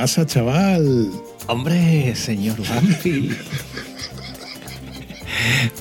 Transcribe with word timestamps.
Pasa, 0.00 0.24
chaval? 0.24 1.10
Hombre, 1.46 2.16
señor 2.16 2.56
Bampi. 2.66 3.28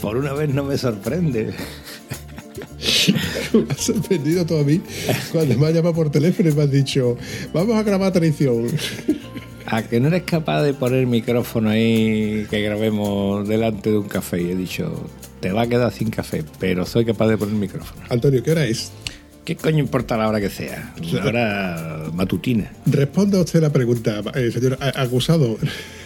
Por 0.01 0.17
una 0.17 0.33
vez 0.33 0.53
no 0.53 0.65
me 0.65 0.77
sorprende. 0.77 1.53
Me 3.53 3.65
has 3.69 3.79
sorprendido 3.79 4.45
todo 4.45 4.59
a 4.59 4.63
mí 4.65 4.81
cuando 5.31 5.57
me 5.57 5.67
has 5.67 5.73
llamado 5.73 5.95
por 5.95 6.11
teléfono 6.11 6.49
y 6.49 6.53
me 6.53 6.63
has 6.63 6.71
dicho, 6.71 7.17
vamos 7.53 7.77
a 7.77 7.83
grabar 7.83 8.11
traición. 8.11 8.67
¿A 9.65 9.83
que 9.83 9.99
no 9.99 10.09
eres 10.09 10.23
capaz 10.23 10.63
de 10.63 10.73
poner 10.73 11.07
micrófono 11.07 11.69
ahí 11.69 12.45
que 12.49 12.61
grabemos 12.61 13.47
delante 13.47 13.89
de 13.89 13.97
un 13.97 14.07
café? 14.07 14.41
Y 14.41 14.51
he 14.51 14.55
dicho, 14.55 14.91
te 15.39 15.51
va 15.51 15.63
a 15.63 15.67
quedar 15.67 15.91
sin 15.93 16.09
café, 16.09 16.43
pero 16.59 16.85
soy 16.85 17.05
capaz 17.05 17.27
de 17.27 17.37
poner 17.37 17.55
micrófono. 17.55 18.01
Antonio, 18.09 18.43
¿qué 18.43 18.51
hora 18.51 18.65
es? 18.65 18.91
¿Qué 19.45 19.55
coño 19.55 19.79
importa 19.79 20.15
la 20.15 20.27
hora 20.27 20.39
que 20.39 20.49
sea? 20.49 20.93
Una 21.11 21.25
hora 21.25 22.03
matutina. 22.13 22.71
Responda 22.85 23.39
usted 23.39 23.61
la 23.61 23.71
pregunta, 23.71 24.21
eh, 24.35 24.51
señor 24.51 24.77
acusado. 24.95 25.57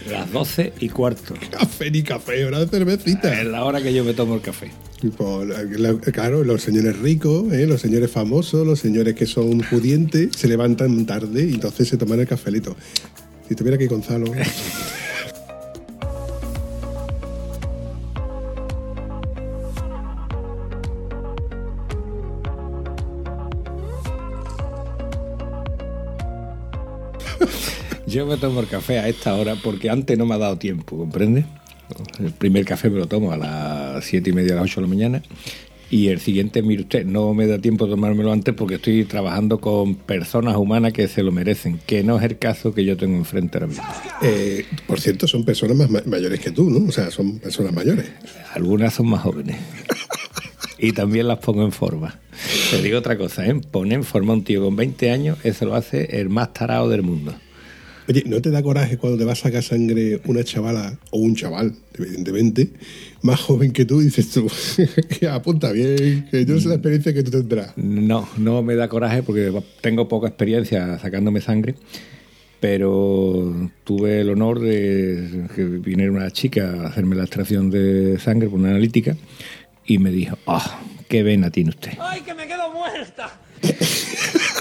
Las 0.10 0.32
12 0.32 0.74
y 0.80 0.90
cuarto. 0.90 1.34
Café 1.52 1.92
ni 1.92 2.04
café, 2.04 2.46
hora 2.46 2.60
de 2.60 2.68
cervecita. 2.68 3.42
Es 3.42 3.46
la 3.48 3.66
hora 3.66 3.82
que 3.82 3.94
yo 3.94 4.04
me 4.06 4.14
tomo 4.14 4.36
el 4.36 4.42
café. 4.42 4.72
La- 5.02 5.64
la- 5.64 6.00
claro, 6.00 6.46
los 6.46 6.62
señores 6.62 6.98
ricos, 7.00 7.52
eh, 7.52 7.66
los 7.68 7.82
señores 7.82 8.10
famosos, 8.10 8.66
los 8.66 8.80
señores 8.80 9.16
que 9.16 9.26
son 9.26 9.58
pudientes, 9.70 10.30
se 10.38 10.48
levantan 10.48 11.06
tarde 11.06 11.46
y 11.50 11.56
entonces 11.56 11.90
se 11.90 11.98
toman 11.98 12.22
el 12.22 12.28
cafelito. 12.28 12.78
Si 13.50 13.56
tuviera 13.56 13.76
aquí 13.76 13.88
Gonzalo. 13.88 14.32
Yo 28.14 28.26
me 28.28 28.38
tomo 28.38 28.60
el 28.60 28.68
café 28.68 29.00
a 29.00 29.08
esta 29.10 29.34
hora 29.36 29.56
porque 29.62 29.90
antes 29.90 30.18
no 30.18 30.26
me 30.26 30.36
ha 30.36 30.38
dado 30.38 30.58
tiempo, 30.58 30.98
¿comprende? 30.98 31.46
El 32.20 32.32
primer 32.32 32.64
café 32.66 32.90
me 32.90 33.00
lo 33.00 33.08
tomo 33.08 33.32
a 33.32 33.38
las 33.38 34.06
siete 34.06 34.30
y 34.30 34.34
media, 34.34 34.54
a 34.54 34.56
las 34.58 34.66
8 34.66 34.82
de 34.82 34.88
la 34.88 34.90
mañana. 34.94 35.24
Y 35.90 36.08
el 36.08 36.20
siguiente, 36.20 36.64
mire 36.64 36.84
usted, 36.84 37.06
no 37.06 37.34
me 37.36 37.46
da 37.46 37.60
tiempo 37.60 37.86
de 37.86 37.92
tomármelo 37.92 38.32
antes 38.32 38.54
porque 38.56 38.76
estoy 38.76 39.06
trabajando 39.06 39.60
con 39.60 39.94
personas 39.96 40.56
humanas 40.58 40.92
que 40.94 41.08
se 41.08 41.22
lo 41.22 41.32
merecen, 41.32 41.80
que 41.86 42.04
no 42.04 42.18
es 42.18 42.24
el 42.24 42.38
caso 42.40 42.74
que 42.74 42.84
yo 42.84 42.98
tengo 42.98 43.16
enfrente 43.16 43.58
ahora 43.58 43.68
mismo. 43.68 43.84
Eh, 44.24 44.66
por 44.88 45.00
cierto, 45.00 45.28
son 45.28 45.44
personas 45.46 45.78
más 45.78 45.90
ma- 45.92 46.02
mayores 46.06 46.40
que 46.40 46.52
tú, 46.52 46.70
¿no? 46.70 46.88
O 46.88 46.92
sea, 46.92 47.12
son 47.12 47.38
personas 47.40 47.74
mayores. 47.74 48.06
Algunas 48.56 48.94
son 48.96 49.08
más 49.08 49.22
jóvenes. 49.22 49.58
Y 50.80 50.94
también 50.94 51.28
las 51.28 51.40
pongo 51.40 51.64
en 51.64 51.72
forma. 51.72 52.20
Te 52.72 52.82
digo 52.82 52.98
otra 52.98 53.18
cosa, 53.18 53.46
¿eh? 53.46 53.54
Poner 53.72 54.00
en 54.00 54.04
forma 54.04 54.34
a 54.34 54.38
un 54.38 54.44
tío 54.44 54.64
con 54.64 54.76
20 54.76 55.12
años, 55.12 55.38
eso 55.44 55.66
lo 55.66 55.76
hace 55.76 56.20
el 56.20 56.30
más 56.30 56.54
tarado 56.54 56.90
del 56.90 57.04
mundo. 57.04 57.34
Oye, 58.08 58.24
¿no 58.26 58.42
te 58.42 58.50
da 58.50 58.62
coraje 58.62 58.98
cuando 58.98 59.18
te 59.18 59.24
va 59.24 59.32
a 59.32 59.36
sacar 59.36 59.64
sangre 59.64 60.20
una 60.26 60.44
chavala 60.44 60.98
o 61.12 61.20
un 61.20 61.36
chaval, 61.36 61.74
evidentemente, 61.98 62.72
más 63.22 63.40
joven 63.40 63.72
que 63.72 63.86
tú 63.86 64.02
y 64.02 64.06
dices 64.06 64.30
tú, 64.32 64.48
que 65.20 65.28
apunta 65.28 65.72
bien, 65.72 66.28
que 66.30 66.46
yo 66.46 66.56
no 66.56 66.60
sé 66.60 66.68
la 66.68 66.76
experiencia 66.76 67.14
que 67.14 67.24
tú 67.24 67.32
tendrás? 67.32 67.78
No, 67.78 68.28
no 68.38 68.62
me 68.62 68.76
da 68.76 68.90
coraje 68.90 69.24
porque 69.24 69.54
tengo 69.80 70.10
poca 70.10 70.28
experiencia 70.28 71.00
sacándome 71.00 71.40
sangre, 71.40 71.76
pero 72.60 73.72
tuve 73.86 74.20
el 74.20 74.30
honor 74.30 74.60
de 74.60 75.48
que 75.56 75.64
viniera 75.64 76.12
una 76.12 76.30
chica 76.32 76.74
a 76.82 76.88
hacerme 76.88 77.16
la 77.16 77.24
extracción 77.24 77.70
de 77.70 78.20
sangre 78.20 78.50
por 78.50 78.60
una 78.60 78.72
analítica 78.72 79.16
y 79.86 79.98
me 79.98 80.12
dijo, 80.12 80.38
¡ah, 80.46 80.82
qué 81.08 81.24
vena 81.24 81.52
tiene 81.52 81.70
usted! 81.70 81.94
¡Ay, 82.02 82.22
que 82.22 82.34
me 82.34 82.48
quedo 82.48 82.70
muerta! 82.74 83.40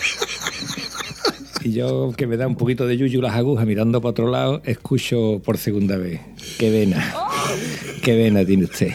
Y 1.65 1.73
yo, 1.73 2.13
que 2.17 2.27
me 2.27 2.37
da 2.37 2.47
un 2.47 2.57
poquito 2.57 2.87
de 2.87 2.97
yuyu 2.97 3.21
las 3.21 3.35
agujas 3.35 3.67
mirando 3.67 4.01
para 4.01 4.11
otro 4.11 4.31
lado, 4.31 4.63
escucho 4.65 5.41
por 5.45 5.59
segunda 5.59 5.97
vez, 5.97 6.21
¡qué 6.59 6.71
vena! 6.71 7.15
¡Qué 8.03 8.17
vena 8.17 8.45
tiene 8.45 8.65
usted! 8.65 8.93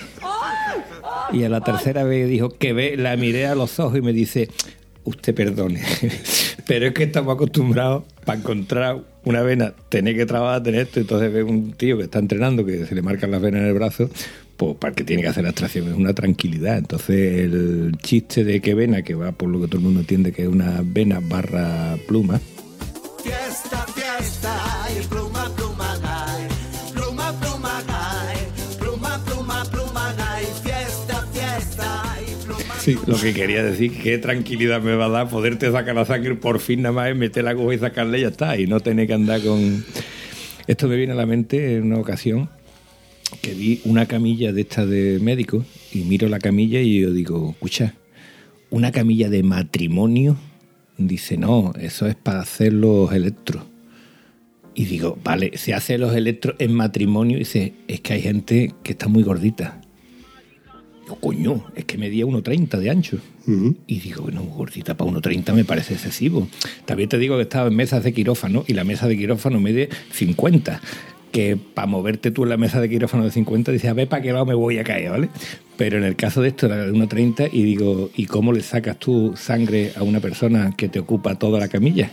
Y 1.32 1.44
a 1.44 1.50
la 1.50 1.62
tercera 1.62 2.04
vez 2.04 2.30
dijo 2.30 2.50
que 2.50 2.74
ve, 2.74 2.98
la 2.98 3.16
miré 3.18 3.48
a 3.48 3.56
los 3.56 3.80
ojos 3.80 3.98
y 3.98 4.02
me 4.02 4.14
dice, 4.14 4.50
usted 5.04 5.34
perdone, 5.34 5.82
pero 6.68 6.88
es 6.88 6.94
que 6.94 7.04
estamos 7.04 7.36
acostumbrados 7.36 8.04
para 8.26 8.40
encontrar 8.40 9.04
una 9.24 9.42
vena, 9.42 9.74
tener 9.90 10.16
que 10.16 10.26
trabajar, 10.26 10.64
tener 10.64 10.82
esto, 10.82 11.00
entonces 11.00 11.32
ve 11.32 11.44
un 11.44 11.74
tío 11.74 11.98
que 11.98 12.04
está 12.04 12.20
entrenando, 12.20 12.66
que 12.66 12.86
se 12.86 12.96
le 12.96 13.02
marcan 13.02 13.32
las 13.32 13.42
venas 13.42 13.62
en 13.62 13.68
el 13.68 13.74
brazo, 13.74 14.10
pues 14.58 14.76
para 14.76 14.94
que 14.94 15.04
tiene 15.04 15.22
que 15.22 15.30
hacer 15.30 15.44
la 15.44 15.52
extracción, 15.52 15.88
es 15.88 15.94
una 15.94 16.14
tranquilidad. 16.14 16.78
Entonces 16.78 17.44
el 17.44 17.96
chiste 18.02 18.44
de 18.44 18.60
que 18.60 18.74
vena, 18.74 19.04
que 19.04 19.16
va 19.16 19.32
por 19.32 19.50
lo 19.50 19.62
que 19.62 19.68
todo 19.68 19.78
el 19.78 19.84
mundo 19.84 20.00
entiende 20.02 20.32
que 20.32 20.44
es 20.44 20.48
una 20.48 20.82
vena 20.84 21.20
barra 21.22 21.98
pluma, 22.08 22.42
Fiesta, 23.28 23.86
fiesta, 23.88 24.88
y 24.90 25.06
pluma, 25.06 25.54
pluma, 25.54 26.00
hay. 26.02 26.48
Pluma, 26.94 27.38
pluma, 27.42 27.84
hay. 27.90 28.38
Pluma, 28.80 29.22
pluma, 29.26 29.66
pluma, 29.66 30.16
hay. 30.18 30.46
Fiesta, 30.64 31.28
fiesta, 31.34 32.16
y 32.22 32.46
pluma. 32.46 32.76
Sí, 32.80 32.98
Lo 33.06 33.18
que 33.20 33.34
quería 33.34 33.64
decir, 33.64 34.02
qué 34.02 34.18
tranquilidad 34.18 34.82
me 34.82 34.96
va 34.96 35.08
a 35.08 35.10
dar 35.10 35.30
poderte 35.30 35.70
sacar 35.70 35.94
la 35.94 36.06
sangre 36.06 36.36
por 36.36 36.60
fin 36.60 36.84
nada 36.84 36.94
más, 36.94 37.10
es 37.10 37.18
meter 37.18 37.44
la 37.44 37.50
aguja 37.50 37.76
y 37.76 37.80
sacarle 37.80 38.20
y 38.20 38.22
ya 38.22 38.30
está, 38.30 38.58
y 38.58 38.66
no 38.66 38.80
tener 38.80 39.08
que 39.08 39.14
andar 39.14 39.42
con... 39.42 39.84
Esto 40.66 40.88
me 40.88 40.96
viene 40.96 41.12
a 41.12 41.18
la 41.18 41.26
mente 41.26 41.76
en 41.76 41.84
una 41.84 41.98
ocasión 41.98 42.50
que 43.42 43.54
vi 43.54 43.82
una 43.84 44.06
camilla 44.06 44.54
de 44.54 44.62
esta 44.62 44.86
de 44.86 45.20
médico 45.20 45.66
y 45.92 46.06
miro 46.06 46.30
la 46.30 46.40
camilla 46.40 46.80
y 46.80 47.02
yo 47.02 47.12
digo, 47.12 47.52
escucha, 47.52 47.94
una 48.70 48.94
camilla 48.94 49.30
de 49.30 49.44
matrimonio, 49.44 50.38
dice, 50.97 51.38
no, 51.38 51.74
eso 51.80 52.08
es 52.08 52.16
para 52.16 52.41
hacer 52.41 52.74
los 52.74 53.12
electros. 53.12 53.63
Y 54.74 54.85
digo, 54.85 55.18
vale, 55.24 55.58
se 55.58 55.74
hace 55.74 55.97
los 55.97 56.16
electros 56.16 56.56
en 56.59 56.74
matrimonio 56.74 57.38
y 57.38 57.40
dice, 57.40 57.74
es 57.88 58.02
que 58.02 58.13
hay 58.13 58.22
gente 58.22 58.74
que 58.84 58.91
está 58.91 59.07
muy 59.07 59.24
gordita. 59.24 59.81
Digo, 61.01 61.16
coño, 61.19 61.66
es 61.75 61.86
que 61.86 61.98
medía 61.98 62.25
1,30 62.25 62.77
de 62.77 62.89
ancho. 62.89 63.18
Y 63.88 64.00
digo, 64.00 64.24
bueno, 64.24 64.44
gordita 64.44 64.95
para 64.95 65.10
1,30 65.10 65.54
me 65.54 65.63
parece 65.63 65.94
excesivo. 65.94 66.48
También 66.86 67.10
te 67.10 67.18
digo 67.18 67.38
que 67.38 67.44
estaba 67.44 67.69
en 67.69 67.75
mesas 67.75 68.04
de 68.04 68.13
quirófano 68.13 68.66
y 68.68 68.74
la 68.74 68.83
mesa 68.83 69.07
de 69.07 69.18
quirófano 69.18 69.60
mide 69.60 69.89
50. 70.12 70.81
Que 71.31 71.57
para 71.57 71.88
moverte 71.88 72.31
tú 72.31 72.44
en 72.44 72.50
la 72.50 72.57
mesa 72.57 72.79
de 72.79 72.89
quirófano 72.89 73.24
de 73.24 73.31
50 73.31 73.71
dices, 73.71 73.89
a 73.89 73.94
ver 73.94 74.07
para 74.07 74.21
qué 74.21 74.31
lado 74.31 74.45
me 74.45 74.53
voy 74.53 74.79
a 74.79 74.83
caer, 74.83 75.12
¿vale? 75.12 75.29
Pero 75.77 75.97
en 75.97 76.03
el 76.03 76.15
caso 76.15 76.41
de 76.41 76.50
esto 76.50 76.65
era 76.65 76.77
de 76.77 76.91
1,30 76.91 77.50
y 77.51 77.63
digo, 77.63 78.09
¿y 78.15 78.25
cómo 78.25 78.51
le 78.53 78.62
sacas 78.62 78.97
tú 78.97 79.33
sangre 79.35 79.91
a 79.95 80.03
una 80.03 80.19
persona 80.19 80.74
que 80.75 80.89
te 80.89 81.00
ocupa 81.00 81.35
toda 81.35 81.59
la 81.59 81.68
camilla? 81.68 82.09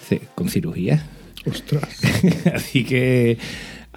Dice, 0.00 0.22
con 0.34 0.48
cirugía. 0.48 1.04
ostras. 1.46 1.88
Así 2.54 2.84
que 2.84 3.38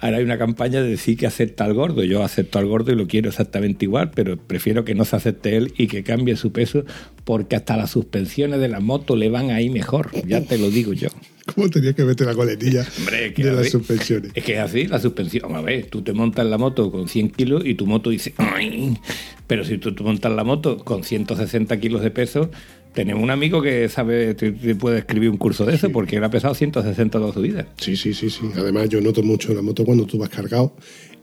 ahora 0.00 0.18
hay 0.18 0.24
una 0.24 0.38
campaña 0.38 0.82
de 0.82 0.88
decir 0.88 1.16
que 1.16 1.26
acepta 1.26 1.64
al 1.64 1.74
gordo. 1.74 2.04
Yo 2.04 2.22
acepto 2.22 2.58
al 2.58 2.66
gordo 2.66 2.92
y 2.92 2.96
lo 2.96 3.06
quiero 3.06 3.28
exactamente 3.28 3.84
igual, 3.84 4.10
pero 4.14 4.36
prefiero 4.36 4.84
que 4.84 4.94
no 4.94 5.04
se 5.04 5.16
acepte 5.16 5.56
él 5.56 5.72
y 5.76 5.88
que 5.88 6.02
cambie 6.02 6.36
su 6.36 6.52
peso 6.52 6.84
porque 7.24 7.56
hasta 7.56 7.76
las 7.76 7.90
suspensiones 7.90 8.60
de 8.60 8.68
la 8.68 8.80
moto 8.80 9.16
le 9.16 9.28
van 9.28 9.50
ahí 9.50 9.70
mejor. 9.70 10.10
Ya 10.26 10.42
te 10.42 10.58
lo 10.58 10.70
digo 10.70 10.92
yo. 10.92 11.08
¿Cómo 11.54 11.70
tenía 11.70 11.94
que 11.94 12.04
meter 12.04 12.26
la 12.26 12.34
coletilla 12.34 12.86
Hombre, 12.98 13.32
que 13.32 13.42
de 13.42 13.52
las 13.52 13.62
ver, 13.62 13.70
suspensiones? 13.70 14.32
Es 14.34 14.44
que 14.44 14.54
es 14.54 14.60
así, 14.60 14.86
la 14.86 14.98
suspensión. 14.98 15.54
A 15.56 15.60
ver, 15.60 15.86
tú 15.86 16.02
te 16.02 16.12
montas 16.12 16.46
la 16.46 16.58
moto 16.58 16.90
con 16.90 17.08
100 17.08 17.30
kilos 17.30 17.64
y 17.64 17.74
tu 17.74 17.86
moto 17.86 18.10
dice, 18.10 18.34
¡ay! 18.36 18.98
Pero 19.46 19.64
si 19.64 19.78
tú 19.78 19.94
te 19.94 20.02
montas 20.02 20.30
la 20.32 20.44
moto 20.44 20.78
con 20.78 21.04
160 21.04 21.80
kilos 21.80 22.02
de 22.02 22.10
peso, 22.10 22.50
tenemos 22.94 23.22
un 23.22 23.30
amigo 23.30 23.62
que 23.62 23.88
sabe, 23.88 24.34
te, 24.34 24.52
te 24.52 24.74
puede 24.74 24.98
escribir 24.98 25.30
un 25.30 25.36
curso 25.36 25.64
de 25.64 25.74
eso 25.74 25.90
porque 25.90 26.16
él 26.16 26.24
ha 26.24 26.30
pesado 26.30 26.54
160 26.54 27.18
toda 27.18 27.32
su 27.32 27.40
vida. 27.40 27.66
Sí, 27.78 27.96
sí, 27.96 28.14
sí, 28.14 28.30
sí. 28.30 28.42
Además, 28.56 28.88
yo 28.88 29.00
noto 29.00 29.22
mucho 29.22 29.54
la 29.54 29.62
moto 29.62 29.84
cuando 29.84 30.04
tú 30.06 30.18
vas 30.18 30.28
cargado. 30.28 30.74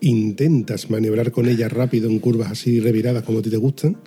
Intentas 0.02 0.90
maniobrar 0.90 1.32
con 1.32 1.48
ella 1.48 1.68
rápido 1.68 2.10
en 2.10 2.20
curvas 2.20 2.52
así 2.52 2.80
reviradas 2.80 3.24
como 3.24 3.40
a 3.40 3.42
ti 3.42 3.50
te 3.50 3.58
gustan. 3.58 3.98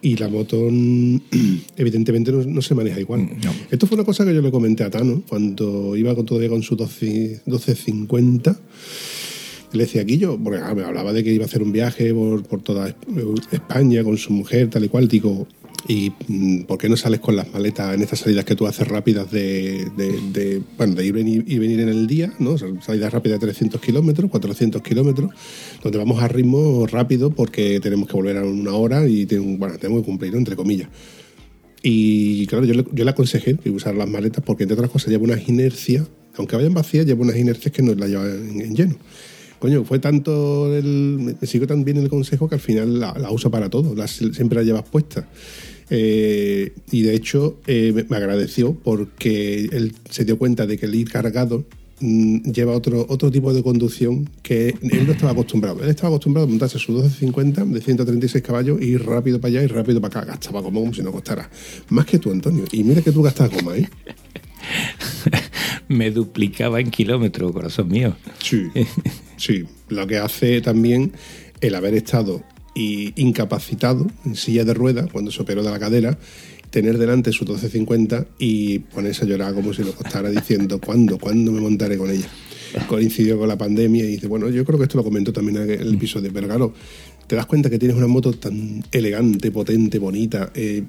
Y 0.00 0.16
la 0.16 0.28
moto, 0.28 0.68
mm, 0.70 1.16
evidentemente, 1.76 2.30
no, 2.30 2.44
no 2.44 2.62
se 2.62 2.74
maneja 2.74 3.00
igual. 3.00 3.28
No. 3.42 3.52
Esto 3.70 3.86
fue 3.86 3.96
una 3.96 4.04
cosa 4.04 4.24
que 4.24 4.34
yo 4.34 4.40
le 4.40 4.50
comenté 4.50 4.84
a 4.84 4.90
Tano 4.90 5.22
cuando 5.28 5.96
iba 5.96 6.14
con, 6.14 6.24
todavía 6.24 6.48
con 6.48 6.62
su 6.62 6.76
12, 6.76 7.42
1250. 7.46 8.60
Y 9.72 9.76
le 9.76 9.84
decía, 9.84 10.02
aquí 10.02 10.18
yo, 10.18 10.38
porque 10.38 10.60
ah, 10.62 10.74
me 10.74 10.84
hablaba 10.84 11.12
de 11.12 11.22
que 11.24 11.32
iba 11.32 11.44
a 11.44 11.46
hacer 11.46 11.62
un 11.62 11.72
viaje 11.72 12.14
por, 12.14 12.42
por 12.44 12.62
toda 12.62 12.94
España 13.50 14.02
con 14.04 14.16
su 14.16 14.32
mujer, 14.32 14.70
tal 14.70 14.84
y 14.84 14.88
cual. 14.88 15.08
Digo, 15.08 15.46
¿y 15.88 16.12
mm, 16.28 16.64
por 16.64 16.78
qué 16.78 16.88
no 16.88 16.96
sales 16.96 17.18
con 17.18 17.34
las 17.34 17.50
maletas 17.50 17.94
en 17.94 18.02
estas 18.02 18.20
salidas 18.20 18.44
que 18.44 18.54
tú 18.54 18.66
haces 18.66 18.86
rápidas 18.86 19.30
de, 19.30 20.62
bueno, 20.76 20.94
de 20.94 21.06
ir 21.06 21.16
y 21.16 21.58
venir 21.58 21.80
en 21.80 21.88
el 21.88 22.06
día, 22.06 22.32
¿no? 22.38 22.56
Salidas 22.58 23.12
rápidas 23.12 23.40
de 23.40 23.46
300 23.46 23.80
kilómetros, 23.80 24.30
400 24.30 24.82
kilómetros, 24.82 25.30
donde 25.82 25.98
vamos 25.98 26.22
a 26.22 26.28
ritmo 26.28 26.86
rápido 26.86 27.30
porque 27.30 27.80
tenemos 27.80 28.06
que 28.06 28.12
volver 28.12 28.36
a 28.36 28.44
una 28.44 28.74
hora 28.74 29.08
y 29.08 29.24
bueno, 29.24 29.78
tenemos 29.78 30.02
que 30.02 30.06
cumplir, 30.06 30.36
entre 30.36 30.54
comillas. 30.54 30.90
Y 31.82 32.46
claro, 32.46 32.66
yo 32.66 32.74
le, 32.74 32.84
yo 32.92 33.04
le 33.04 33.10
aconsejé 33.10 33.56
usar 33.70 33.94
las 33.94 34.08
maletas 34.08 34.44
porque, 34.44 34.64
entre 34.64 34.74
otras 34.74 34.90
cosas, 34.90 35.08
lleva 35.08 35.24
unas 35.24 35.48
inercias, 35.48 36.06
aunque 36.36 36.54
vayan 36.54 36.74
vacías, 36.74 37.06
lleva 37.06 37.22
unas 37.22 37.36
inercias 37.36 37.72
que 37.72 37.82
no 37.82 37.94
las 37.94 38.10
lleva 38.10 38.26
en, 38.26 38.60
en 38.60 38.76
lleno. 38.76 38.96
Coño, 39.58 39.84
fue 39.84 39.98
tanto 39.98 40.76
el. 40.76 41.36
Me 41.40 41.46
siguió 41.46 41.66
tan 41.66 41.84
bien 41.84 41.96
el 41.96 42.08
consejo 42.08 42.48
que 42.48 42.56
al 42.56 42.60
final 42.60 43.00
la, 43.00 43.12
la 43.18 43.30
uso 43.30 43.50
para 43.50 43.70
todo, 43.70 43.94
siempre 44.06 44.58
la 44.58 44.64
llevas 44.64 44.84
puesta. 44.88 45.26
Eh, 45.90 46.72
y 46.90 47.02
de 47.02 47.14
hecho, 47.14 47.58
eh, 47.66 48.04
me, 48.08 48.16
agradeció 48.16 48.74
porque 48.74 49.68
él 49.72 49.94
se 50.10 50.24
dio 50.24 50.38
cuenta 50.38 50.66
de 50.66 50.76
que 50.78 50.86
el 50.86 50.94
ir 50.94 51.10
cargado 51.10 51.64
mm, 52.00 52.50
lleva 52.50 52.72
otro, 52.72 53.06
otro 53.08 53.30
tipo 53.30 53.52
de 53.52 53.62
conducción 53.62 54.28
que 54.42 54.68
él 54.68 55.06
no 55.06 55.12
estaba 55.12 55.32
acostumbrado. 55.32 55.82
Él 55.82 55.88
estaba 55.88 56.08
acostumbrado 56.08 56.46
a 56.46 56.50
montarse 56.50 56.78
su 56.78 56.92
1250 56.92 57.64
de 57.64 57.80
136 57.80 58.44
caballos 58.44 58.80
y 58.80 58.86
ir 58.86 59.04
rápido 59.04 59.40
para 59.40 59.50
allá 59.52 59.62
y 59.62 59.66
rápido 59.66 60.00
para 60.00 60.20
acá. 60.20 60.32
Gastaba 60.32 60.62
como, 60.62 60.80
como 60.80 60.92
si 60.92 61.02
no 61.02 61.12
costara. 61.12 61.50
Más 61.88 62.06
que 62.06 62.18
tú, 62.18 62.30
Antonio. 62.30 62.64
Y 62.72 62.84
mira 62.84 63.02
que 63.02 63.12
tú 63.12 63.22
gastas 63.22 63.50
goma, 63.50 63.76
¿eh? 63.76 63.88
Me 65.88 66.10
duplicaba 66.10 66.80
en 66.80 66.90
kilómetros, 66.90 67.52
corazón 67.52 67.88
mío. 67.88 68.16
Sí, 68.40 68.64
sí. 69.38 69.64
Lo 69.88 70.06
que 70.06 70.18
hace 70.18 70.60
también 70.60 71.12
el 71.60 71.74
haber 71.74 71.94
estado 71.94 72.42
y 72.78 73.12
incapacitado 73.16 74.06
en 74.24 74.36
silla 74.36 74.64
de 74.64 74.72
ruedas 74.72 75.10
cuando 75.10 75.32
se 75.32 75.42
operó 75.42 75.64
de 75.64 75.70
la 75.72 75.80
cadera, 75.80 76.16
tener 76.70 76.96
delante 76.96 77.32
su 77.32 77.44
1250 77.44 78.26
y 78.38 78.78
ponerse 78.78 79.24
a 79.24 79.26
llorar 79.26 79.52
como 79.52 79.74
si 79.74 79.82
lo 79.82 79.92
costara 79.92 80.30
diciendo 80.30 80.80
¿cuándo? 80.84 81.18
¿cuándo 81.18 81.50
me 81.50 81.60
montaré 81.60 81.98
con 81.98 82.08
ella? 82.08 82.28
Coincidió 82.86 83.36
con 83.36 83.48
la 83.48 83.58
pandemia 83.58 84.04
y 84.04 84.08
dice, 84.08 84.28
bueno, 84.28 84.48
yo 84.50 84.64
creo 84.64 84.78
que 84.78 84.84
esto 84.84 84.98
lo 84.98 85.02
comentó 85.02 85.32
también 85.32 85.56
en 85.56 85.70
el 85.70 85.94
episodio, 85.94 86.30
pero 86.32 86.46
claro, 86.46 86.72
te 87.28 87.36
das 87.36 87.46
cuenta 87.46 87.70
que 87.70 87.78
tienes 87.78 87.96
una 87.96 88.06
moto 88.08 88.32
tan 88.32 88.82
elegante, 88.90 89.52
potente, 89.52 89.98
bonita, 90.00 90.50
eh, 90.54 90.82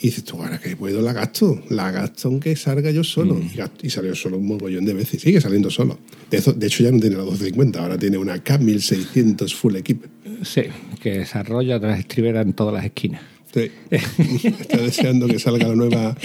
y 0.00 0.06
dices 0.06 0.24
tú, 0.24 0.42
ahora 0.42 0.58
que 0.58 0.74
puedo, 0.74 1.00
la 1.02 1.12
gasto, 1.12 1.62
la 1.68 1.90
gasto 1.92 2.28
aunque 2.28 2.56
salga 2.56 2.90
yo 2.90 3.04
solo. 3.04 3.38
Y, 3.38 3.56
gasto- 3.56 3.86
y 3.86 3.90
salió 3.90 4.14
solo 4.16 4.38
un 4.38 4.46
mogollón 4.46 4.84
de 4.84 4.94
veces, 4.94 5.22
sigue 5.22 5.40
saliendo 5.40 5.70
solo. 5.70 5.98
De, 6.30 6.38
eso- 6.38 6.52
de 6.54 6.66
hecho, 6.66 6.82
ya 6.82 6.90
no 6.90 6.98
tiene 6.98 7.14
la 7.16 7.22
1250, 7.22 7.78
ahora 7.80 7.96
tiene 7.98 8.18
una 8.18 8.42
K1600 8.42 9.54
Full 9.54 9.76
Equip. 9.76 10.04
Sí, 10.42 10.62
que 11.00 11.18
desarrolla 11.18 11.78
las 11.78 12.00
estriberas 12.00 12.44
en 12.46 12.54
todas 12.54 12.74
las 12.74 12.84
esquinas. 12.84 13.22
Sí. 13.54 13.70
Está 13.90 14.78
deseando 14.78 15.28
que 15.28 15.38
salga 15.38 15.68
la 15.68 15.74
nueva 15.76 16.16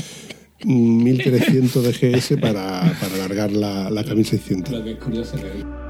mm, 0.63 1.03
1300 1.03 1.83
de 1.83 1.91
GS 2.17 2.37
para, 2.39 2.81
para 3.01 3.15
alargar 3.15 3.51
la, 3.51 3.89
la 3.89 4.05
K1600. 4.05 4.69
Lo 4.69 4.83
que 4.83 4.91
es 4.91 4.97
curioso 4.97 5.35
que 5.35 5.86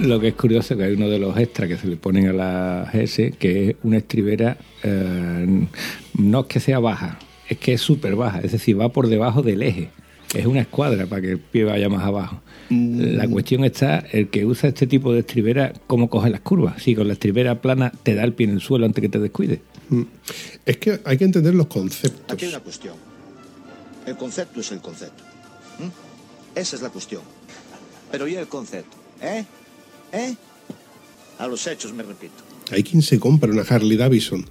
Lo 0.00 0.20
que 0.20 0.28
es 0.28 0.34
curioso 0.34 0.76
que 0.76 0.84
hay 0.84 0.92
uno 0.94 1.08
de 1.08 1.18
los 1.18 1.36
extras 1.36 1.68
que 1.68 1.76
se 1.76 1.86
le 1.86 1.96
ponen 1.96 2.28
a 2.28 2.32
la 2.32 2.90
GS, 2.92 3.36
que 3.38 3.70
es 3.70 3.76
una 3.82 3.98
estribera, 3.98 4.56
eh, 4.82 5.66
no 6.18 6.40
es 6.40 6.46
que 6.46 6.60
sea 6.60 6.78
baja, 6.78 7.18
es 7.48 7.58
que 7.58 7.74
es 7.74 7.80
súper 7.80 8.16
baja, 8.16 8.40
es 8.40 8.52
decir, 8.52 8.80
va 8.80 8.90
por 8.90 9.08
debajo 9.08 9.42
del 9.42 9.62
eje. 9.62 9.90
Es 10.34 10.46
una 10.46 10.62
escuadra 10.62 11.06
para 11.06 11.20
que 11.20 11.32
el 11.32 11.38
pie 11.38 11.64
vaya 11.64 11.88
más 11.90 12.04
abajo. 12.04 12.40
La 12.70 13.28
cuestión 13.28 13.64
está, 13.64 13.98
el 13.98 14.28
que 14.28 14.46
usa 14.46 14.70
este 14.70 14.86
tipo 14.86 15.12
de 15.12 15.20
estribera, 15.20 15.74
¿cómo 15.86 16.08
coge 16.08 16.30
las 16.30 16.40
curvas? 16.40 16.82
Si 16.82 16.94
con 16.94 17.06
la 17.06 17.12
estribera 17.12 17.60
plana 17.60 17.92
te 18.02 18.14
da 18.14 18.24
el 18.24 18.32
pie 18.32 18.46
en 18.46 18.54
el 18.54 18.60
suelo 18.62 18.86
antes 18.86 19.02
que 19.02 19.10
te 19.10 19.18
descuides. 19.18 19.60
Mm. 19.90 20.02
Es 20.64 20.78
que 20.78 21.00
hay 21.04 21.18
que 21.18 21.24
entender 21.24 21.54
los 21.54 21.66
conceptos. 21.66 22.32
Aquí 22.32 22.46
hay 22.46 22.50
una 22.50 22.60
cuestión. 22.60 22.94
El 24.06 24.16
concepto 24.16 24.60
es 24.60 24.72
el 24.72 24.80
concepto. 24.80 25.22
¿Mm? 25.78 26.58
Esa 26.58 26.76
es 26.76 26.82
la 26.82 26.88
cuestión. 26.88 27.20
Pero 28.10 28.26
¿y 28.26 28.36
el 28.36 28.48
concepto? 28.48 28.96
¿Eh? 29.20 29.44
¿Eh? 30.12 30.34
A 31.38 31.46
los 31.46 31.66
hechos 31.66 31.92
me 31.92 32.02
repito. 32.02 32.34
Hay 32.70 32.82
quien 32.82 33.02
se 33.02 33.18
compra 33.18 33.50
una 33.50 33.62
Harley 33.62 33.96
Davidson 33.96 34.46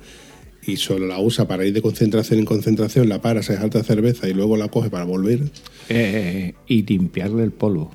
y 0.65 0.77
solo 0.77 1.07
la 1.07 1.19
usa 1.19 1.47
para 1.47 1.65
ir 1.65 1.73
de 1.73 1.81
concentración 1.81 2.39
en 2.39 2.45
concentración, 2.45 3.09
la 3.09 3.21
para, 3.21 3.41
se 3.41 3.55
salta 3.55 3.83
cerveza 3.83 4.27
y 4.27 4.33
luego 4.33 4.57
la 4.57 4.67
coge 4.67 4.89
para 4.89 5.05
volver. 5.05 5.51
Eh, 5.89 6.53
y 6.67 6.83
limpiarle 6.83 7.43
el 7.43 7.51
polvo. 7.51 7.91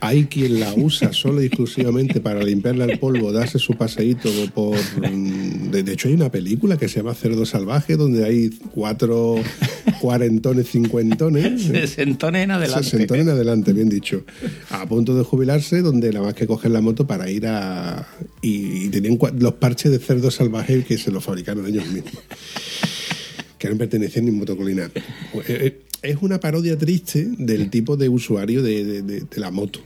Hay 0.00 0.24
quien 0.26 0.60
la 0.60 0.74
usa 0.74 1.12
solo 1.12 1.42
y 1.42 1.46
exclusivamente 1.46 2.20
para 2.20 2.42
limpiarle 2.42 2.84
el 2.84 2.98
polvo, 2.98 3.32
darse 3.32 3.58
su 3.58 3.74
paseíto 3.74 4.28
por... 4.54 4.76
mm, 4.76 5.70
De, 5.70 5.92
hecho, 5.92 6.08
hay 6.08 6.14
una 6.14 6.30
película 6.30 6.76
que 6.76 6.88
se 6.88 6.96
llama 6.98 7.14
Cerdo 7.14 7.46
Salvaje, 7.46 7.96
donde 7.96 8.24
hay 8.24 8.50
cuatro 8.74 9.36
cuarentones, 10.00 10.70
cincuentones. 10.70 11.62
Sesentones 11.62 12.44
en 12.44 12.50
adelante. 12.50 12.84
Sesentones 12.84 13.24
en 13.24 13.30
adelante, 13.30 13.72
bien 13.72 13.88
dicho. 13.88 14.22
A 14.70 14.86
punto 14.86 15.16
de 15.16 15.24
jubilarse, 15.24 15.80
donde 15.80 16.12
nada 16.12 16.26
más 16.26 16.34
que 16.34 16.46
cogen 16.46 16.72
la 16.74 16.80
moto 16.82 17.06
para 17.06 17.30
ir 17.30 17.46
a... 17.46 18.06
Y, 18.42 18.84
y 18.84 18.88
tenían 18.90 19.18
los 19.38 19.54
parches 19.54 19.90
de 19.90 19.98
cerdo 19.98 20.30
salvaje 20.30 20.84
que 20.84 20.98
se 20.98 21.10
los 21.10 21.24
fabricaron 21.24 21.66
ellos 21.66 21.86
mismos. 21.86 22.22
Que 23.58 23.70
no 23.70 23.76
pertenecían 23.78 24.26
ni 24.26 24.30
motocolina. 24.30 24.90
Es 26.02 26.16
una 26.20 26.38
parodia 26.38 26.76
triste 26.78 27.26
del 27.38 27.70
tipo 27.70 27.96
de 27.96 28.08
usuario 28.08 28.62
de, 28.62 28.84
de- 28.84 29.02
de- 29.02 29.20
de 29.22 29.40
la 29.40 29.50
moto. 29.50 29.80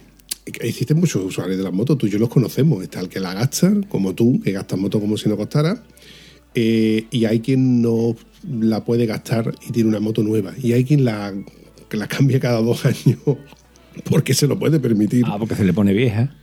Existen 0.60 0.98
muchos 0.98 1.24
usuarios 1.24 1.56
de 1.58 1.64
la 1.64 1.70
moto, 1.70 1.96
tú 1.96 2.06
y 2.06 2.10
yo 2.10 2.18
los 2.18 2.28
conocemos. 2.28 2.82
Está 2.82 3.00
el 3.00 3.08
que 3.08 3.20
la 3.20 3.32
gasta, 3.34 3.72
como 3.88 4.14
tú, 4.14 4.40
que 4.42 4.52
gastas 4.52 4.78
moto 4.78 5.00
como 5.00 5.16
si 5.16 5.28
no 5.28 5.36
costara. 5.36 5.82
Eh, 6.54 7.06
y 7.10 7.24
hay 7.26 7.40
quien 7.40 7.80
no 7.80 8.16
la 8.60 8.84
puede 8.84 9.06
gastar 9.06 9.54
y 9.66 9.72
tiene 9.72 9.88
una 9.88 10.00
moto 10.00 10.22
nueva. 10.22 10.52
Y 10.60 10.72
hay 10.72 10.84
quien 10.84 11.04
la, 11.04 11.32
que 11.88 11.96
la 11.96 12.08
cambia 12.08 12.40
cada 12.40 12.60
dos 12.60 12.84
años 12.86 13.18
porque 14.04 14.34
se 14.34 14.46
lo 14.46 14.58
puede 14.58 14.80
permitir. 14.80 15.24
Ah, 15.26 15.36
porque 15.38 15.54
se 15.54 15.64
le 15.64 15.72
pone 15.72 15.92
vieja. 15.92 16.34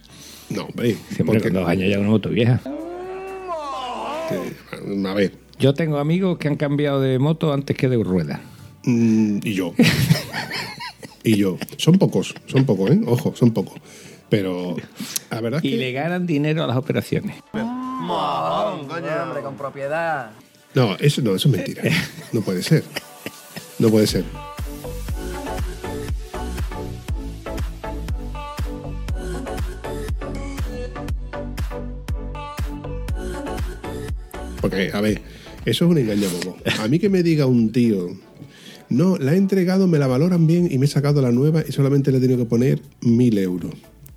No, 0.50 0.64
hombre. 0.66 0.96
Siempre 1.10 1.26
porque- 1.26 1.42
con 1.42 1.54
dos 1.54 1.68
años 1.68 1.90
ya 1.92 2.00
una 2.00 2.10
moto 2.10 2.30
vieja. 2.30 2.62
que- 4.30 5.08
a 5.08 5.14
ver. 5.14 5.34
Yo 5.60 5.74
tengo 5.74 5.98
amigos 5.98 6.38
que 6.38 6.48
han 6.48 6.56
cambiado 6.56 7.02
de 7.02 7.20
moto 7.20 7.52
antes 7.52 7.76
que 7.76 7.90
de 7.90 7.98
rueda. 8.02 8.42
Mm, 8.88 9.40
y 9.44 9.54
yo. 9.54 9.74
y 11.24 11.36
yo. 11.36 11.58
Son 11.76 11.98
pocos, 11.98 12.34
son 12.46 12.66
pocos, 12.66 12.90
¿eh? 12.90 13.02
Ojo, 13.06 13.36
son 13.36 13.52
pocos. 13.52 13.80
Pero 14.30 14.78
la 15.30 15.42
verdad 15.42 15.60
es 15.64 15.66
Y 15.66 15.72
que... 15.72 15.78
le 15.78 15.92
ganan 15.92 16.26
dinero 16.26 16.64
a 16.64 16.68
las 16.68 16.78
operaciones. 16.78 17.36
Hombre, 17.54 19.42
con 19.44 19.56
propiedad. 19.58 20.32
No, 20.74 20.96
eso 21.00 21.22
no, 21.22 21.36
eso 21.36 21.50
es 21.50 21.56
mentira. 21.56 21.84
No 22.32 22.42
puede 22.42 22.64
ser. 22.64 22.84
No 23.80 23.90
puede 23.90 24.08
ser. 24.08 24.24
Porque, 34.62 34.92
a 34.94 35.02
ver, 35.02 35.22
eso 35.66 35.86
es 35.86 35.92
un 35.92 35.98
engaño 35.98 36.28
bobo. 36.30 36.58
A 36.80 36.88
mí 36.88 37.00
que 37.00 37.10
me 37.10 37.24
diga 37.24 37.46
un 37.46 37.72
tío, 37.72 38.10
no, 38.90 39.18
la 39.18 39.34
he 39.34 39.38
entregado, 39.38 39.88
me 39.88 40.00
la 40.00 40.08
valoran 40.08 40.48
bien 40.48 40.70
y 40.72 40.78
me 40.78 40.86
he 40.86 40.90
sacado 40.90 41.22
la 41.22 41.32
nueva 41.32 41.64
y 41.68 41.72
solamente 41.72 42.12
le 42.12 42.20
he 42.20 42.22
tenido 42.22 42.40
que 42.40 42.46
poner 42.46 42.82
mil 43.02 43.38
euros. 43.38 43.72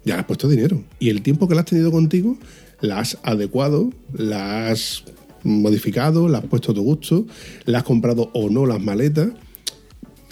Ya 0.04 0.14
le 0.14 0.20
has 0.20 0.26
puesto 0.26 0.48
dinero. 0.48 0.82
Y 0.98 1.10
el 1.10 1.22
tiempo 1.22 1.48
que 1.48 1.54
la 1.54 1.62
has 1.62 1.66
tenido 1.66 1.90
contigo, 1.90 2.38
la 2.80 3.00
has 3.00 3.18
adecuado, 3.22 3.90
la 4.12 4.68
has 4.68 5.04
modificado, 5.42 6.28
la 6.28 6.38
has 6.38 6.44
puesto 6.44 6.72
a 6.72 6.74
tu 6.74 6.82
gusto, 6.82 7.26
la 7.64 7.78
has 7.78 7.84
comprado 7.84 8.30
o 8.32 8.48
no 8.48 8.66
las 8.66 8.80
maletas, 8.80 9.30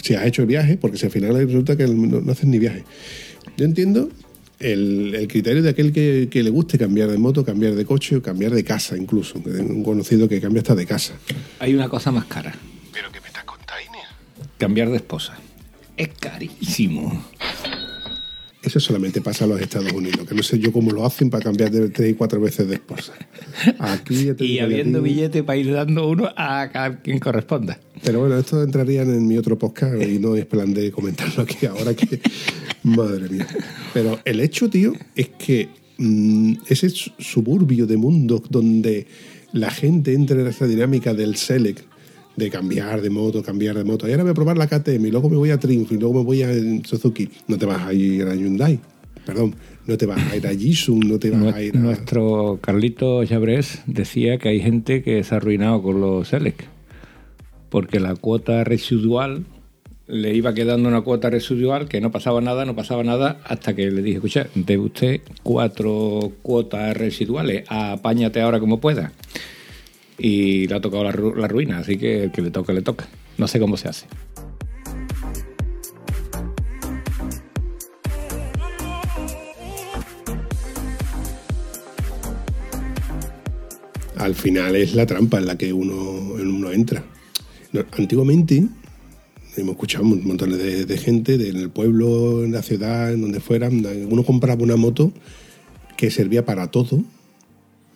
si 0.01 0.13
has 0.13 0.25
hecho 0.25 0.43
el 0.43 0.47
viaje, 0.47 0.77
porque 0.77 0.97
si 0.97 1.05
al 1.05 1.11
final 1.11 1.35
resulta 1.35 1.75
que 1.75 1.87
no, 1.87 2.31
haces 2.31 2.45
ni 2.45 2.59
viaje. 2.59 2.83
Yo 3.57 3.65
entiendo 3.65 4.09
el, 4.59 5.27
criterio 5.29 5.61
de 5.61 5.69
aquel 5.69 5.91
que, 5.91 6.29
le 6.31 6.49
guste 6.49 6.77
cambiar 6.77 7.09
de 7.09 7.17
moto, 7.17 7.43
cambiar 7.43 7.75
de 7.75 7.85
coche 7.85 8.15
o 8.15 8.21
cambiar 8.21 8.53
de 8.53 8.63
casa 8.63 8.97
incluso. 8.97 9.39
Un 9.45 9.83
conocido 9.83 10.29
que 10.29 10.39
cambia 10.39 10.61
hasta 10.61 10.75
de 10.75 10.85
casa. 10.85 11.13
Hay 11.59 11.73
una 11.73 11.89
cosa 11.89 12.11
más 12.11 12.25
cara. 12.25 12.55
Cambiar 14.59 14.89
de 14.91 14.97
esposa. 14.97 15.35
Es 15.97 16.09
carísimo. 16.19 17.25
Eso 18.61 18.79
solamente 18.81 19.21
pasa 19.21 19.45
en 19.45 19.51
los 19.51 19.61
Estados 19.61 19.91
Unidos, 19.93 20.27
que 20.27 20.35
no 20.35 20.43
sé 20.43 20.59
yo 20.59 20.73
cómo 20.73 20.91
lo 20.91 21.05
hacen 21.05 21.29
para 21.29 21.41
cambiar 21.45 21.71
de 21.71 21.89
tres 21.89 22.11
y 22.11 22.13
cuatro 22.13 22.41
veces 22.41 22.67
de 22.67 22.75
esposa. 22.75 23.13
Aquí 23.79 24.25
ya 24.25 24.35
te 24.35 24.43
Y 24.45 24.59
habiendo 24.59 25.01
billete 25.01 25.43
para 25.43 25.57
ir 25.57 25.71
dando 25.71 26.07
uno 26.09 26.29
a 26.35 26.69
cada 26.69 26.99
quien 27.01 27.19
corresponda. 27.19 27.79
Pero 28.03 28.19
bueno, 28.19 28.37
esto 28.37 28.61
entraría 28.61 29.03
en 29.03 29.25
mi 29.25 29.37
otro 29.37 29.57
podcast 29.57 30.01
y 30.03 30.19
no 30.19 30.35
es 30.35 30.45
plan 30.45 30.73
de 30.73 30.91
comentarlo 30.91 31.43
aquí 31.43 31.65
ahora 31.65 31.93
que... 31.95 32.19
Madre 32.83 33.29
mía. 33.29 33.47
Pero 33.93 34.19
el 34.25 34.39
hecho, 34.41 34.69
tío, 34.69 34.93
es 35.15 35.29
que 35.29 35.69
mm, 35.97 36.53
ese 36.67 36.89
su- 36.89 37.11
suburbio 37.17 37.87
de 37.87 37.95
mundo 37.97 38.43
donde 38.49 39.07
la 39.53 39.71
gente 39.71 40.13
entra 40.13 40.39
en 40.39 40.47
esa 40.47 40.67
dinámica 40.67 41.13
del 41.13 41.35
select, 41.37 41.83
de 42.39 42.49
cambiar 42.49 43.01
de 43.01 43.09
moto, 43.09 43.43
cambiar 43.43 43.77
de 43.77 43.83
moto. 43.83 44.07
Y 44.07 44.11
ahora 44.11 44.23
voy 44.23 44.31
a 44.31 44.33
probar 44.33 44.57
la 44.57 44.67
KTM 44.67 45.05
y 45.05 45.11
luego 45.11 45.29
me 45.29 45.37
voy 45.37 45.51
a 45.51 45.59
Triumph 45.59 45.91
y 45.91 45.97
luego 45.97 46.15
me 46.15 46.23
voy 46.23 46.41
a 46.41 46.49
Suzuki. 46.83 47.29
No 47.47 47.57
te 47.57 47.67
vas 47.67 47.81
a 47.81 47.93
ir 47.93 48.23
a 48.23 48.33
Hyundai, 48.33 48.79
perdón, 49.25 49.53
no 49.85 49.97
te 49.97 50.05
vas 50.05 50.19
a 50.31 50.35
ir 50.35 50.47
a 50.47 50.55
Jisoo, 50.55 50.95
no 50.95 51.19
te 51.19 51.29
vas 51.29 51.53
a 51.53 51.61
ir 51.61 51.75
a... 51.75 51.79
Nuestro 51.79 52.57
Carlito 52.61 53.23
Chabrés 53.25 53.83
decía 53.85 54.37
que 54.37 54.49
hay 54.49 54.61
gente 54.61 55.03
que 55.03 55.23
se 55.23 55.35
ha 55.35 55.37
arruinado 55.37 55.83
con 55.83 56.01
los 56.01 56.29
Select, 56.29 56.61
porque 57.69 57.99
la 57.99 58.15
cuota 58.15 58.63
residual 58.63 59.45
le 60.07 60.33
iba 60.33 60.55
quedando 60.55 60.89
una 60.89 61.01
cuota 61.01 61.29
residual 61.29 61.87
que 61.87 62.01
no 62.01 62.11
pasaba 62.11 62.41
nada, 62.41 62.65
no 62.65 62.75
pasaba 62.75 63.03
nada, 63.03 63.39
hasta 63.43 63.75
que 63.75 63.91
le 63.91 64.01
dije, 64.01 64.15
escucha, 64.15 64.47
debe 64.55 64.83
usted 64.83 65.21
cuatro 65.43 66.31
cuotas 66.41 66.97
residuales, 66.97 67.63
apáñate 67.67 68.41
ahora 68.41 68.59
como 68.59 68.79
pueda. 68.79 69.11
Y 70.19 70.67
le 70.67 70.75
ha 70.75 70.81
tocado 70.81 71.03
la, 71.03 71.11
ru- 71.13 71.35
la 71.35 71.47
ruina, 71.47 71.79
así 71.79 71.97
que 71.97 72.23
el 72.25 72.31
que 72.31 72.41
le 72.41 72.51
toca, 72.51 72.73
le 72.73 72.81
toca. 72.81 73.07
No 73.37 73.47
sé 73.47 73.59
cómo 73.59 73.77
se 73.77 73.87
hace. 73.87 74.05
al 84.17 84.35
final 84.35 84.75
es 84.75 84.95
la 84.95 85.05
trampa 85.05 85.37
en 85.37 85.45
la 85.45 85.57
que 85.57 85.71
uno, 85.71 85.95
uno 86.33 86.71
entra. 86.71 87.03
Antiguamente 87.97 88.65
hemos 89.55 89.71
escuchado 89.71 90.03
un 90.05 90.25
montón 90.25 90.51
de, 90.51 90.85
de 90.85 90.97
gente 90.97 91.37
de- 91.37 91.49
en 91.49 91.57
el 91.57 91.69
pueblo, 91.69 92.43
en 92.43 92.51
la 92.51 92.61
ciudad, 92.61 93.13
en 93.13 93.21
donde 93.21 93.39
fuera, 93.39 93.69
uno 93.69 94.23
compraba 94.23 94.63
una 94.63 94.75
moto 94.75 95.11
que 95.97 96.11
servía 96.11 96.45
para 96.45 96.67
todo. 96.71 97.01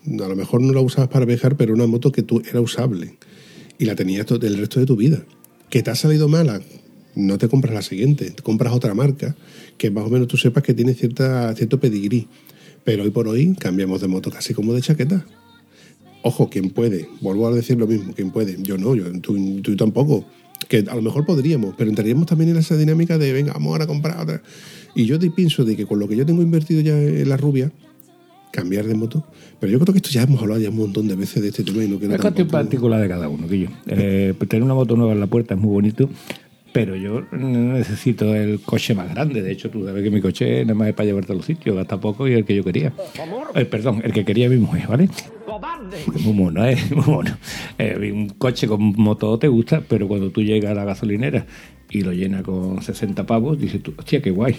A 0.05 0.27
lo 0.27 0.35
mejor 0.35 0.61
no 0.61 0.73
la 0.73 0.81
usabas 0.81 1.09
para 1.09 1.25
viajar, 1.25 1.55
pero 1.55 1.73
una 1.73 1.87
moto 1.87 2.11
que 2.11 2.23
tú 2.23 2.41
era 2.49 2.59
usable 2.61 3.17
y 3.77 3.85
la 3.85 3.95
tenías 3.95 4.25
todo 4.25 4.45
el 4.45 4.57
resto 4.57 4.79
de 4.79 4.85
tu 4.85 4.95
vida. 4.95 5.23
Que 5.69 5.81
te 5.81 5.91
ha 5.91 5.95
salido 5.95 6.27
mala, 6.27 6.61
no 7.15 7.37
te 7.37 7.47
compras 7.47 7.73
la 7.73 7.81
siguiente, 7.81 8.31
te 8.31 8.43
compras 8.43 8.73
otra 8.73 8.93
marca 8.93 9.35
que 9.77 9.91
más 9.91 10.05
o 10.05 10.09
menos 10.09 10.27
tú 10.27 10.37
sepas 10.37 10.63
que 10.63 10.73
tiene 10.73 10.93
cierta, 10.93 11.53
cierto 11.55 11.79
pedigrí. 11.79 12.27
Pero 12.83 13.03
hoy 13.03 13.11
por 13.11 13.27
hoy 13.27 13.55
cambiamos 13.55 14.01
de 14.01 14.07
moto 14.07 14.29
casi 14.29 14.53
como 14.53 14.73
de 14.73 14.81
chaqueta. 14.81 15.25
Ojo, 16.21 16.49
quien 16.49 16.69
puede, 16.69 17.09
vuelvo 17.21 17.47
a 17.47 17.51
decir 17.53 17.77
lo 17.77 17.87
mismo, 17.87 18.13
quien 18.13 18.31
puede. 18.31 18.57
Yo 18.61 18.77
no, 18.77 18.95
yo, 18.95 19.11
tú, 19.21 19.61
tú 19.61 19.75
tampoco. 19.75 20.25
Que 20.69 20.85
a 20.87 20.95
lo 20.95 21.01
mejor 21.01 21.25
podríamos, 21.25 21.75
pero 21.77 21.89
entraríamos 21.89 22.25
también 22.25 22.51
en 22.51 22.57
esa 22.57 22.77
dinámica 22.77 23.17
de, 23.17 23.33
venga, 23.33 23.53
vamos 23.53 23.71
ahora 23.71 23.83
a 23.83 23.87
comprar 23.87 24.21
otra. 24.21 24.41
Y 24.95 25.05
yo 25.05 25.19
pienso 25.33 25.65
de 25.65 25.75
que 25.75 25.85
con 25.85 25.99
lo 25.99 26.07
que 26.07 26.15
yo 26.15 26.25
tengo 26.25 26.41
invertido 26.41 26.81
ya 26.81 26.97
en 26.97 27.27
la 27.27 27.35
rubia, 27.35 27.71
cambiar 28.53 28.85
de 28.85 28.93
moto. 28.93 29.25
Pero 29.59 29.73
yo 29.73 29.79
creo 29.79 29.93
que 29.93 29.97
esto 29.97 30.11
ya 30.11 30.21
hemos 30.21 30.41
hablado 30.41 30.61
ya 30.61 30.69
un 30.69 30.77
montón 30.77 31.07
de 31.07 31.15
veces 31.15 31.41
de 31.41 31.49
este 31.49 31.63
tema 31.63 31.83
y 31.83 31.89
no 31.89 31.97
quiero 31.97 32.13
Es 32.13 32.21
cuestión 32.21 32.47
particular 32.47 33.01
de 33.01 33.09
cada 33.09 33.27
uno, 33.27 33.47
que 33.47 33.59
yo. 33.59 33.67
Eh, 33.87 34.33
tener 34.47 34.63
una 34.63 34.75
moto 34.75 34.95
nueva 34.95 35.13
en 35.13 35.19
la 35.19 35.27
puerta 35.27 35.55
es 35.55 35.59
muy 35.59 35.71
bonito, 35.71 36.07
pero 36.71 36.95
yo 36.95 37.23
no 37.31 37.73
necesito 37.73 38.33
el 38.35 38.61
coche 38.61 38.93
más 38.93 39.09
grande. 39.09 39.41
De 39.41 39.51
hecho, 39.51 39.71
tú 39.71 39.83
sabes 39.85 40.03
que 40.03 40.11
mi 40.11 40.21
coche 40.21 40.63
nada 40.65 40.75
más 40.75 40.87
es 40.87 40.93
para 40.93 41.07
llevarte 41.07 41.33
a 41.33 41.35
los 41.35 41.45
sitios, 41.45 41.75
gasta 41.75 41.99
poco 41.99 42.27
y 42.27 42.33
el 42.33 42.45
que 42.45 42.55
yo 42.55 42.63
quería. 42.63 42.93
Eh, 43.55 43.65
perdón, 43.65 44.01
el 44.03 44.13
que 44.13 44.23
quería 44.23 44.47
mi 44.49 44.57
mujer, 44.57 44.87
¿vale? 44.87 45.09
Muy 46.23 46.33
mono, 46.33 46.65
¿eh? 46.65 46.77
Muy 46.95 47.05
mono. 47.05 47.37
Eh, 47.79 48.11
un 48.13 48.29
coche 48.29 48.67
con 48.67 48.93
motor 48.97 49.39
te 49.39 49.47
gusta, 49.47 49.81
pero 49.87 50.07
cuando 50.07 50.29
tú 50.29 50.41
llegas 50.43 50.71
a 50.71 50.75
la 50.75 50.85
gasolinera 50.85 51.45
y 51.89 52.01
lo 52.01 52.11
llena 52.11 52.43
con 52.43 52.81
60 52.81 53.25
pavos, 53.25 53.59
dices 53.59 53.81
tú, 53.81 53.93
hostia, 53.97 54.21
qué 54.21 54.29
guay. 54.29 54.55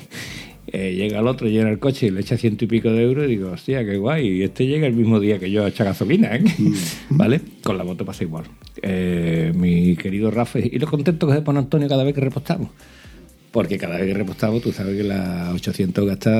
Eh, 0.66 0.94
llega 0.94 1.20
el 1.20 1.26
otro, 1.26 1.46
llena 1.46 1.70
el 1.70 1.78
coche 1.78 2.06
y 2.06 2.10
le 2.10 2.20
echa 2.20 2.36
ciento 2.36 2.64
y 2.64 2.68
pico 2.68 2.90
de 2.90 3.02
euros 3.02 3.26
y 3.26 3.28
digo, 3.28 3.50
hostia, 3.50 3.84
qué 3.84 3.96
guay. 3.96 4.26
Y 4.28 4.42
este 4.42 4.66
llega 4.66 4.86
el 4.86 4.94
mismo 4.94 5.20
día 5.20 5.38
que 5.38 5.50
yo 5.50 5.64
a 5.64 5.68
echar 5.68 5.86
gasolina, 5.86 6.34
¿eh? 6.34 6.44
¿Vale? 7.10 7.40
Con 7.62 7.76
la 7.78 7.84
moto 7.84 8.04
pasa 8.04 8.24
igual. 8.24 8.44
Eh, 8.82 9.52
mi 9.54 9.96
querido 9.96 10.30
Rafa, 10.30 10.58
y 10.58 10.78
lo 10.78 10.86
contento 10.86 11.26
que 11.26 11.34
se 11.34 11.42
pone 11.42 11.58
Antonio 11.58 11.88
cada 11.88 12.04
vez 12.04 12.14
que 12.14 12.20
repostamos. 12.20 12.70
Porque 13.52 13.78
cada 13.78 13.98
vez 13.98 14.06
que 14.06 14.14
repostamos, 14.14 14.62
tú 14.62 14.72
sabes 14.72 14.96
que 14.96 15.04
la 15.04 15.52
800 15.54 16.06
gasta 16.06 16.30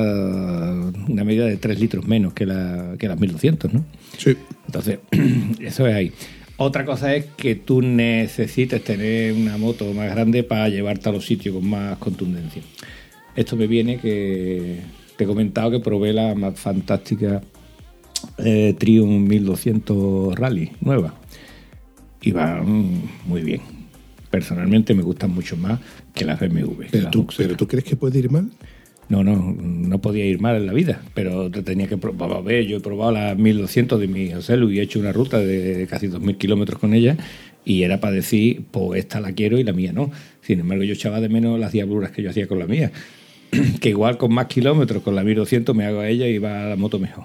una 1.09 1.23
media 1.23 1.45
de 1.45 1.57
3 1.57 1.79
litros 1.79 2.07
menos 2.07 2.33
que, 2.33 2.45
la, 2.45 2.97
que 2.99 3.07
las 3.07 3.21
1200, 3.21 3.73
¿no? 3.73 3.85
Sí. 4.19 4.37
Entonces, 4.67 4.99
eso 5.61 5.87
es 5.87 5.95
ahí. 5.95 6.13
Otra 6.57 6.85
cosa 6.85 7.15
es 7.15 7.27
que 7.37 7.57
tú 7.57 7.83
necesites 7.83 8.83
tener 8.83 9.33
una 9.33 9.57
moto 9.59 9.93
más 9.93 10.11
grande 10.11 10.45
para 10.45 10.69
llevarte 10.69 11.09
a 11.09 11.13
los 11.13 11.27
sitios 11.27 11.55
con 11.55 11.69
más 11.69 11.99
contundencia. 11.99 12.63
Esto 13.37 13.57
me 13.57 13.67
viene 13.67 13.99
que 13.99 14.81
te 15.17 15.25
he 15.25 15.27
comentado 15.27 15.71
que 15.71 15.81
probé 15.81 16.13
la 16.13 16.35
más 16.35 16.59
fantástica 16.59 17.43
eh, 18.39 18.75
Triumph 18.79 19.29
1200 19.29 20.35
Rally 20.39 20.73
nueva. 20.81 21.15
Y 22.23 22.31
va 22.33 22.63
mm, 22.63 23.03
muy 23.27 23.43
bien. 23.43 23.61
Personalmente 24.31 24.95
me 24.95 25.03
gustan 25.03 25.31
mucho 25.31 25.57
más 25.57 25.79
que 26.15 26.25
las 26.25 26.41
BMW. 26.41 26.85
Pero 26.91 27.05
las 27.05 27.13
tú, 27.13 27.27
pero 27.37 27.57
tú 27.57 27.69
crees 27.69 27.85
que 27.85 27.97
puede 27.97 28.19
ir 28.19 28.31
mal? 28.31 28.51
No, 29.09 29.23
no, 29.23 29.55
no 29.59 30.01
podía 30.01 30.25
ir 30.25 30.41
mal 30.41 30.57
en 30.57 30.67
la 30.67 30.73
vida, 30.73 31.03
pero 31.13 31.51
te 31.51 31.63
tenía 31.63 31.87
que 31.87 31.99
probar. 31.99 32.33
A 32.33 32.41
ver, 32.41 32.65
yo 32.67 32.79
he 32.79 32.81
probado 32.81 33.13
las 33.13 33.37
1200 33.37 34.01
de 34.01 34.09
mi 34.09 34.31
Celu 34.41 34.71
y 34.71 34.79
he 34.79 34.83
hecho 34.83 34.99
una 34.99 35.13
ruta 35.13 35.39
de 35.39 35.87
casi 35.89 36.07
2000 36.07 36.39
kilómetros 36.39 36.79
con 36.79 36.95
ella 36.95 37.17
y 37.65 37.83
era 37.83 38.01
para 38.01 38.15
decir, 38.15 38.65
pues 38.71 39.01
esta 39.01 39.21
la 39.21 39.33
quiero 39.33 39.59
y 39.59 39.65
la 39.65 39.73
mía 39.73 39.93
no. 39.93 40.11
Sin 40.41 40.61
embargo, 40.61 40.85
yo 40.85 40.95
echaba 40.95 41.21
de 41.21 41.29
menos 41.29 41.59
las 41.59 41.73
diabluras 41.73 42.11
que 42.11 42.23
yo 42.23 42.31
hacía 42.31 42.47
con 42.47 42.59
la 42.59 42.67
mía. 42.67 42.93
que 43.81 43.89
igual 43.91 44.17
con 44.19 44.33
más 44.33 44.47
kilómetros, 44.47 45.03
con 45.03 45.15
la 45.15 45.23
1200 45.25 45.75
me 45.75 45.85
hago 45.85 46.01
a 46.01 46.09
ella 46.09 46.27
y 46.29 46.39
va 46.39 46.65
la 46.65 46.77
moto 46.77 46.99
mejor. 46.99 47.25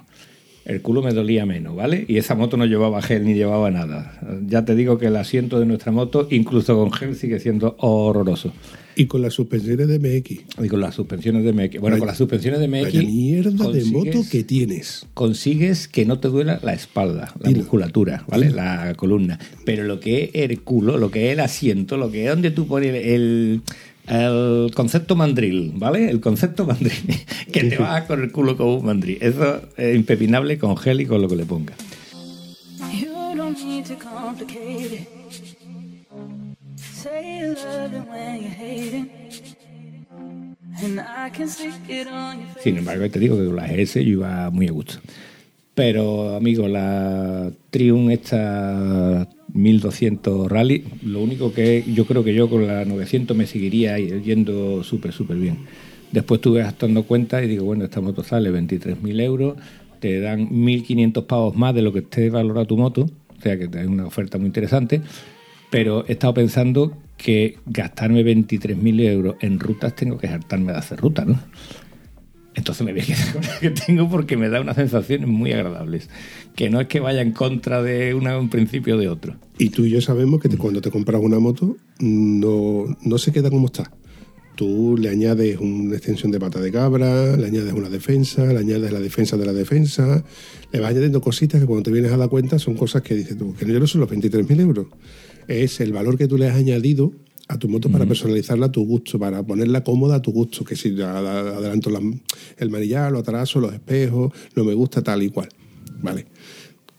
El 0.66 0.82
culo 0.84 1.02
me 1.02 1.14
dolía 1.14 1.48
menos, 1.48 1.76
¿vale? 1.76 2.06
Y 2.08 2.18
esa 2.18 2.36
moto 2.36 2.56
no 2.56 2.66
llevaba 2.66 3.02
gel 3.02 3.26
ni 3.26 3.34
llevaba 3.34 3.72
nada. 3.72 4.20
Ya 4.46 4.66
te 4.66 4.76
digo 4.76 5.00
que 5.00 5.08
el 5.08 5.16
asiento 5.16 5.60
de 5.60 5.66
nuestra 5.66 5.92
moto, 5.92 6.28
incluso 6.30 6.78
con 6.78 6.92
gel, 6.92 7.16
sigue 7.16 7.40
siendo 7.40 7.76
horroroso. 7.80 8.54
Y 8.96 9.06
con 9.06 9.22
las 9.24 9.34
suspensiones 9.34 9.88
de 9.88 9.98
MX. 9.98 10.64
Y 10.64 10.68
con 10.68 10.82
las 10.82 10.94
suspensiones 10.94 11.44
de 11.44 11.54
MX. 11.54 11.80
Bueno, 11.80 11.96
Vaya- 11.96 12.00
con 12.00 12.08
las 12.08 12.18
suspensiones 12.18 12.60
de 12.60 12.68
MX. 12.68 12.84
Vaya 12.84 13.02
mierda 13.02 13.72
de 13.72 13.86
moto 13.86 14.20
que 14.30 14.44
tienes. 14.44 15.08
Consigues 15.16 15.88
que 15.88 16.06
no 16.06 16.20
te 16.20 16.28
duela 16.28 16.60
la 16.62 16.74
espalda, 16.74 17.34
la 17.40 17.48
Dilo. 17.48 17.62
musculatura, 17.62 18.26
¿vale? 18.28 18.52
La 18.52 18.94
columna. 18.96 19.40
Pero 19.66 19.86
lo 19.86 20.00
que 20.00 20.26
es 20.26 20.52
el 20.52 20.62
culo, 20.62 20.98
lo 20.98 21.10
que 21.10 21.28
es 21.28 21.34
el 21.34 21.40
asiento, 21.40 21.98
lo 21.98 22.12
que 22.12 22.26
es 22.26 22.30
donde 22.30 22.52
tú 22.52 22.68
pones 22.68 22.94
el, 23.06 23.62
el 24.10 24.72
concepto 24.74 25.16
mandril, 25.16 25.74
¿vale? 25.76 26.10
El 26.10 26.20
concepto 26.20 26.66
mandril. 26.66 26.94
que 27.52 27.64
te 27.64 27.78
vas 27.78 28.04
con 28.04 28.22
el 28.22 28.32
culo 28.32 28.58
como 28.58 28.78
un 28.78 28.86
mandril. 28.86 29.18
Eso 29.22 29.62
es 29.78 29.96
impepinable 29.96 30.58
con 30.58 30.76
gel 30.78 31.02
y 31.02 31.06
con 31.06 31.22
lo 31.22 31.28
que 31.28 31.36
le 31.36 31.46
face. 31.46 31.74
Sin 42.64 42.78
embargo, 42.78 43.10
te 43.10 43.20
digo 43.20 43.38
que 43.38 43.46
con 43.46 43.56
la 43.56 43.68
GS 43.68 43.94
yo 43.96 44.02
iba 44.02 44.50
muy 44.50 44.68
a 44.68 44.72
gusto. 44.72 45.00
Pero, 45.80 46.36
amigo, 46.36 46.68
la 46.68 47.54
Triumph 47.70 48.12
esta 48.12 49.30
1200 49.54 50.52
Rally, 50.52 50.84
lo 51.04 51.22
único 51.22 51.54
que 51.54 51.86
yo 51.94 52.04
creo 52.04 52.22
que 52.22 52.34
yo 52.34 52.50
con 52.50 52.68
la 52.68 52.84
900 52.84 53.38
me 53.38 53.48
seguiría 53.48 53.98
yendo 53.98 54.84
súper, 54.84 55.14
súper 55.14 55.38
bien. 55.38 55.60
Después 56.12 56.42
tuve 56.42 56.64
gastando 56.64 57.04
cuenta 57.04 57.42
y 57.42 57.48
digo, 57.48 57.64
bueno, 57.64 57.86
esta 57.86 58.02
moto 58.02 58.26
sale 58.26 58.52
23.000 58.52 59.22
euros, 59.22 59.56
te 60.02 60.20
dan 60.20 60.50
1.500 60.50 61.26
pavos 61.26 61.56
más 61.56 61.74
de 61.74 61.82
lo 61.82 61.94
que 61.94 62.00
esté 62.00 62.30
valorada 62.30 62.68
tu 62.68 62.76
moto, 62.76 63.04
o 63.04 63.42
sea 63.42 63.58
que 63.58 63.70
es 63.74 63.88
una 63.88 64.06
oferta 64.06 64.38
muy 64.38 64.48
interesante, 64.48 65.02
pero 65.70 66.04
he 66.10 66.12
estado 66.12 66.34
pensando 66.34 66.92
que 67.16 67.58
gastarme 67.66 68.26
23.000 68.26 69.00
euros 69.04 69.36
en 69.40 69.58
rutas 69.62 69.96
tengo 69.96 70.18
que 70.18 70.28
hartarme 70.28 70.74
de 70.74 70.78
hacer 70.78 71.00
rutas, 71.00 71.26
¿no? 71.26 71.40
Entonces 72.60 72.86
me 72.86 72.92
voy 72.94 73.02
a 73.02 73.06
quedar 73.06 73.34
con 73.34 73.42
la 73.42 73.60
que 73.60 73.70
tengo 73.72 74.10
porque 74.10 74.38
me 74.38 74.50
da 74.50 74.62
unas 74.62 74.76
sensaciones 74.76 75.28
muy 75.28 75.52
agradables. 75.52 76.10
Que 76.56 76.70
no 76.70 76.80
es 76.80 76.88
que 76.88 77.00
vaya 77.00 77.22
en 77.22 77.32
contra 77.32 77.82
de 77.82 78.14
una, 78.14 78.38
un 78.38 78.50
principio 78.50 78.96
o 78.96 78.98
de 79.00 79.08
otro. 79.08 79.36
Y 79.58 79.70
tú 79.70 79.86
y 79.86 79.90
yo 79.90 80.02
sabemos 80.02 80.40
que 80.42 80.50
te- 80.50 80.58
cuando 80.58 80.82
te 80.82 80.92
compras 80.92 81.22
una 81.22 81.40
moto 81.40 81.76
no, 82.00 82.86
no 83.04 83.18
se 83.18 83.32
queda 83.32 83.50
como 83.50 83.66
está. 83.68 83.92
Tú 84.56 84.98
le 85.00 85.08
añades 85.10 85.58
una 85.60 85.96
extensión 85.96 86.32
de 86.34 86.40
pata 86.40 86.60
de 86.60 86.70
cabra, 86.70 87.38
le 87.38 87.46
añades 87.48 87.72
una 87.72 87.88
defensa, 87.90 88.46
le 88.46 88.60
añades 88.60 88.92
la 88.92 89.00
defensa 89.00 89.38
de 89.38 89.46
la 89.46 89.54
defensa, 89.54 90.22
le 90.74 90.80
vas 90.82 90.90
añadiendo 90.90 91.22
cositas 91.22 91.62
que 91.62 91.66
cuando 91.66 91.84
te 91.84 91.92
vienes 91.92 92.12
a 92.12 92.18
la 92.18 92.28
cuenta 92.28 92.60
son 92.60 92.76
cosas 92.76 93.02
que 93.02 93.16
dices 93.16 93.38
tú, 93.38 93.56
que 93.56 93.66
no 93.66 93.88
son 93.88 94.02
los 94.02 94.10
23.000 94.10 94.60
euros. 94.60 94.88
Es 95.48 95.80
el 95.80 95.94
valor 95.94 96.18
que 96.18 96.28
tú 96.28 96.38
le 96.38 96.48
has 96.48 96.58
añadido 96.58 97.14
a 97.50 97.58
tu 97.58 97.68
moto 97.68 97.90
para 97.90 98.06
personalizarla 98.06 98.68
a 98.68 98.72
tu 98.72 98.86
gusto, 98.86 99.18
para 99.18 99.42
ponerla 99.44 99.84
cómoda 99.84 100.16
a 100.18 100.22
tu 100.22 100.32
gusto, 100.32 100.64
que 100.64 100.76
si 100.76 100.90
adelanto 101.02 101.90
la- 101.90 102.00
el 102.58 102.70
manillar, 102.70 103.12
lo 103.12 103.18
atraso, 103.20 103.60
los 103.60 103.74
espejos, 103.74 104.32
no 104.56 104.64
me 104.64 104.74
gusta 104.76 105.02
tal 105.02 105.24
y 105.24 105.30
cual. 105.30 105.50
Vale. 106.02 106.28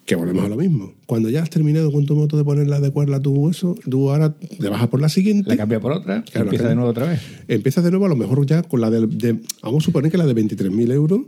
Que 0.04 0.16
volvemos 0.16 0.44
a 0.44 0.48
lo 0.48 0.56
mismo. 0.56 0.92
Cuando 1.06 1.28
ya 1.30 1.40
has 1.44 1.50
terminado 1.50 1.92
con 1.92 2.04
tu 2.04 2.16
moto 2.16 2.36
de 2.36 2.42
ponerla, 2.42 2.76
adecuarla 2.76 3.18
a 3.18 3.20
tu 3.22 3.48
eso, 3.48 3.76
tú 3.88 4.10
ahora 4.10 4.34
te 4.34 4.68
bajas 4.68 4.88
por 4.88 5.00
la 5.00 5.08
siguiente. 5.08 5.48
La 5.48 5.56
cambia 5.56 5.78
por 5.78 5.92
otra, 5.92 6.24
Claro, 6.24 6.46
empieza 6.46 6.62
claro. 6.64 6.68
de 6.70 6.74
nuevo 6.74 6.90
otra 6.90 7.06
vez. 7.06 7.20
Empiezas 7.46 7.84
de 7.84 7.90
nuevo 7.90 8.06
a 8.06 8.08
lo 8.08 8.16
mejor 8.16 8.44
ya 8.44 8.62
con 8.64 8.80
la 8.80 8.90
de, 8.90 9.06
de- 9.06 9.38
vamos 9.62 9.84
a 9.84 9.86
suponer 9.86 10.10
que 10.10 10.18
la 10.18 10.26
de 10.26 10.34
23.000 10.34 10.90
euros 10.90 11.20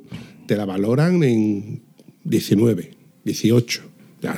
te 0.48 0.56
la 0.56 0.64
valoran 0.64 1.22
en 1.22 1.82
19, 2.24 2.90
18, 3.24 3.82
ya, 4.22 4.36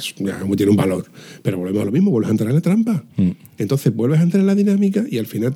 tiene 0.57 0.71
un 0.71 0.77
valor. 0.77 1.05
Pero 1.43 1.59
volvemos 1.59 1.83
a 1.83 1.85
lo 1.85 1.93
mismo, 1.93 2.11
vuelves 2.11 2.29
a 2.29 2.33
entrar 2.33 2.49
en 2.49 2.57
la 2.57 2.63
trampa. 2.63 3.05
Entonces 3.59 3.95
vuelves 3.95 4.21
a 4.21 4.23
entrar 4.23 4.41
en 4.41 4.47
la 4.47 4.55
dinámica 4.55 5.05
y 5.09 5.19
al 5.19 5.27
final 5.27 5.55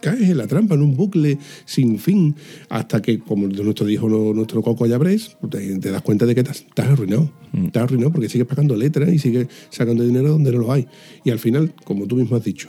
caes 0.00 0.30
en 0.30 0.38
la 0.38 0.46
trampa, 0.46 0.74
en 0.74 0.82
un 0.82 0.96
bucle 0.96 1.38
sin 1.64 1.98
fin, 1.98 2.36
hasta 2.68 3.02
que, 3.02 3.18
como 3.18 3.48
nuestro 3.48 3.86
dijo 3.86 4.08
nuestro 4.08 4.62
Coco 4.62 4.86
Llabrés, 4.86 5.36
te, 5.50 5.78
te 5.78 5.90
das 5.90 6.02
cuenta 6.02 6.26
de 6.26 6.34
que 6.34 6.42
estás, 6.42 6.60
estás 6.60 6.86
arruinado. 6.86 7.30
Estás 7.52 7.84
arruinado 7.84 8.12
porque 8.12 8.28
sigues 8.28 8.46
pagando 8.46 8.76
letras 8.76 9.12
y 9.12 9.18
sigues 9.18 9.48
sacando 9.70 10.04
dinero 10.04 10.28
donde 10.28 10.52
no 10.52 10.58
lo 10.58 10.72
hay. 10.72 10.86
Y 11.24 11.30
al 11.30 11.38
final, 11.38 11.74
como 11.84 12.06
tú 12.06 12.16
mismo 12.16 12.36
has 12.36 12.44
dicho, 12.44 12.68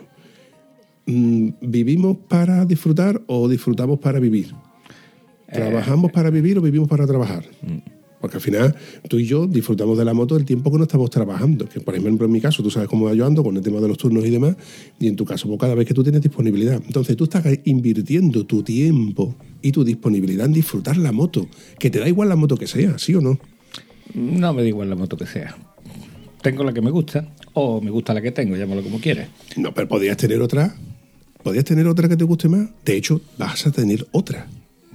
mm, 1.06 1.50
¿vivimos 1.62 2.18
para 2.28 2.66
disfrutar 2.66 3.22
o 3.28 3.48
disfrutamos 3.48 4.00
para 4.00 4.20
vivir? 4.20 4.54
¿Trabajamos 5.52 6.12
para 6.12 6.30
vivir 6.30 6.58
o 6.58 6.62
vivimos 6.62 6.88
para 6.90 7.06
trabajar? 7.06 7.46
Porque 8.20 8.38
al 8.38 8.42
final 8.42 8.76
tú 9.08 9.20
y 9.20 9.26
yo 9.26 9.46
disfrutamos 9.46 9.98
de 9.98 10.04
la 10.06 10.14
moto 10.14 10.36
el 10.38 10.46
tiempo 10.46 10.72
que 10.72 10.78
no 10.78 10.84
estamos 10.84 11.10
trabajando. 11.10 11.68
Que 11.70 11.80
por 11.80 11.96
ejemplo 11.96 12.26
en 12.26 12.32
mi 12.32 12.42
caso 12.42 12.64
tú 12.64 12.72
sabes 12.72 12.90
cómo 12.90 13.14
yo 13.14 13.26
ando 13.26 13.44
con 13.44 13.56
el 13.56 13.62
tema 13.62 13.80
de 13.80 13.88
los 13.88 13.98
turnos 13.98 14.26
y 14.26 14.30
demás. 14.32 14.56
Y 15.00 15.08
en 15.08 15.16
tu 15.16 15.24
caso 15.26 15.48
pues, 15.48 15.60
cada 15.60 15.76
vez 15.76 15.86
que 15.88 15.94
tú 15.94 16.04
tienes 16.04 16.22
disponibilidad. 16.22 16.82
Entonces 16.86 17.16
tú 17.16 17.26
estás 17.26 17.46
invirtiendo 17.66 18.46
tu 18.46 18.64
tiempo 18.64 19.36
y 19.62 19.72
tu 19.72 19.84
disponibilidad 19.84 20.46
en 20.48 20.54
disfrutar 20.54 20.98
la 20.98 21.12
moto. 21.12 21.48
Que 21.78 21.90
te 21.90 22.00
da 22.00 22.08
igual 22.08 22.30
la 22.30 22.36
moto 22.36 22.58
que 22.58 22.68
sea, 22.68 22.98
¿sí 22.98 23.14
o 23.14 23.22
no? 23.22 23.40
No 24.16 24.54
me 24.54 24.62
da 24.64 24.68
igual 24.68 24.90
la 24.90 24.96
moto 24.96 25.16
que 25.18 25.28
sea. 25.28 25.56
Tengo 26.42 26.64
la 26.64 26.74
que 26.74 26.82
me 26.82 26.92
gusta 26.92 27.34
o 27.54 27.82
me 27.82 27.92
gusta 27.92 28.14
la 28.14 28.22
que 28.22 28.32
tengo, 28.32 28.56
llámalo 28.56 28.82
como 28.84 29.00
quieras. 29.00 29.30
No, 29.58 29.74
pero 29.74 29.88
podrías 29.88 30.18
tener 30.18 30.42
otra. 30.42 30.76
Podrías 31.44 31.66
tener 31.66 31.88
otra 31.88 32.10
que 32.10 32.18
te 32.18 32.24
guste 32.24 32.50
más. 32.50 32.70
De 32.84 32.96
hecho, 32.98 33.22
vas 33.38 33.66
a 33.68 33.72
tener 33.72 34.08
otra. 34.12 34.48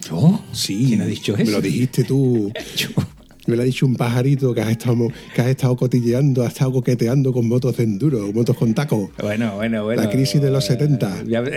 ¿Yo? 0.08 0.42
Sí. 0.52 0.84
¿Quién 0.88 1.02
ha 1.02 1.06
dicho 1.06 1.36
Me 1.36 1.44
eso? 1.44 1.52
lo 1.52 1.60
dijiste 1.60 2.04
tú. 2.04 2.52
Me 3.52 3.56
lo 3.56 3.64
ha 3.64 3.66
dicho 3.66 3.84
un 3.84 3.96
pajarito 3.96 4.54
que 4.54 4.62
has 4.62 4.70
estado, 4.70 5.08
que 5.34 5.42
has 5.42 5.48
estado 5.48 5.76
cotilleando, 5.76 6.42
has 6.42 6.54
estado 6.54 6.72
coqueteando 6.72 7.34
con 7.34 7.46
motos 7.46 7.76
de 7.76 7.84
enduro, 7.84 8.32
motos 8.32 8.56
con 8.56 8.72
taco. 8.72 9.10
Bueno, 9.20 9.56
bueno, 9.56 9.84
bueno. 9.84 10.00
La 10.00 10.08
crisis 10.08 10.40
de 10.40 10.50
los 10.50 10.64
70. 10.64 11.24
Ya- 11.26 11.44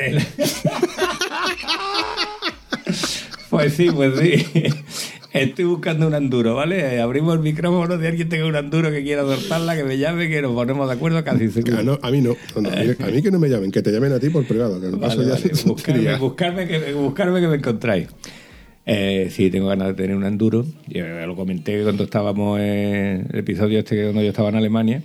Pues 3.50 3.74
sí, 3.76 3.90
pues 3.92 4.20
sí. 4.20 4.46
Estoy 5.32 5.64
buscando 5.64 6.08
un 6.08 6.16
enduro, 6.16 6.56
¿vale? 6.56 7.00
Abrimos 7.00 7.34
el 7.36 7.40
micrófono 7.40 7.98
de 7.98 8.10
alguien 8.10 8.28
tenga 8.28 8.46
un 8.46 8.58
enduro 8.58 8.92
que 8.92 9.02
quiera 9.02 9.22
adoptarla, 9.22 9.78
que 9.78 9.86
me 9.86 9.98
llame, 9.98 10.28
que 10.28 10.42
nos 10.42 10.52
ponemos 10.54 10.90
de 10.90 10.94
acuerdo 10.96 11.24
casi 11.24 11.50
seguro. 11.50 11.78
Ah, 11.80 11.84
no, 11.84 11.98
a 12.02 12.12
mí 12.12 12.20
no. 12.20 12.36
No, 12.56 12.62
no, 12.62 12.70
a, 12.70 12.76
mí, 12.76 12.90
a 13.00 13.06
mí 13.08 13.22
que 13.22 13.32
no 13.32 13.40
me 13.40 13.48
llamen, 13.48 13.72
que 13.72 13.82
te 13.82 13.92
llamen 13.94 14.12
a 14.12 14.20
ti 14.20 14.30
por 14.30 14.44
privado, 14.46 14.82
que 14.82 14.88
no 14.88 15.00
paso 15.00 15.20
Vale, 15.20 15.38
ya 15.42 15.64
Buscarme, 15.66 16.18
buscarme 16.18 16.68
que, 16.68 16.94
buscarme 16.94 17.40
que 17.40 17.48
me 17.48 17.56
encontráis. 17.56 18.10
Eh, 18.86 19.30
sí, 19.32 19.50
tengo 19.50 19.68
ganas 19.68 19.88
de 19.90 19.94
tener 19.96 20.16
un 20.16 20.26
enduro. 20.26 20.66
Yo 20.88 21.06
lo 21.26 21.36
comenté 21.36 21.82
cuando 21.84 22.04
estábamos 22.04 22.60
en 22.60 23.28
el 23.32 23.40
episodio 23.40 23.80
este 23.80 24.04
cuando 24.04 24.22
yo 24.22 24.30
estaba 24.30 24.50
en 24.50 24.56
Alemania, 24.56 25.02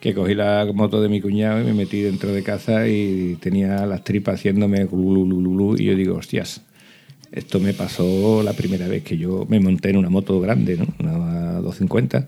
que 0.00 0.14
cogí 0.14 0.34
la 0.34 0.68
moto 0.74 1.00
de 1.00 1.08
mi 1.08 1.20
cuñado 1.20 1.60
y 1.60 1.64
me 1.64 1.74
metí 1.74 2.00
dentro 2.00 2.32
de 2.32 2.42
casa 2.42 2.88
y 2.88 3.36
tenía 3.40 3.86
las 3.86 4.02
tripas 4.02 4.36
haciéndome 4.36 4.82
y 4.82 5.84
yo 5.84 5.94
digo, 5.94 6.16
hostias, 6.16 6.62
esto 7.30 7.60
me 7.60 7.72
pasó 7.72 8.42
la 8.42 8.52
primera 8.52 8.88
vez 8.88 9.04
que 9.04 9.16
yo 9.16 9.46
me 9.48 9.60
monté 9.60 9.90
en 9.90 9.96
una 9.96 10.10
moto 10.10 10.40
grande, 10.40 10.76
¿no? 10.76 10.86
Una 10.98 11.60
250. 11.60 12.26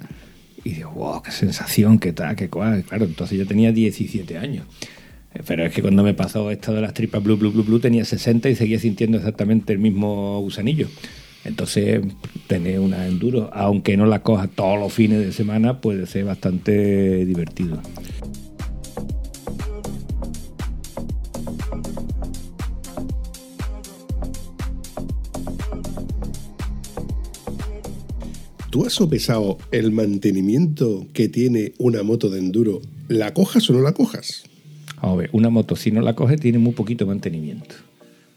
Y 0.64 0.70
digo, 0.70 0.92
wow, 0.92 1.22
qué 1.22 1.30
sensación, 1.30 1.98
qué 1.98 2.12
tal, 2.12 2.37
qué 2.37 2.48
cual. 2.48 2.85
Claro, 2.85 3.04
entonces 3.04 3.37
yo 3.37 3.46
tenía 3.46 3.70
17 3.70 4.38
años. 4.38 4.64
Pero 5.47 5.64
es 5.64 5.75
que 5.75 5.83
cuando 5.83 6.03
me 6.03 6.14
pasó 6.14 6.51
esto 6.51 6.73
de 6.73 6.81
las 6.81 6.94
tripas 6.94 7.23
blue, 7.23 7.37
blue, 7.37 7.51
blue, 7.51 7.64
blue, 7.64 7.81
tenía 7.81 8.05
60 8.05 8.49
y 8.49 8.55
seguía 8.55 8.79
sintiendo 8.79 9.18
exactamente 9.18 9.73
el 9.73 9.79
mismo 9.79 10.40
gusanillo. 10.40 10.88
Entonces, 11.44 12.01
tener 12.47 12.81
una 12.81 13.07
enduro, 13.07 13.51
aunque 13.53 13.97
no 13.97 14.07
la 14.07 14.23
coja 14.23 14.47
todos 14.49 14.79
los 14.79 14.92
fines 14.92 15.25
de 15.25 15.33
semana, 15.33 15.81
puede 15.81 16.07
ser 16.07 16.25
bastante 16.25 17.27
divertido. 17.27 17.81
¿Tú 28.70 28.87
has 28.87 28.92
sopesado 28.92 29.59
el 29.70 29.92
mantenimiento 29.92 31.07
que 31.12 31.29
tiene 31.29 31.75
una 31.79 32.03
moto 32.03 32.29
de 32.29 32.40
enduro? 32.40 32.81
¿La 33.07 33.33
cojas 33.33 33.68
o 33.70 33.73
no 33.73 33.81
la 33.83 33.92
cojas? 33.92 34.44
Vamos 35.04 35.18
a 35.18 35.20
ver, 35.20 35.30
una 35.32 35.50
moto, 35.50 35.76
si 35.76 35.90
no 35.90 36.00
la 36.00 36.14
coge, 36.14 36.38
tiene 36.38 36.56
muy 36.56 36.72
poquito 36.72 37.04
mantenimiento. 37.06 37.74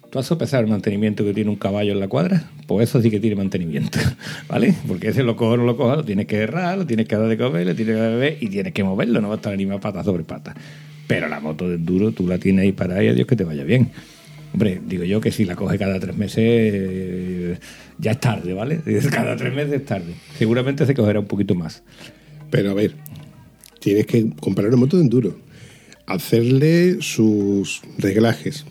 ¿Tú 0.10 0.20
has 0.20 0.26
sopesado 0.26 0.64
el 0.64 0.70
mantenimiento 0.70 1.24
que 1.24 1.34
tiene 1.34 1.50
un 1.50 1.56
caballo 1.56 1.94
en 1.94 2.02
la 2.02 2.10
cuadra? 2.10 2.52
Pues 2.68 2.90
eso 2.90 3.02
sí 3.02 3.10
que 3.10 3.22
tiene 3.22 3.38
mantenimiento, 3.38 3.98
¿vale? 4.50 4.74
Porque 4.86 5.08
ese 5.08 5.24
lo 5.24 5.38
cojo 5.38 5.54
o 5.54 5.58
no 5.58 5.64
lo 5.64 5.78
coja, 5.78 5.96
lo 5.96 6.04
tienes 6.04 6.26
que 6.26 6.36
errar, 6.36 6.78
lo 6.78 6.86
tienes 6.86 7.08
que 7.08 7.16
dar 7.16 7.30
de 7.30 7.38
comer, 7.38 7.68
lo 7.68 7.74
tienes 7.74 7.96
que 7.96 8.02
beber 8.02 8.38
y 8.42 8.50
tienes 8.50 8.74
que 8.74 8.84
moverlo, 8.84 9.22
no 9.22 9.30
va 9.30 9.36
a 9.36 9.38
estar 9.38 9.54
animado 9.54 9.80
pata 9.80 10.04
sobre 10.04 10.26
pata. 10.26 10.54
Pero 11.08 11.30
la 11.30 11.40
moto 11.40 11.70
de 11.70 11.76
enduro, 11.76 12.12
tú 12.12 12.28
la 12.28 12.38
tienes 12.38 12.64
ahí 12.64 12.74
para 12.74 12.96
ahí, 12.96 13.08
a 13.08 13.14
Dios 13.14 13.28
que 13.28 13.38
te 13.38 13.46
vaya 13.46 13.64
bien. 13.64 13.90
Hombre, 14.52 14.82
digo 14.86 15.06
yo 15.06 15.22
que 15.22 15.32
si 15.32 15.46
la 15.46 15.56
coge 15.56 15.78
cada 15.78 16.02
tres 16.02 16.18
meses, 16.18 16.38
eh, 16.38 17.60
ya 17.98 18.12
es 18.12 18.20
tarde, 18.20 18.54
¿vale? 18.54 18.82
Cada 19.10 19.38
tres 19.38 19.56
meses 19.56 19.72
es 19.72 19.86
tarde. 19.86 20.16
Seguramente 20.38 20.86
se 20.86 20.94
cogerá 20.94 21.22
un 21.22 21.28
poquito 21.28 21.56
más. 21.56 21.82
Pero 22.50 22.72
a 22.72 22.74
ver, 22.74 22.92
tienes 23.80 24.06
que 24.06 24.32
comprar 24.42 24.68
una 24.68 24.76
moto 24.76 24.98
de 24.98 25.04
enduro, 25.04 25.47
hacerle 26.08 26.98
sus 27.02 27.82
reglajes, 27.98 28.66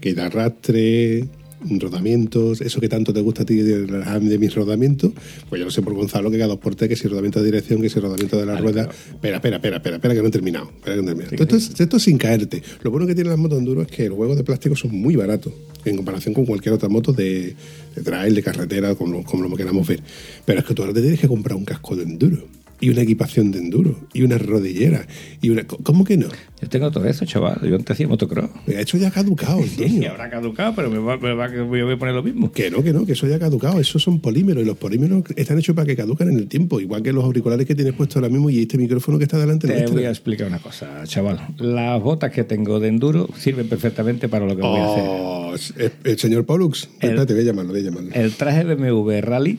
que 0.00 0.14
da 0.14 0.26
arrastre, 0.26 1.28
rodamientos, 1.68 2.60
eso 2.60 2.80
que 2.80 2.88
tanto 2.88 3.12
te 3.12 3.20
gusta 3.20 3.42
a 3.42 3.46
ti 3.46 3.56
de, 3.56 3.86
de 3.86 4.38
mis 4.38 4.54
rodamientos, 4.54 5.12
pues 5.48 5.58
yo 5.58 5.64
no 5.64 5.70
sé 5.70 5.82
por 5.82 5.94
Gonzalo 5.94 6.30
que 6.30 6.38
cada 6.38 6.48
dos 6.48 6.58
por 6.58 6.74
tres, 6.74 6.88
que 6.88 6.96
si 6.96 7.08
rodamiento 7.08 7.40
de 7.40 7.46
dirección, 7.46 7.82
que 7.82 7.88
si 7.88 7.98
rodamiento 7.98 8.38
de 8.38 8.46
la 8.46 8.56
rueda. 8.56 8.82
Espera, 8.82 9.36
espera, 9.36 9.56
espera, 9.56 9.76
espera, 9.76 9.96
espera, 9.96 10.14
que 10.14 10.22
no 10.22 10.28
he 10.28 10.30
terminado. 10.30 10.70
Espera 10.76 10.96
que 10.96 11.02
no 11.02 11.10
he 11.10 11.14
terminado. 11.14 11.36
Sí, 11.36 11.42
esto, 11.42 11.56
es, 11.56 11.80
esto 11.80 11.96
es 11.96 12.02
sin 12.02 12.18
caerte. 12.18 12.62
Lo 12.82 12.90
bueno 12.90 13.06
que 13.06 13.14
tienen 13.14 13.30
las 13.30 13.38
motos 13.38 13.58
de 13.58 13.60
enduro 13.60 13.82
es 13.82 13.88
que 13.88 14.08
los 14.08 14.18
huevos 14.18 14.36
de 14.36 14.44
plástico 14.44 14.76
son 14.76 14.92
muy 14.92 15.16
baratos 15.16 15.52
en 15.84 15.96
comparación 15.96 16.34
con 16.34 16.46
cualquier 16.46 16.74
otra 16.74 16.88
moto 16.88 17.12
de, 17.12 17.54
de 17.94 18.02
trail, 18.02 18.34
de 18.34 18.42
carretera, 18.42 18.94
como, 18.94 19.24
como 19.24 19.48
lo 19.48 19.56
queramos 19.56 19.86
ver. 19.86 20.00
Pero 20.44 20.60
es 20.60 20.64
que 20.64 20.74
tú 20.74 20.82
ahora 20.82 20.94
te 20.94 21.00
tienes 21.00 21.20
que 21.20 21.28
comprar 21.28 21.56
un 21.56 21.64
casco 21.64 21.96
de 21.96 22.04
enduro 22.04 22.44
y 22.80 22.90
una 22.90 23.02
equipación 23.02 23.50
de 23.52 23.58
enduro 23.58 23.98
y 24.12 24.22
una 24.22 24.38
rodillera 24.38 25.06
y 25.40 25.50
una... 25.50 25.64
¿Cómo 25.64 26.04
que 26.04 26.16
no? 26.16 26.28
Yo 26.60 26.68
tengo 26.68 26.90
todo 26.90 27.04
eso, 27.06 27.24
chaval. 27.24 27.60
Yo 27.68 27.74
antes 27.76 27.90
hacía 27.90 28.08
motocross. 28.08 28.50
Eso 28.66 28.96
ya 28.98 29.08
ha 29.08 29.10
caducado, 29.10 29.58
Antonio. 29.62 30.10
habrá 30.10 30.30
caducado, 30.30 30.74
pero 30.74 30.90
me 30.90 30.98
va, 30.98 31.16
me 31.16 31.32
va- 31.34 31.48
voy 31.64 31.80
a 31.80 31.98
poner 31.98 32.14
lo 32.14 32.22
mismo. 32.22 32.50
Que 32.52 32.70
no, 32.70 32.82
que 32.82 32.92
no, 32.92 33.04
que 33.06 33.12
eso 33.12 33.26
ya 33.26 33.36
ha 33.36 33.38
caducado. 33.38 33.80
Esos 33.80 34.02
son 34.02 34.20
polímeros 34.20 34.62
y 34.62 34.66
los 34.66 34.76
polímeros 34.76 35.24
están 35.36 35.58
hechos 35.58 35.74
para 35.74 35.86
que 35.86 35.96
caducan 35.96 36.28
en 36.30 36.38
el 36.38 36.48
tiempo, 36.48 36.80
igual 36.80 37.02
que 37.02 37.12
los 37.12 37.24
auriculares 37.24 37.66
que 37.66 37.74
tienes 37.74 37.94
puestos 37.94 38.16
ahora 38.16 38.28
mismo 38.28 38.48
y 38.50 38.60
este 38.60 38.78
micrófono 38.78 39.18
que 39.18 39.24
está 39.24 39.38
delante 39.38 39.68
Te 39.68 39.86
voy 39.86 40.04
a 40.04 40.10
explicar 40.10 40.46
una 40.48 40.58
cosa, 40.58 41.02
chaval. 41.04 41.40
Las 41.58 42.02
botas 42.02 42.30
que 42.32 42.44
tengo 42.44 42.80
de 42.80 42.88
enduro 42.88 43.28
sirven 43.38 43.68
perfectamente 43.68 44.28
para 44.28 44.46
lo 44.46 44.56
que 44.56 44.62
voy 44.62 44.80
a 44.80 44.84
hacer. 44.92 45.04
Oh, 45.06 45.54
el, 45.78 45.92
el 46.12 46.18
señor 46.18 46.44
Pollux. 46.46 46.88
El- 47.00 47.10
Espérate, 47.10 47.32
voy 47.34 47.42
a 47.42 47.46
llamarlo, 47.46 47.72
voy 47.72 47.80
a 47.80 47.84
llamarlo. 47.84 48.10
El 48.14 48.32
traje 48.32 48.64
BMW 48.64 49.20
Rally 49.20 49.58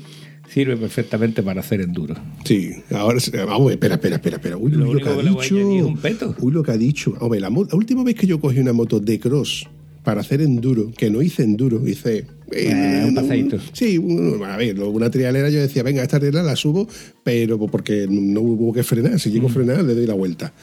sirve 0.52 0.78
perfectamente 0.78 1.44
para 1.44 1.62
hacer 1.62 1.82
enduro. 1.82 2.16
Sí, 2.44 2.72
ahora 2.92 3.20
vamos, 3.46 3.72
espera, 3.72 3.96
espera, 3.96 4.16
espera, 4.16 4.38
espera. 4.38 4.58
Uy, 4.58 4.72
Lo 4.72 4.78
uy, 4.78 4.84
lo, 4.86 4.92
único 4.92 5.06
que 5.40 5.46
ha 5.46 5.58
dicho. 5.64 5.88
un 5.88 5.98
peto. 5.98 6.36
Uy, 6.40 6.52
lo 6.52 6.64
que 6.64 6.72
ha 6.72 6.78
dicho. 6.78 7.14
Hombre, 7.20 7.40
la, 7.40 7.50
la 7.50 7.76
última 7.76 8.04
vez 8.04 8.16
que 8.16 8.28
yo 8.28 8.40
cogí 8.40 8.60
una 8.60 8.74
moto 8.74 9.00
de 9.00 9.20
cross 9.20 9.68
para 10.04 10.22
hacer 10.22 10.42
enduro, 10.42 10.92
que 10.98 11.10
no 11.10 11.22
hice 11.22 11.44
enduro, 11.44 11.86
hice. 11.88 12.26
Eh, 12.54 13.04
un 13.08 13.14
paseíto. 13.14 13.58
Sí, 13.74 13.98
un- 13.98 14.42
a 14.46 14.56
ver, 14.56 14.80
una 14.80 15.12
trialera 15.12 15.50
yo 15.50 15.60
decía, 15.60 15.84
venga, 15.84 16.02
esta 16.02 16.18
trialera 16.18 16.44
la 16.46 16.56
subo, 16.56 16.88
pero 17.24 17.60
porque 17.68 18.08
no 18.10 18.40
hubo 18.40 18.72
que 18.72 18.84
frenar. 18.84 19.20
Si 19.20 19.30
Mm. 19.30 19.34
llego 19.34 19.48
a 19.48 19.52
frenar, 19.52 19.84
le 19.84 19.94
doy 19.96 20.08
la 20.08 20.14
vuelta. 20.14 20.54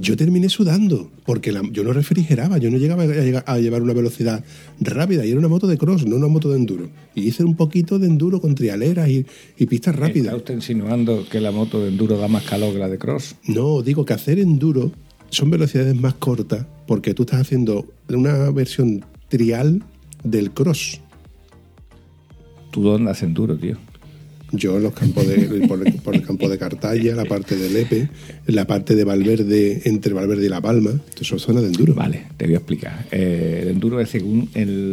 Yo 0.00 0.16
terminé 0.16 0.48
sudando, 0.48 1.08
porque 1.24 1.52
la- 1.52 1.62
yo 1.70 1.84
no 1.84 1.92
refrigeraba, 1.92 2.58
yo 2.58 2.68
no 2.68 2.78
llegaba 2.78 3.04
a 3.46 3.58
llevar 3.58 3.80
una 3.82 3.92
velocidad 3.92 4.44
rápida, 4.80 5.24
y 5.24 5.30
era 5.30 5.38
una 5.38 5.46
moto 5.48 5.68
de 5.68 5.78
cross, 5.78 6.04
no 6.04 6.16
una 6.16 6.26
moto 6.26 6.50
de 6.50 6.56
enduro. 6.56 6.88
Y 7.14 7.22
hice 7.28 7.44
un 7.44 7.54
poquito 7.54 7.98
de 8.00 8.08
enduro 8.08 8.40
con 8.40 8.56
trialeras 8.56 9.08
y, 9.08 9.24
y 9.56 9.66
pistas 9.66 9.94
rápidas. 9.94 10.26
¿Está 10.26 10.36
usted 10.36 10.54
insinuando 10.54 11.24
que 11.30 11.40
la 11.40 11.52
moto 11.52 11.80
de 11.80 11.88
enduro 11.90 12.18
da 12.18 12.26
más 12.26 12.42
calor 12.44 12.72
que 12.72 12.80
la 12.80 12.88
de 12.88 12.98
cross? 12.98 13.36
No, 13.46 13.82
digo 13.82 14.04
que 14.04 14.12
hacer 14.14 14.40
enduro 14.40 14.90
son 15.30 15.50
velocidades 15.50 15.94
más 15.94 16.14
cortas 16.14 16.66
porque 16.88 17.14
tú 17.14 17.22
estás 17.22 17.40
haciendo 17.42 17.86
una 18.08 18.50
versión 18.50 19.04
trial 19.28 19.82
del 20.24 20.50
cross. 20.50 21.00
¿Tú 22.72 22.82
dónde 22.82 23.10
haces 23.12 23.24
enduro, 23.24 23.56
tío? 23.56 23.76
Yo 24.56 24.76
en 24.76 24.84
los 24.84 24.92
campos 24.92 25.26
de, 25.26 25.66
por, 25.66 25.86
el, 25.86 25.94
por 25.94 26.14
el 26.14 26.22
campo 26.22 26.48
de 26.48 26.58
Cartaya, 26.58 27.14
la 27.14 27.24
parte 27.24 27.56
de 27.56 27.70
Lepe, 27.70 28.08
la 28.46 28.66
parte 28.66 28.94
de 28.94 29.04
Valverde, 29.04 29.82
entre 29.84 30.12
Valverde 30.12 30.46
y 30.46 30.48
La 30.48 30.60
Palma, 30.60 30.90
esto 31.08 31.24
son 31.24 31.38
zonas 31.38 31.62
de 31.62 31.68
enduro. 31.68 31.94
Vale, 31.94 32.26
te 32.36 32.46
voy 32.46 32.54
a 32.54 32.58
explicar. 32.58 33.06
Eh, 33.10 33.60
el 33.62 33.68
enduro 33.68 34.00
es 34.00 34.10
según 34.10 34.48
el, 34.54 34.92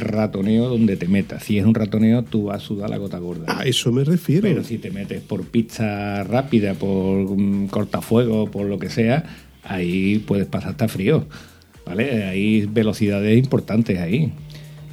ratoneo 0.00 0.68
donde 0.68 0.96
te 0.96 1.08
metas. 1.08 1.44
Si 1.44 1.58
es 1.58 1.66
un 1.66 1.74
ratoneo, 1.74 2.22
tú 2.22 2.44
vas 2.44 2.62
a 2.62 2.66
sudar 2.66 2.90
la 2.90 2.98
gota 2.98 3.18
gorda. 3.18 3.44
A 3.48 3.64
eso 3.64 3.92
me 3.92 4.04
refiero. 4.04 4.42
Pero 4.42 4.64
si 4.64 4.78
te 4.78 4.90
metes 4.90 5.20
por 5.20 5.44
pista 5.44 6.24
rápida, 6.24 6.74
por 6.74 7.18
mm, 7.36 7.68
cortafuego, 7.68 8.50
por 8.50 8.66
lo 8.66 8.78
que 8.78 8.90
sea, 8.90 9.24
ahí 9.64 10.18
puedes 10.26 10.46
pasar 10.46 10.70
hasta 10.70 10.88
frío. 10.88 11.26
¿Vale? 11.84 12.24
Hay 12.24 12.66
velocidades 12.66 13.36
importantes 13.36 13.98
ahí. 13.98 14.32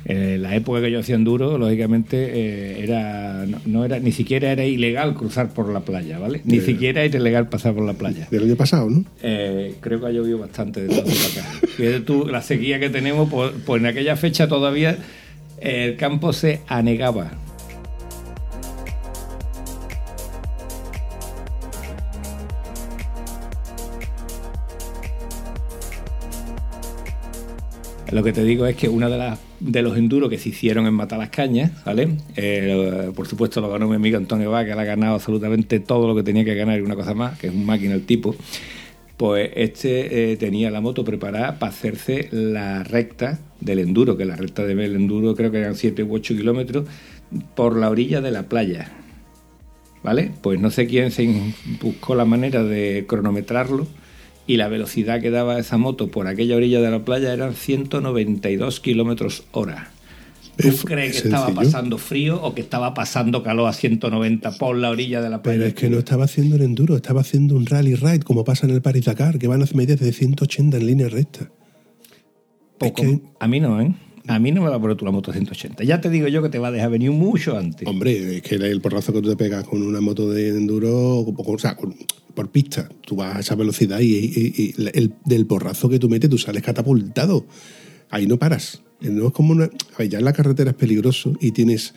Eh, 0.06 0.38
la 0.40 0.56
época 0.56 0.82
que 0.82 0.92
yo 0.92 1.00
hacía 1.00 1.16
enduro, 1.16 1.58
lógicamente, 1.58 2.18
eh, 2.18 2.84
era, 2.84 3.46
no, 3.46 3.60
no 3.66 3.86
era 3.86 4.00
ni 4.00 4.12
siquiera 4.12 4.52
era 4.52 4.66
ilegal 4.66 5.14
cruzar 5.14 5.50
por 5.50 5.70
la 5.72 5.82
playa, 5.82 6.20
¿vale? 6.20 6.42
Ni 6.46 6.62
siquiera 6.62 7.04
era 7.04 7.18
ilegal 7.18 7.50
pasar 7.50 7.74
por 7.74 7.86
la 7.86 7.94
playa. 7.94 8.28
Del 8.32 8.44
año 8.44 8.56
pasado, 8.56 8.90
¿no? 8.90 9.06
Eh, 9.22 9.76
creo 9.82 10.00
que 10.00 10.08
ha 10.08 10.12
llovido 10.12 10.40
bastante 10.40 10.82
de 10.86 10.96
acá. 10.96 11.44
Fíjate 11.76 12.00
tú, 12.02 12.28
la 12.28 12.42
sequía 12.42 12.80
que 12.80 12.90
tenemos, 12.90 13.30
pues, 13.30 13.52
pues 13.66 13.82
en 13.82 13.88
aquella 13.88 14.16
fecha 14.16 14.48
todavía 14.48 14.98
eh, 15.62 15.86
el 15.90 15.96
campo 15.98 16.34
se 16.34 16.62
anegaba. 16.68 17.32
Lo 28.12 28.24
que 28.24 28.34
te 28.34 28.44
digo 28.44 28.66
es 28.66 28.76
que 28.76 28.90
una 28.90 29.38
de 29.60 29.82
los 29.82 29.98
enduros 29.98 30.30
que 30.30 30.38
se 30.40 30.50
hicieron 30.50 30.88
en 30.88 30.94
Matalascañas, 30.94 31.84
¿vale? 31.84 32.10
Eh, 32.36 33.12
por 33.16 33.28
supuesto 33.28 33.62
lo 33.62 33.70
ganó 33.70 33.88
mi 33.88 33.96
amigo 33.96 34.18
Antonio 34.18 34.50
Vá, 34.50 34.66
que 34.66 34.74
le 34.74 34.82
ha 34.82 34.86
ganado 34.86 35.16
absolutamente 35.16 35.80
todo 35.80 36.08
lo 36.08 36.16
que 36.16 36.24
tenía 36.24 36.44
que 36.44 36.56
ganar 36.56 36.80
y 36.80 36.82
una 36.82 36.96
cosa 36.96 37.14
más, 37.14 37.38
que 37.38 37.48
es 37.48 37.54
un 37.54 37.66
máquina 37.66 37.94
el 37.94 38.06
tipo. 38.06 38.36
Pues 39.18 39.52
este 39.56 40.32
eh, 40.32 40.38
tenía 40.38 40.72
la 40.72 40.82
moto 40.82 41.04
preparada 41.04 41.60
para 41.60 41.72
hacerse 41.72 42.30
la 42.32 42.84
recta 42.84 43.40
del 43.60 43.80
enduro, 43.80 44.18
que 44.18 44.26
la 44.26 44.36
recta 44.36 44.66
del 44.66 44.96
enduro 44.96 45.36
creo 45.36 45.52
que 45.52 45.60
eran 45.60 45.76
7 45.76 46.04
u 46.04 46.16
8 46.16 46.36
kilómetros, 46.36 46.86
por 47.56 47.76
la 47.76 47.90
orilla 47.90 48.22
de 48.22 48.32
la 48.32 48.44
playa. 48.44 48.92
¿Vale? 50.02 50.32
Pues 50.42 50.60
no 50.60 50.72
sé 50.72 50.88
quién 50.88 51.12
se 51.12 51.30
buscó 51.82 52.16
la 52.16 52.26
manera 52.26 52.64
de 52.64 53.04
cronometrarlo 53.06 53.86
y 54.50 54.58
la 54.58 54.68
velocidad 54.68 55.22
que 55.22 55.30
daba 55.30 55.60
esa 55.60 55.78
moto 55.78 56.08
por 56.08 56.26
aquella 56.26 56.56
orilla 56.56 56.82
de 56.82 56.90
la 56.90 57.06
playa 57.06 57.32
eran 57.34 57.54
192 57.54 58.80
kilómetros 58.80 59.44
hora. 59.52 59.92
¿Tú 60.58 60.68
Es- 60.70 60.84
crees 60.84 61.18
es 61.18 61.22
que 61.22 61.28
estaba 61.28 61.54
pasando 61.54 62.00
frío 62.00 62.42
o 62.42 62.56
que 62.56 62.62
estaba 62.62 62.96
pasando 62.96 63.44
calor 63.44 63.70
a 63.70 63.74
190 63.74 64.58
por 64.58 64.76
la 64.76 64.90
orilla 64.90 65.22
de 65.22 65.30
la 65.30 65.42
playa? 65.44 65.58
Pero 65.60 65.68
es 65.70 65.74
que 65.76 65.90
no 65.90 66.00
estaba 66.00 66.26
haciendo 66.26 66.56
el 66.56 66.64
enduro, 66.64 66.96
estaba 66.96 67.22
haciendo 67.22 67.56
un 67.56 67.68
rally 67.68 67.94
ride 67.94 68.22
como 68.22 68.44
pasa 68.44 68.66
en 68.66 68.74
el 68.74 68.82
Paris 68.82 69.06
Dakar, 69.06 69.38
que 69.38 69.48
van 69.48 69.62
a 69.62 69.66
medidas 69.76 70.00
de 70.00 70.12
180 70.12 70.78
en 70.78 70.86
línea 70.88 71.10
recta. 71.10 71.52
Es 72.82 72.92
que- 72.94 73.22
A 73.40 73.48
mí 73.48 73.60
no, 73.60 73.80
¿eh? 73.82 73.94
A 74.30 74.38
mí 74.40 74.52
no 74.52 74.62
me 74.62 74.70
va 74.70 74.76
a 74.76 74.80
poner 74.80 74.96
tú 74.96 75.06
la 75.06 75.12
moto 75.12 75.34
180. 75.34 75.84
Ya 75.84 76.02
te 76.02 76.10
digo 76.10 76.28
yo 76.28 76.42
que 76.44 76.50
te 76.50 76.60
va 76.60 76.68
a 76.68 76.72
dejar 76.72 76.92
venir 76.92 77.10
mucho 77.12 77.58
antes. 77.58 77.88
Hombre, 77.88 78.38
es 78.38 78.42
que 78.44 78.56
el 78.56 78.80
porrazo 78.80 79.12
que 79.12 79.22
tú 79.22 79.30
te 79.30 79.36
pegas 79.36 79.64
con 79.66 79.82
una 79.82 80.02
moto 80.02 80.30
de 80.30 80.50
enduro, 80.50 81.20
o, 81.22 81.58
sea, 81.58 81.76
por 82.36 82.50
pista, 82.52 82.88
tú 83.06 83.16
vas 83.16 83.36
a 83.36 83.40
esa 83.40 83.56
velocidad 83.56 84.00
y, 84.02 84.74
el, 84.94 85.14
del 85.26 85.46
porrazo 85.48 85.90
que 85.90 85.98
tú 86.00 86.10
metes, 86.10 86.30
tú 86.30 86.38
sales 86.38 86.62
catapultado. 86.62 87.46
Ahí 88.12 88.28
no 88.28 88.38
paras. 88.38 88.82
No 89.02 89.28
es 89.28 89.34
como 89.34 89.54
una. 89.54 89.70
ya 90.10 90.20
en 90.20 90.26
la 90.26 90.34
carretera 90.34 90.72
es 90.72 90.76
peligroso 90.78 91.34
y 91.42 91.52
tienes 91.52 91.94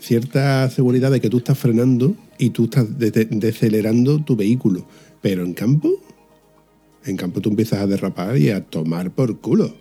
cierta 0.00 0.68
seguridad 0.70 1.10
de 1.10 1.20
que 1.20 1.30
tú 1.30 1.38
estás 1.38 1.58
frenando 1.58 2.14
y 2.38 2.50
tú 2.50 2.64
estás 2.64 2.98
de- 2.98 3.10
de- 3.10 3.24
decelerando 3.24 4.22
tu 4.22 4.36
vehículo. 4.36 4.86
Pero 5.22 5.44
en 5.44 5.54
campo, 5.54 5.90
en 7.04 7.16
campo 7.16 7.40
tú 7.40 7.50
empiezas 7.50 7.80
a 7.80 7.86
derrapar 7.86 8.36
y 8.36 8.50
a 8.50 8.62
tomar 8.64 9.10
por 9.12 9.40
culo. 9.40 9.74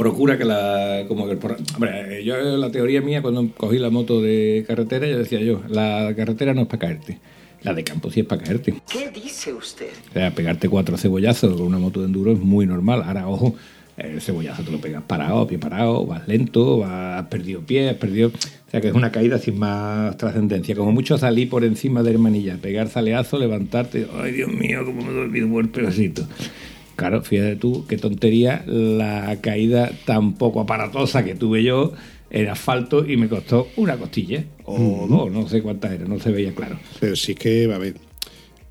Procura 0.00 0.38
que 0.38 0.46
la. 0.46 1.04
Como 1.08 1.26
que 1.26 1.32
el 1.32 1.38
Hombre, 1.74 2.24
yo 2.24 2.34
la 2.56 2.70
teoría 2.70 3.02
mía 3.02 3.20
cuando 3.20 3.46
cogí 3.54 3.78
la 3.78 3.90
moto 3.90 4.22
de 4.22 4.64
carretera, 4.66 5.06
yo 5.06 5.18
decía 5.18 5.42
yo, 5.42 5.60
la 5.68 6.14
carretera 6.16 6.54
no 6.54 6.62
es 6.62 6.68
para 6.68 6.78
caerte. 6.78 7.18
La 7.62 7.74
de 7.74 7.84
campo 7.84 8.10
sí 8.10 8.20
es 8.20 8.26
para 8.26 8.42
caerte. 8.42 8.80
¿Qué 8.90 9.10
dice 9.10 9.52
usted? 9.52 9.90
O 10.08 10.12
sea, 10.14 10.34
pegarte 10.34 10.70
cuatro 10.70 10.96
cebollazos 10.96 11.52
con 11.52 11.66
una 11.66 11.78
moto 11.78 12.00
de 12.00 12.06
enduro 12.06 12.32
es 12.32 12.38
muy 12.38 12.64
normal. 12.64 13.02
Ahora, 13.04 13.28
ojo, 13.28 13.54
el 13.98 14.22
cebollazo 14.22 14.62
te 14.62 14.72
lo 14.72 14.80
pegas 14.80 15.02
parado, 15.02 15.46
pie 15.46 15.58
parado, 15.58 16.06
vas 16.06 16.26
lento, 16.26 16.78
vas, 16.78 17.20
has 17.20 17.28
perdido 17.28 17.60
pie, 17.60 17.90
has 17.90 17.96
perdido... 17.96 18.28
O 18.28 18.70
sea, 18.70 18.80
que 18.80 18.88
es 18.88 18.94
una 18.94 19.12
caída 19.12 19.36
sin 19.38 19.58
más 19.58 20.16
trascendencia. 20.16 20.74
Como 20.76 20.92
mucho 20.92 21.18
salir 21.18 21.50
por 21.50 21.62
encima 21.62 22.02
de 22.02 22.12
hermanilla, 22.12 22.56
pegar 22.56 22.88
zaleazo, 22.88 23.38
levantarte... 23.38 24.06
¡Ay, 24.18 24.32
Dios 24.32 24.50
mío, 24.50 24.82
cómo 24.86 25.02
me 25.02 25.10
he 25.10 25.14
dormido 25.14 25.48
por 25.50 25.64
el 25.64 25.70
pedacito! 25.70 26.26
Claro, 27.00 27.22
fíjate 27.22 27.56
tú, 27.56 27.86
qué 27.88 27.96
tontería 27.96 28.62
la 28.66 29.38
caída 29.40 29.90
tan 30.04 30.34
poco 30.34 30.60
aparatosa 30.60 31.24
que 31.24 31.34
tuve 31.34 31.62
yo 31.64 31.94
en 32.30 32.46
asfalto 32.48 33.08
y 33.10 33.16
me 33.16 33.26
costó 33.26 33.68
una 33.76 33.96
costilla 33.96 34.44
o 34.66 35.06
dos, 35.08 35.32
no 35.32 35.48
sé 35.48 35.62
cuántas 35.62 35.92
eran, 35.92 36.10
no 36.10 36.20
se 36.20 36.30
veía 36.30 36.54
claro. 36.54 36.78
Pero 37.00 37.16
sí 37.16 37.32
es 37.32 37.38
que, 37.38 37.72
a 37.72 37.78
ver, 37.78 37.94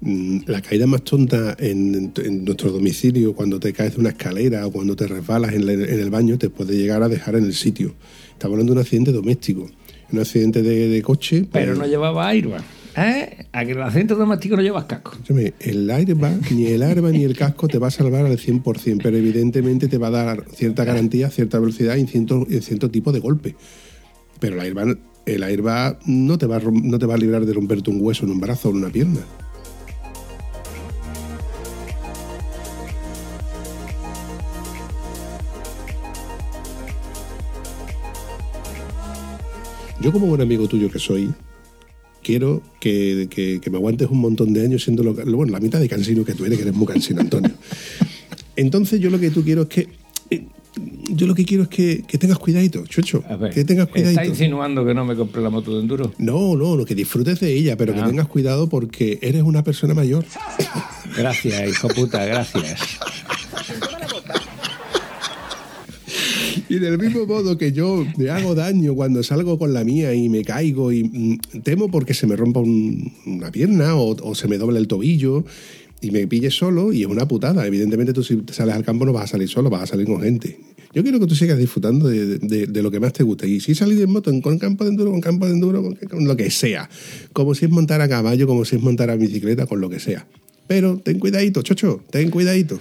mm, 0.02 0.42
la 0.46 0.62
caída 0.62 0.86
más 0.86 1.02
tonta 1.02 1.56
en, 1.60 2.13
en 2.24 2.46
nuestro 2.46 2.70
domicilio, 2.72 3.34
cuando 3.34 3.60
te 3.60 3.74
caes 3.74 3.96
de 3.96 4.00
una 4.02 4.10
escalera 4.10 4.68
o 4.68 4.72
cuando 4.72 4.96
te 4.96 5.08
resbalas 5.08 5.54
en, 5.54 5.65
la- 5.65 5.74
en 5.74 6.00
el 6.00 6.12
baño, 6.12 6.38
te 6.38 6.52
puede 6.52 6.78
llegar 6.78 7.02
a 7.02 7.10
dejar 7.10 7.36
en 7.36 7.46
el 7.46 7.54
sitio. 7.56 7.96
Estamos 8.34 8.54
hablando 8.54 8.74
de 8.74 8.80
un 8.80 8.84
accidente 8.84 9.12
doméstico, 9.12 9.68
un 10.12 10.20
accidente 10.20 10.62
de, 10.62 10.88
de 10.88 11.02
coche. 11.02 11.46
pues, 11.52 11.65
Pero 11.65 11.74
no 11.76 11.88
llevaba 11.88 12.28
airbag. 12.28 12.63
¿Eh? 12.95 13.45
A 13.52 13.65
que 13.65 13.71
el 13.71 13.82
accidente 13.82 14.15
doméstico 14.15 14.56
no 14.56 14.62
llevas 14.62 14.86
casco. 14.86 15.13
El 15.60 15.89
airbag, 15.89 16.52
ni 16.52 16.67
el 16.67 16.84
airbag 16.84 17.13
ni 17.13 17.23
el 17.23 17.38
casco 17.38 17.67
te 17.67 17.78
va 17.78 17.88
a 17.88 17.91
salvar 17.91 18.25
al 18.25 18.38
100%, 18.38 18.99
pero 19.02 19.17
evidentemente 19.17 19.88
te 19.88 19.97
va 19.97 20.08
a 20.08 20.12
dar 20.12 20.45
cierta 20.54 20.84
garantía, 20.84 21.30
cierta 21.30 21.60
velocidad 21.60 21.95
y 21.95 22.08
cierto, 22.08 22.91
tipo 22.91 23.12
de 23.12 23.19
golpe. 23.19 23.56
Pero 24.39 24.56
el 24.56 24.62
airbag, 24.62 24.97
el 25.25 25.43
airbag 25.43 25.99
no, 26.06 26.38
te 26.38 26.45
va 26.45 26.58
a, 26.58 26.60
no 26.60 26.99
te 26.99 27.06
va 27.06 27.15
a 27.15 27.17
librar 27.17 27.45
de 27.45 27.54
romperte 27.54 27.89
un 27.89 27.99
hueso 28.02 28.25
en 28.25 28.32
un 28.32 28.39
brazo 28.39 28.69
o 28.69 28.71
en 28.71 28.78
una 28.78 28.89
pierna. 28.89 29.21
Yo 40.02 40.13
como 40.13 40.28
buen 40.28 40.41
amigo 40.41 40.65
tuyo 40.67 40.89
que 40.89 40.97
soy, 40.97 41.34
quiero 42.30 42.62
que, 42.80 43.28
que- 43.30 43.60
que 43.60 43.70
me 43.72 43.78
aguantes 43.78 44.08
un 44.12 44.20
montón 44.20 44.54
de 44.54 44.62
años 44.63 44.84
siendo 44.84 45.02
lo, 45.04 45.13
lo- 45.13 45.38
bueno, 45.38 45.52
la 45.52 45.60
mitad 45.60 45.80
de 45.80 45.89
cansino 45.89 46.24
que 46.24 46.36
tú 46.36 46.46
eres, 46.46 46.58
que 46.60 46.63
eres 46.65 46.76
muy 46.76 46.86
cansino, 46.86 47.22
Antonio. 47.22 47.50
Entonces 48.56 49.00
yo 49.00 49.10
lo 49.10 49.20
que 49.20 49.32
tú 49.32 49.44
quiero 49.44 49.63
es 49.63 49.68
que... 49.70 49.88
eh, 50.30 50.44
Yo 51.12 51.26
lo 51.26 51.34
que 51.34 51.44
quiero 51.44 51.63
es 51.63 51.70
que, 51.70 52.04
que 52.08 52.18
tengas 52.20 52.38
cuidadito, 52.38 52.86
Chucho. 52.86 53.24
Ver, 53.39 53.52
que 53.54 53.63
tengas 53.63 53.88
¿Está 53.88 53.94
cuidadito. 53.94 54.24
insinuando 54.26 54.86
que 54.86 54.94
no 54.94 55.04
me 55.06 55.15
compré 55.15 55.42
la 55.42 55.50
moto 55.50 55.74
de 55.76 55.82
enduro? 55.82 56.12
No, 56.20 56.56
no, 56.56 56.76
no, 56.78 56.86
que 56.86 56.94
disfrutes 56.94 57.39
de 57.39 57.52
ella, 57.52 57.76
pero 57.76 57.94
Ah. 57.94 57.96
que 57.96 58.10
tengas 58.10 58.28
cuidado 58.28 58.70
porque 58.70 59.18
eres 59.24 59.42
una 59.44 59.63
persona 59.63 59.94
mayor. 59.96 60.24
Gracias, 61.18 61.68
hijo 61.70 61.88
puta, 61.89 62.24
gracias. 62.26 62.80
Y 66.69 66.75
del 66.79 66.99
mismo 66.99 67.25
modo 67.25 67.58
que 67.58 67.71
yo 67.71 68.05
me 68.17 68.29
hago 68.29 68.53
daño 68.53 68.93
cuando 68.93 69.23
salgo 69.23 69.58
con 69.58 69.73
la 69.73 69.84
mía 69.84 70.13
y 70.13 70.29
me 70.29 70.43
caigo 70.43 70.91
y 70.91 71.03
mm, 71.03 71.62
temo 71.63 71.89
porque 71.89 72.13
se 72.13 72.27
me 72.27 72.36
rompa 72.36 72.60
un- 72.60 73.12
una 73.25 73.51
pierna 73.51 73.95
o, 73.95 74.15
o 74.21 74.36
se 74.36 74.47
me 74.47 74.58
dobla 74.60 74.77
el 74.79 74.88
tobillo 74.88 75.43
y 76.01 76.12
me 76.12 76.27
pille 76.27 76.51
solo 76.51 76.93
y 76.93 77.01
es 77.01 77.08
una 77.08 77.27
putada. 77.27 77.65
Evidentemente 77.65 78.13
tú 78.13 78.23
si 78.23 78.41
sales 78.51 78.75
al 78.75 78.84
campo 78.86 79.05
no 79.05 79.13
vas 79.13 79.23
a 79.25 79.27
salir 79.27 79.49
solo, 79.49 79.69
vas 79.69 79.84
a 79.84 79.88
salir 79.88 80.05
con 80.05 80.21
gente. 80.21 80.60
Yo 80.93 81.03
quiero 81.03 81.19
que 81.19 81.27
tú 81.27 81.36
sigas 81.36 81.58
disfrutando 81.58 82.08
de, 82.08 82.38
de- 82.38 82.67
de 82.67 82.82
lo 82.84 82.89
que 82.91 82.99
más 82.99 83.13
te 83.13 83.23
gusta. 83.23 83.45
Y 83.47 83.60
si 83.60 83.73
salir 83.75 83.99
en 84.01 84.12
moto, 84.12 84.32
con 84.41 84.58
campo 84.60 84.84
de 84.84 84.91
enduro, 84.91 85.12
con 85.12 85.21
campo 85.21 85.45
de 85.47 85.53
enduro, 85.53 85.82
con, 85.84 85.95
con 85.95 86.27
lo 86.27 86.36
que 86.38 86.49
sea. 86.51 86.89
Como 87.34 87.53
si 87.55 87.65
es 87.65 87.71
montar 87.71 88.01
a 88.01 88.08
caballo, 88.10 88.45
como 88.47 88.63
si 88.65 88.75
es 88.75 88.82
montar 88.82 89.10
a 89.10 89.15
bicicleta, 89.15 89.65
con 89.65 89.82
lo 89.82 89.89
que 89.89 89.99
sea. 89.99 90.27
Pero 90.67 90.97
ten 90.99 91.17
cuidadito, 91.19 91.62
chocho, 91.63 92.03
ten 92.12 92.29
cuidadito. 92.29 92.79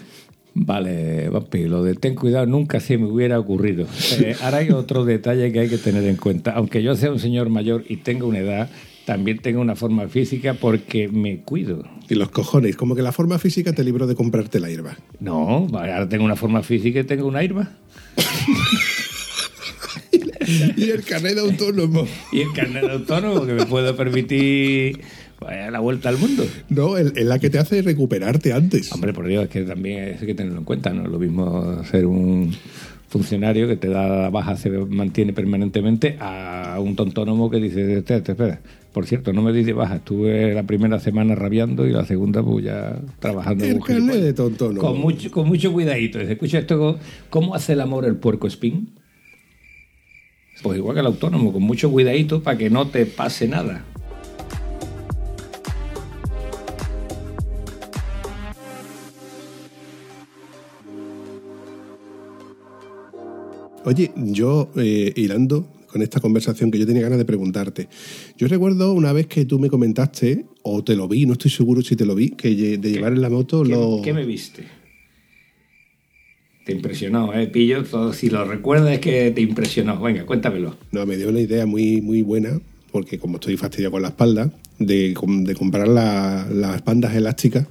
Vale, 0.60 1.28
Vampi, 1.28 1.64
lo 1.64 1.84
de 1.84 1.94
ten 1.94 2.16
cuidado 2.16 2.46
nunca 2.46 2.80
se 2.80 2.98
me 2.98 3.06
hubiera 3.06 3.38
ocurrido. 3.38 3.86
Eh, 4.20 4.34
ahora 4.42 4.58
hay 4.58 4.70
otro 4.70 5.04
detalle 5.04 5.52
que 5.52 5.60
hay 5.60 5.68
que 5.68 5.78
tener 5.78 6.02
en 6.04 6.16
cuenta. 6.16 6.50
Aunque 6.52 6.82
yo 6.82 6.96
sea 6.96 7.12
un 7.12 7.20
señor 7.20 7.48
mayor 7.48 7.84
y 7.88 7.98
tenga 7.98 8.26
una 8.26 8.40
edad, 8.40 8.68
también 9.04 9.38
tengo 9.38 9.60
una 9.60 9.76
forma 9.76 10.08
física 10.08 10.54
porque 10.54 11.06
me 11.06 11.42
cuido. 11.42 11.84
Y 12.08 12.16
los 12.16 12.30
cojones, 12.30 12.76
como 12.76 12.96
que 12.96 13.02
la 13.02 13.12
forma 13.12 13.38
física 13.38 13.72
te 13.72 13.84
libró 13.84 14.08
de 14.08 14.16
comprarte 14.16 14.58
la 14.58 14.68
hierba. 14.68 14.96
No, 15.20 15.68
ahora 15.72 16.08
tengo 16.08 16.24
una 16.24 16.36
forma 16.36 16.64
física 16.64 17.00
y 17.00 17.04
tengo 17.04 17.28
una 17.28 17.44
irba. 17.44 17.70
y 20.76 20.90
el 20.90 21.04
carnet 21.04 21.34
de 21.34 21.40
autónomo. 21.40 22.06
Y 22.32 22.40
el 22.40 22.52
carnet 22.52 22.82
de 22.82 22.92
autónomo 22.92 23.46
que 23.46 23.52
me 23.52 23.66
puede 23.66 23.94
permitir 23.94 25.00
vaya, 25.40 25.70
la 25.70 25.80
vuelta 25.80 26.08
al 26.08 26.18
mundo. 26.18 26.44
No, 26.68 26.96
es 26.96 27.12
la 27.24 27.38
que 27.38 27.50
te 27.50 27.58
hace 27.58 27.82
recuperarte 27.82 28.52
antes. 28.52 28.92
Hombre, 28.92 29.12
por 29.12 29.26
Dios, 29.26 29.44
es 29.44 29.50
que 29.50 29.62
también 29.62 30.16
hay 30.20 30.26
que 30.26 30.34
tenerlo 30.34 30.58
en 30.58 30.64
cuenta, 30.64 30.92
¿no? 30.92 31.06
Lo 31.06 31.18
mismo 31.18 31.82
ser 31.84 32.06
un 32.06 32.52
funcionario 33.08 33.66
que 33.66 33.76
te 33.76 33.88
da 33.88 34.06
la 34.06 34.30
baja, 34.30 34.56
se 34.56 34.70
mantiene 34.70 35.32
permanentemente, 35.32 36.16
a 36.20 36.78
un 36.80 36.94
tontónomo 36.94 37.50
que 37.50 37.58
dice, 37.58 37.98
espera, 37.98 38.18
espera. 38.18 38.60
Por 38.92 39.06
cierto, 39.06 39.32
no 39.32 39.42
me 39.42 39.52
di 39.52 39.64
de 39.64 39.72
baja, 39.72 39.96
estuve 39.96 40.54
la 40.54 40.64
primera 40.64 40.98
semana 40.98 41.34
rabiando 41.34 41.86
y 41.86 41.92
la 41.92 42.04
segunda 42.04 42.42
pues 42.42 42.64
ya 42.64 42.98
trabajando 43.20 43.64
El 43.64 43.80
carnet 43.80 44.16
de 44.16 44.32
tontónomo. 44.32 44.80
Con 44.80 45.00
mucho, 45.00 45.30
con 45.30 45.46
mucho 45.46 45.72
cuidadito. 45.72 46.18
Escucha 46.20 46.58
esto, 46.58 46.98
¿cómo 47.30 47.54
hace 47.54 47.74
el 47.74 47.80
amor 47.80 48.04
el 48.04 48.16
puerco 48.16 48.46
espín? 48.46 48.94
Pues 50.62 50.78
igual 50.78 50.94
que 50.94 51.00
el 51.00 51.06
autónomo, 51.06 51.52
con 51.52 51.62
mucho 51.62 51.90
cuidadito 51.90 52.42
para 52.42 52.58
que 52.58 52.70
no 52.70 52.88
te 52.88 53.06
pase 53.06 53.46
nada. 53.46 53.84
Oye, 63.88 64.10
yo, 64.16 64.70
eh, 64.76 65.14
hilando 65.16 65.66
con 65.86 66.02
esta 66.02 66.20
conversación 66.20 66.70
que 66.70 66.78
yo 66.78 66.86
tenía 66.86 67.00
ganas 67.04 67.16
de 67.16 67.24
preguntarte, 67.24 67.88
yo 68.36 68.46
recuerdo 68.46 68.92
una 68.92 69.14
vez 69.14 69.26
que 69.28 69.46
tú 69.46 69.58
me 69.58 69.70
comentaste, 69.70 70.44
o 70.62 70.84
te 70.84 70.94
lo 70.94 71.08
vi, 71.08 71.24
no 71.24 71.32
estoy 71.32 71.50
seguro 71.50 71.80
si 71.80 71.96
te 71.96 72.04
lo 72.04 72.14
vi, 72.14 72.28
que 72.30 72.50
de 72.76 72.90
llevar 72.92 73.14
en 73.14 73.22
la 73.22 73.30
moto 73.30 73.62
¿Qué, 73.62 73.70
los... 73.70 74.02
qué 74.02 74.12
me 74.12 74.26
viste? 74.26 74.64
Te 76.66 76.72
impresionó, 76.72 77.32
¿eh, 77.32 77.46
Pillo? 77.46 77.82
Todo- 77.84 78.12
si 78.12 78.28
lo 78.28 78.44
recuerdas 78.44 78.92
es 78.92 78.98
que 79.00 79.30
te 79.30 79.40
impresionó. 79.40 79.98
Venga, 79.98 80.26
cuéntamelo. 80.26 80.76
No, 80.92 81.06
me 81.06 81.16
dio 81.16 81.30
una 81.30 81.40
idea 81.40 81.64
muy, 81.64 82.02
muy 82.02 82.20
buena, 82.20 82.60
porque 82.92 83.18
como 83.18 83.36
estoy 83.36 83.56
fastidiado 83.56 83.92
con 83.92 84.02
la 84.02 84.08
espalda, 84.08 84.52
de, 84.78 85.14
de 85.16 85.54
comprar 85.54 85.88
la- 85.88 86.46
las 86.52 86.84
bandas 86.84 87.14
elásticas 87.16 87.66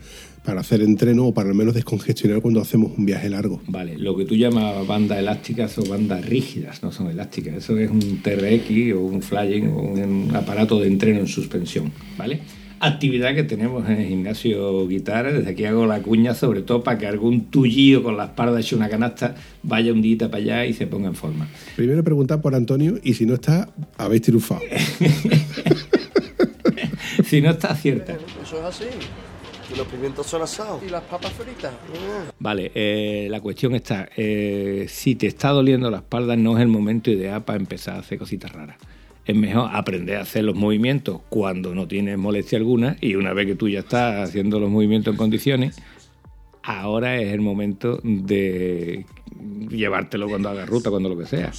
para 0.47 0.61
hacer 0.61 0.81
entreno 0.81 1.25
o 1.25 1.33
para 1.33 1.49
al 1.49 1.55
menos 1.55 1.73
descongestionar 1.73 2.41
cuando 2.41 2.61
hacemos 2.61 2.93
un 2.97 3.05
viaje 3.05 3.29
largo. 3.29 3.61
Vale, 3.67 3.97
lo 3.97 4.15
que 4.15 4.23
tú 4.23 4.33
llamas 4.33 4.87
bandas 4.87 5.19
elásticas 5.19 5.73
son 5.73 5.89
bandas 5.89 6.25
rígidas, 6.25 6.81
no 6.81 6.93
son 6.93 7.09
elásticas. 7.09 7.55
Eso 7.55 7.77
es 7.77 7.91
un 7.91 8.21
TRX 8.21 8.93
o 8.95 9.01
un 9.01 9.21
flying 9.21 9.67
o 9.67 9.81
un 9.81 10.33
aparato 10.33 10.79
de 10.79 10.87
entreno 10.87 11.19
en 11.19 11.27
suspensión, 11.27 11.91
¿vale? 12.17 12.39
Actividad 12.79 13.35
que 13.35 13.43
tenemos 13.43 13.89
en 13.89 13.97
el 13.97 14.07
gimnasio 14.07 14.87
guitarra. 14.87 15.33
Desde 15.33 15.49
aquí 15.49 15.65
hago 15.65 15.85
la 15.85 15.99
cuña, 16.01 16.33
sobre 16.33 16.61
todo 16.61 16.81
para 16.81 16.97
que 16.97 17.07
algún 17.07 17.47
tullío 17.47 18.01
con 18.01 18.15
la 18.15 18.27
espalda 18.27 18.57
hecho 18.57 18.77
una 18.77 18.87
canasta 18.87 19.35
vaya 19.63 19.91
un 19.91 20.01
día 20.01 20.31
para 20.31 20.37
allá 20.37 20.65
y 20.65 20.71
se 20.71 20.87
ponga 20.87 21.09
en 21.09 21.15
forma. 21.15 21.49
Primero 21.75 22.05
preguntar 22.05 22.41
por 22.41 22.55
Antonio 22.55 22.99
y 23.03 23.15
si 23.15 23.25
no 23.25 23.33
está, 23.33 23.67
habéis 23.97 24.21
triunfado. 24.21 24.61
Si 27.27 27.41
no 27.41 27.49
está 27.49 27.75
cierta. 27.75 28.13
Eso 28.13 28.59
es 28.59 28.63
así. 28.63 28.85
Y 29.73 29.77
los 29.77 29.87
pimientos 29.87 30.25
son 30.27 30.41
asados. 30.41 30.81
Y 30.83 30.89
las 30.89 31.03
papas 31.03 31.31
fritas. 31.33 31.73
Vale, 32.39 32.71
eh, 32.73 33.27
la 33.29 33.41
cuestión 33.41 33.75
está, 33.75 34.07
eh, 34.15 34.85
si 34.87 35.15
te 35.15 35.27
está 35.27 35.49
doliendo 35.49 35.91
la 35.91 35.97
espalda 35.97 36.35
no 36.35 36.55
es 36.55 36.61
el 36.61 36.69
momento 36.69 37.11
ideal 37.11 37.43
para 37.43 37.59
empezar 37.59 37.95
a 37.95 37.99
hacer 37.99 38.17
cositas 38.17 38.51
raras. 38.51 38.77
Es 39.25 39.35
mejor 39.35 39.69
aprender 39.73 40.17
a 40.17 40.21
hacer 40.21 40.45
los 40.45 40.55
movimientos 40.55 41.19
cuando 41.27 41.75
no 41.75 41.87
tienes 41.87 42.17
molestia 42.17 42.57
alguna 42.57 42.95
y 43.01 43.15
una 43.15 43.33
vez 43.33 43.45
que 43.45 43.55
tú 43.55 43.67
ya 43.67 43.79
estás 43.79 44.29
haciendo 44.29 44.59
los 44.59 44.69
movimientos 44.69 45.13
en 45.13 45.17
condiciones, 45.17 45.81
ahora 46.63 47.19
es 47.19 47.33
el 47.33 47.41
momento 47.41 47.99
de 48.03 49.05
llevártelo 49.69 50.29
cuando 50.29 50.49
hagas 50.49 50.69
ruta, 50.69 50.89
cuando 50.89 51.09
lo 51.09 51.17
que 51.17 51.25
sea. 51.25 51.51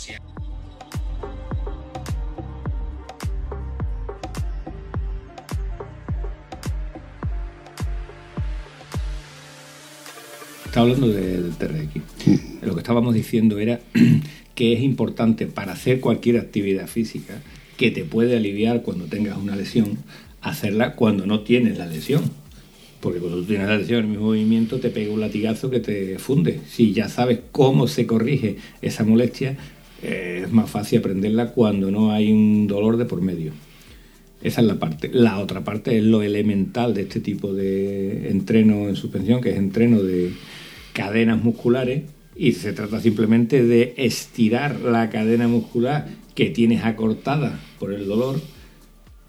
Estaba 10.69 10.85
hablando 10.85 11.09
del 11.09 11.55
TRX. 11.57 12.63
Lo 12.63 12.75
que 12.75 12.81
estábamos 12.81 13.15
diciendo 13.15 13.59
era 13.59 13.81
que 14.55 14.75
es 14.75 14.83
importante 14.83 15.47
para 15.47 15.73
hacer 15.73 15.99
cualquier 15.99 16.37
actividad 16.37 16.87
física 16.87 17.41
que 17.79 17.91
te 17.91 18.05
puede 18.05 18.37
aliviar 18.37 18.83
cuando 18.83 19.07
tengas 19.07 19.39
una 19.39 19.57
lesión, 19.57 19.97
hacerla 20.43 20.95
cuando 20.95 21.25
no 21.25 21.41
tienes 21.41 21.79
la 21.79 21.87
lesión. 21.87 22.23
Porque 23.01 23.19
cuando 23.19 23.39
tú 23.39 23.45
tienes 23.45 23.67
la 23.67 23.79
lesión, 23.79 24.01
el 24.01 24.09
mismo 24.09 24.27
movimiento 24.27 24.79
te 24.79 24.91
pega 24.91 25.11
un 25.11 25.21
latigazo 25.21 25.71
que 25.71 25.81
te 25.81 26.19
funde. 26.19 26.61
Si 26.69 26.93
ya 26.93 27.09
sabes 27.09 27.41
cómo 27.51 27.89
se 27.89 28.07
corrige 28.07 28.57
esa 28.83 29.05
molestia, 29.05 29.57
eh, 30.03 30.43
es 30.45 30.53
más 30.53 30.71
fácil 30.71 30.99
aprenderla 30.99 31.53
cuando 31.53 31.91
no 31.91 32.13
hay 32.13 32.31
un 32.31 32.67
dolor 32.67 32.99
de 32.99 33.07
por 33.07 33.23
medio. 33.23 33.53
Esa 34.43 34.61
es 34.61 34.67
la 34.67 34.79
parte. 34.79 35.11
La 35.13 35.39
otra 35.39 35.65
parte 35.65 35.97
es 35.97 36.05
lo 36.05 36.21
elemental 36.23 36.93
de 36.93 37.03
este 37.03 37.21
tipo 37.21 37.55
de 37.55 38.29
entreno 38.29 38.87
en 38.87 38.97
suspensión, 38.97 39.41
que 39.41 39.51
es 39.51 39.57
entreno 39.57 40.03
de 40.03 40.31
cadenas 40.99 41.41
musculares 41.43 42.03
y 42.37 42.53
se 42.53 42.73
trata 42.73 43.01
simplemente 43.01 43.65
de 43.65 43.95
estirar 43.97 44.81
la 44.81 45.09
cadena 45.11 45.47
muscular 45.47 46.09
que 46.35 46.51
tienes 46.51 46.85
acortada 46.85 47.61
por 47.79 47.93
el 47.93 48.07
dolor 48.07 48.41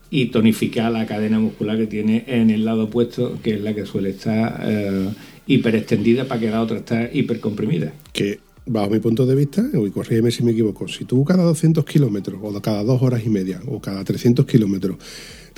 y 0.09 0.25
tonificar 0.27 0.91
la 0.91 1.05
cadena 1.05 1.39
muscular 1.39 1.77
que 1.77 1.85
tiene 1.85 2.23
en 2.27 2.49
el 2.49 2.65
lado 2.65 2.85
opuesto, 2.85 3.37
que 3.43 3.53
es 3.53 3.61
la 3.61 3.75
que 3.75 3.85
suele 3.85 4.09
estar 4.09 4.59
eh, 4.65 5.09
hiperextendida 5.45 6.25
para 6.27 6.39
que 6.39 6.49
la 6.49 6.61
otra 6.63 6.77
está 6.79 7.07
hipercomprimida. 7.13 7.93
Que, 8.11 8.39
bajo 8.65 8.89
mi 8.89 8.99
punto 8.99 9.27
de 9.27 9.35
vista, 9.35 9.63
y 9.71 9.89
corrígeme 9.91 10.31
si 10.31 10.41
me 10.43 10.51
equivoco, 10.51 10.87
si 10.87 11.05
tú 11.05 11.23
cada 11.23 11.43
200 11.43 11.85
kilómetros, 11.85 12.39
o 12.41 12.59
cada 12.61 12.83
dos 12.83 13.01
horas 13.03 13.21
y 13.23 13.29
media, 13.29 13.61
o 13.67 13.79
cada 13.79 14.03
300 14.03 14.47
kilómetros, 14.47 14.97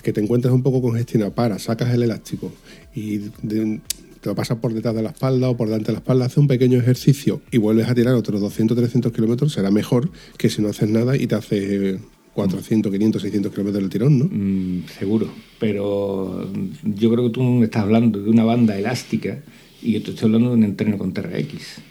que 0.03 0.11
te 0.11 0.19
encuentras 0.19 0.53
un 0.53 0.63
poco 0.63 0.81
congestionado, 0.81 1.31
para, 1.33 1.57
sacas 1.57 1.93
el 1.93 2.03
elástico 2.03 2.51
y 2.93 3.19
de- 3.41 3.79
te 4.21 4.29
lo 4.29 4.35
pasas 4.35 4.59
por 4.59 4.73
detrás 4.73 4.95
de 4.95 5.01
la 5.01 5.09
espalda 5.09 5.49
o 5.49 5.57
por 5.57 5.67
delante 5.67 5.87
de 5.87 5.93
la 5.93 5.99
espalda, 5.99 6.25
haces 6.25 6.37
un 6.37 6.47
pequeño 6.47 6.79
ejercicio 6.79 7.41
y 7.51 7.57
vuelves 7.57 7.89
a 7.89 7.95
tirar 7.95 8.13
otros 8.13 8.39
200, 8.39 8.77
300 8.77 9.11
kilómetros, 9.11 9.51
será 9.51 9.71
mejor 9.71 10.09
que 10.37 10.49
si 10.49 10.61
no 10.61 10.69
haces 10.69 10.89
nada 10.89 11.17
y 11.17 11.27
te 11.27 11.35
haces 11.35 11.63
eh, 11.63 11.99
400, 12.33 12.91
500, 12.91 13.21
600 13.21 13.51
kilómetros 13.51 13.81
del 13.81 13.89
tirón, 13.89 14.19
¿no? 14.19 14.25
Mm, 14.31 14.87
seguro, 14.99 15.27
pero 15.59 16.49
yo 16.83 17.11
creo 17.11 17.25
que 17.25 17.33
tú 17.33 17.43
me 17.43 17.65
estás 17.65 17.83
hablando 17.83 18.21
de 18.21 18.29
una 18.29 18.43
banda 18.43 18.77
elástica 18.77 19.39
y 19.81 19.93
yo 19.93 20.03
te 20.03 20.11
estoy 20.11 20.27
hablando 20.27 20.49
de 20.49 20.55
un 20.55 20.63
entreno 20.63 20.97
con 20.97 21.13
TRX. 21.13 21.81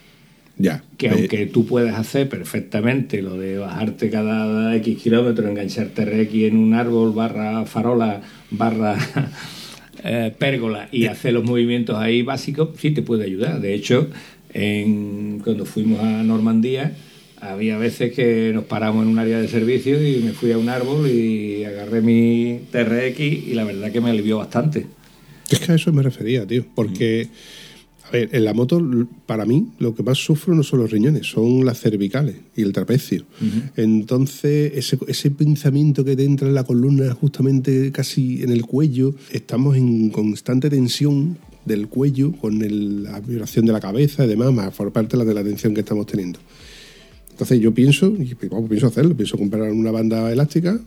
Ya. 0.56 0.84
Que 0.98 1.06
Eh, 1.06 1.10
aunque 1.12 1.46
tú 1.46 1.66
puedas 1.66 1.98
hacer 1.98 2.28
perfectamente 2.28 3.22
lo 3.22 3.36
de 3.38 3.58
bajarte 3.58 4.10
cada 4.10 4.76
X 4.76 5.02
kilómetros, 5.02 5.48
enganchar 5.48 5.88
TRX 5.88 6.34
en 6.34 6.56
un 6.56 6.74
árbol, 6.74 7.12
barra 7.12 7.64
farola, 7.64 8.20
barra 8.50 8.96
eh, 10.04 10.32
pérgola 10.38 10.88
y 10.92 11.06
hacer 11.06 11.32
los 11.32 11.44
movimientos 11.44 11.96
ahí 11.96 12.22
básicos, 12.22 12.70
sí 12.78 12.90
te 12.90 13.02
puede 13.02 13.24
ayudar. 13.24 13.60
De 13.60 13.74
hecho, 13.74 14.08
en, 14.52 15.40
cuando 15.44 15.64
fuimos 15.64 16.00
a 16.00 16.22
Normandía, 16.22 16.94
había 17.40 17.78
veces 17.78 18.12
que 18.12 18.52
nos 18.54 18.64
paramos 18.64 19.04
en 19.04 19.10
un 19.10 19.18
área 19.18 19.40
de 19.40 19.48
servicio 19.48 20.06
y 20.06 20.20
me 20.20 20.32
fui 20.32 20.52
a 20.52 20.58
un 20.58 20.68
árbol 20.68 21.08
y 21.08 21.64
agarré 21.64 22.02
mi 22.02 22.60
TRX 22.70 23.20
y 23.20 23.54
la 23.54 23.64
verdad 23.64 23.90
que 23.90 24.00
me 24.00 24.10
alivió 24.10 24.38
bastante. 24.38 24.86
Es 25.50 25.58
que 25.58 25.72
a 25.72 25.74
eso 25.74 25.92
me 25.92 26.02
refería, 26.02 26.46
tío. 26.46 26.64
Porque, 26.74 27.28
a 28.10 28.12
ver, 28.12 28.28
en 28.32 28.44
la 28.44 28.52
moto, 28.54 28.80
para 29.26 29.44
mí, 29.46 29.68
lo 29.78 29.94
que 29.94 30.02
más 30.02 30.18
sufro 30.18 30.54
no 30.54 30.62
son 30.62 30.80
los 30.80 30.90
riñones, 30.90 31.26
son 31.28 31.64
las 31.64 31.78
cervicales 31.80 32.36
y 32.56 32.62
el 32.62 32.72
trapecio. 32.72 33.24
Entonces, 33.76 34.72
ese, 34.74 34.98
ese 35.06 35.30
pensamiento 35.30 36.04
que 36.04 36.16
te 36.16 36.24
entra 36.24 36.48
en 36.48 36.54
la 36.54 36.64
columna, 36.64 37.12
justamente 37.14 37.92
casi 37.92 38.42
en 38.42 38.50
el 38.50 38.66
cuello, 38.66 39.14
estamos 39.32 39.76
en 39.76 40.10
constante 40.10 40.68
tensión 40.70 41.38
del 41.64 41.88
cuello 41.88 42.32
con 42.32 42.62
el- 42.62 43.04
la 43.04 43.20
vibración 43.20 43.64
de 43.66 43.72
la 43.72 43.80
cabeza 43.80 44.24
y 44.24 44.28
demás, 44.28 44.52
más 44.52 44.74
por 44.74 44.92
parte 44.92 45.16
de 45.16 45.24
la, 45.24 45.28
de 45.28 45.34
la 45.34 45.44
tensión 45.44 45.74
que 45.74 45.80
estamos 45.80 46.06
teniendo. 46.06 46.38
Entonces, 47.30 47.60
yo 47.60 47.72
pienso, 47.72 48.08
y 48.18 48.34
vamos, 48.48 48.68
pienso 48.68 48.86
hacerlo, 48.86 49.16
pienso 49.16 49.38
comprar 49.38 49.70
una 49.72 49.90
banda 49.90 50.30
elástica 50.32 50.78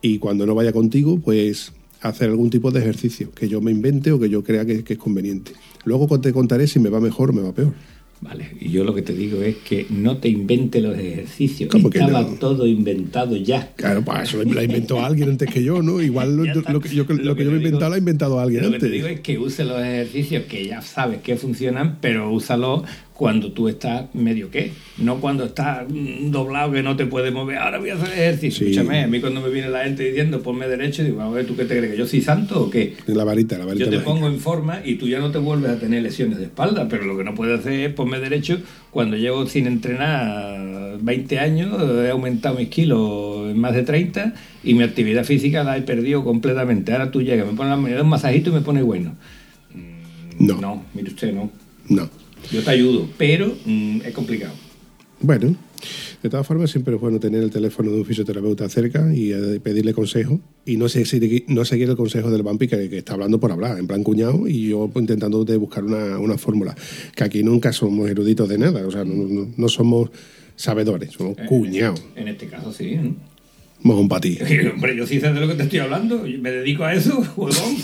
y 0.00 0.18
cuando 0.18 0.46
no 0.46 0.54
vaya 0.54 0.72
contigo, 0.72 1.18
pues 1.18 1.72
hacer 2.08 2.30
algún 2.30 2.50
tipo 2.50 2.70
de 2.70 2.80
ejercicio 2.80 3.30
que 3.32 3.48
yo 3.48 3.60
me 3.60 3.70
invente 3.70 4.12
o 4.12 4.18
que 4.18 4.28
yo 4.28 4.42
crea 4.42 4.64
que, 4.64 4.84
que 4.84 4.94
es 4.94 4.98
conveniente. 4.98 5.52
Luego 5.84 6.20
te 6.20 6.32
contaré 6.32 6.66
si 6.66 6.78
me 6.78 6.88
va 6.90 7.00
mejor 7.00 7.30
o 7.30 7.32
me 7.32 7.42
va 7.42 7.52
peor. 7.52 7.74
Vale, 8.18 8.48
y 8.58 8.70
yo 8.70 8.82
lo 8.82 8.94
que 8.94 9.02
te 9.02 9.12
digo 9.12 9.42
es 9.42 9.56
que 9.56 9.86
no 9.90 10.16
te 10.16 10.28
invente 10.30 10.80
los 10.80 10.96
ejercicios. 10.98 11.70
¿Cómo 11.70 11.90
que 11.90 11.98
Estaba 11.98 12.22
no? 12.22 12.28
todo 12.38 12.66
inventado 12.66 13.36
ya. 13.36 13.72
Claro, 13.76 14.02
para 14.02 14.22
eso 14.24 14.42
lo 14.42 14.58
ha 14.58 14.64
inventado 14.64 15.04
alguien 15.04 15.28
antes 15.28 15.50
que 15.52 15.62
yo, 15.62 15.82
¿no? 15.82 16.00
Igual 16.00 16.34
lo, 16.34 16.44
lo 16.46 16.80
que 16.80 16.88
yo, 16.88 17.04
lo 17.06 17.14
Lo 17.14 17.36
que 17.36 17.44
yo 17.44 17.50
me 17.50 17.56
he 17.56 17.60
inventado 17.60 17.90
lo 17.90 17.94
ha 17.94 17.98
inventado 17.98 18.40
alguien 18.40 18.62
Lo 18.62 18.70
que 18.70 18.78
te 18.78 18.86
antes. 18.86 18.92
digo 18.92 19.06
es 19.08 19.20
que 19.20 19.38
use 19.38 19.64
los 19.64 19.78
ejercicios 19.82 20.44
que 20.44 20.66
ya 20.66 20.80
sabes 20.80 21.20
que 21.20 21.36
funcionan, 21.36 21.98
pero 22.00 22.30
úsalo 22.32 22.84
cuando 23.16 23.52
tú 23.52 23.68
estás 23.68 24.14
medio 24.14 24.50
qué. 24.50 24.72
No 24.98 25.20
cuando 25.20 25.44
estás 25.44 25.86
doblado 25.88 26.72
que 26.72 26.82
no 26.82 26.96
te 26.96 27.06
puedes 27.06 27.32
mover. 27.32 27.58
Ahora 27.58 27.78
voy 27.78 27.90
a 27.90 27.94
hacer 27.94 28.12
ejercicio. 28.12 28.66
Sí. 28.66 28.72
Escúchame, 28.72 29.04
a 29.04 29.06
mí 29.06 29.20
cuando 29.20 29.40
me 29.40 29.48
viene 29.48 29.68
la 29.68 29.84
gente 29.84 30.04
diciendo 30.04 30.42
ponme 30.42 30.68
derecho, 30.68 31.02
digo, 31.02 31.20
a 31.22 31.30
ver, 31.30 31.46
¿tú 31.46 31.56
qué 31.56 31.64
te 31.64 31.76
crees? 31.76 31.92
¿Que 31.92 31.98
yo 31.98 32.06
soy 32.06 32.20
santo 32.20 32.64
o 32.64 32.70
qué? 32.70 32.94
La 33.06 33.24
varita, 33.24 33.58
la 33.58 33.64
varita. 33.64 33.84
Yo 33.84 33.90
te 33.90 33.96
mágica. 33.96 34.12
pongo 34.12 34.26
en 34.28 34.38
forma 34.38 34.80
y 34.84 34.96
tú 34.96 35.08
ya 35.08 35.18
no 35.18 35.30
te 35.30 35.38
vuelves 35.38 35.70
a 35.70 35.78
tener 35.78 36.02
lesiones 36.02 36.38
de 36.38 36.44
espalda, 36.44 36.88
pero 36.88 37.04
lo 37.04 37.16
que 37.16 37.24
no 37.24 37.34
puedes 37.34 37.58
hacer 37.58 37.72
es 37.72 37.92
ponme 37.94 38.20
derecho 38.20 38.58
cuando 38.90 39.16
llevo 39.16 39.46
sin 39.46 39.66
entrenar 39.66 40.98
20 41.00 41.38
años, 41.38 41.82
he 42.02 42.10
aumentado 42.10 42.56
mis 42.56 42.68
kilos 42.68 43.50
en 43.50 43.58
más 43.58 43.74
de 43.74 43.82
30 43.82 44.34
y 44.64 44.74
mi 44.74 44.84
actividad 44.84 45.24
física 45.24 45.64
la 45.64 45.76
he 45.76 45.82
perdido 45.82 46.24
completamente. 46.24 46.92
Ahora 46.92 47.10
tú 47.10 47.22
llegas, 47.22 47.46
me 47.46 47.54
pones 47.54 47.78
me 47.78 47.92
das 47.92 48.02
un 48.02 48.08
masajito 48.08 48.50
y 48.50 48.54
me 48.54 48.60
pone 48.60 48.82
bueno. 48.82 49.14
No. 50.38 50.60
No, 50.60 50.84
mire 50.94 51.10
usted, 51.10 51.32
no. 51.32 51.50
No. 51.88 52.08
Yo 52.52 52.62
te 52.62 52.70
ayudo, 52.70 53.08
pero 53.18 53.56
mm, 53.64 54.00
es 54.04 54.12
complicado. 54.12 54.54
Bueno, 55.20 55.56
de 56.22 56.28
todas 56.30 56.46
formas, 56.46 56.70
siempre 56.70 56.94
es 56.94 57.00
bueno 57.00 57.18
tener 57.18 57.42
el 57.42 57.50
teléfono 57.50 57.90
de 57.90 57.98
un 57.98 58.04
fisioterapeuta 58.04 58.68
cerca 58.68 59.14
y 59.14 59.32
eh, 59.32 59.60
pedirle 59.62 59.94
consejo. 59.94 60.40
Y 60.66 60.76
no 60.76 60.88
sé 60.88 61.04
si 61.06 61.44
no 61.48 61.64
seguir 61.64 61.88
el 61.88 61.96
consejo 61.96 62.30
del 62.30 62.42
vampi 62.42 62.68
que, 62.68 62.88
que 62.90 62.98
está 62.98 63.14
hablando 63.14 63.40
por 63.40 63.50
hablar, 63.50 63.78
en 63.78 63.86
plan 63.86 64.02
cuñado, 64.02 64.46
y 64.46 64.68
yo 64.68 64.90
intentando 64.94 65.44
de 65.44 65.56
buscar 65.56 65.84
una, 65.84 66.18
una 66.18 66.36
fórmula. 66.36 66.74
Que 67.14 67.24
aquí 67.24 67.42
nunca 67.42 67.72
somos 67.72 68.10
eruditos 68.10 68.48
de 68.48 68.58
nada, 68.58 68.86
o 68.86 68.90
sea, 68.90 69.04
no, 69.04 69.14
no- 69.26 69.48
no 69.56 69.68
somos 69.68 70.10
sabedores, 70.54 71.12
somos 71.12 71.36
cuñados. 71.48 72.02
En 72.14 72.28
este 72.28 72.46
caso 72.46 72.72
sí. 72.72 72.84
¿eh? 72.90 73.12
Mojón 73.82 74.08
para 74.08 74.20
ti. 74.22 74.38
Hombre, 74.74 74.96
yo 74.96 75.06
sí 75.06 75.20
sé 75.20 75.32
de 75.32 75.40
lo 75.40 75.48
que 75.48 75.54
te 75.54 75.62
estoy 75.64 75.78
hablando. 75.78 76.22
Me 76.40 76.50
dedico 76.50 76.84
a 76.84 76.92
eso, 76.94 77.18
huevón. 77.36 77.76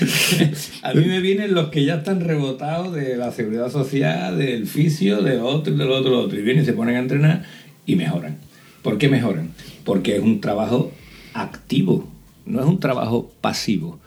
A 0.82 0.94
mí 0.94 1.04
me 1.04 1.20
vienen 1.20 1.54
los 1.54 1.68
que 1.68 1.84
ya 1.84 1.96
están 1.96 2.20
rebotados 2.20 2.94
de 2.94 3.16
la 3.16 3.32
seguridad 3.32 3.70
social, 3.70 4.38
del 4.38 4.66
fisio, 4.66 5.22
de 5.22 5.38
otro, 5.38 5.74
del 5.74 5.90
otro, 5.90 6.10
del 6.10 6.20
otro. 6.20 6.38
Y 6.38 6.42
vienen 6.42 6.64
se 6.64 6.72
ponen 6.72 6.96
a 6.96 7.00
entrenar 7.00 7.44
y 7.86 7.96
mejoran. 7.96 8.38
¿Por 8.82 8.98
qué 8.98 9.08
mejoran? 9.08 9.50
Porque 9.84 10.16
es 10.16 10.22
un 10.22 10.40
trabajo 10.40 10.92
activo, 11.34 12.10
no 12.46 12.60
es 12.60 12.66
un 12.66 12.80
trabajo 12.80 13.30
pasivo. 13.40 14.00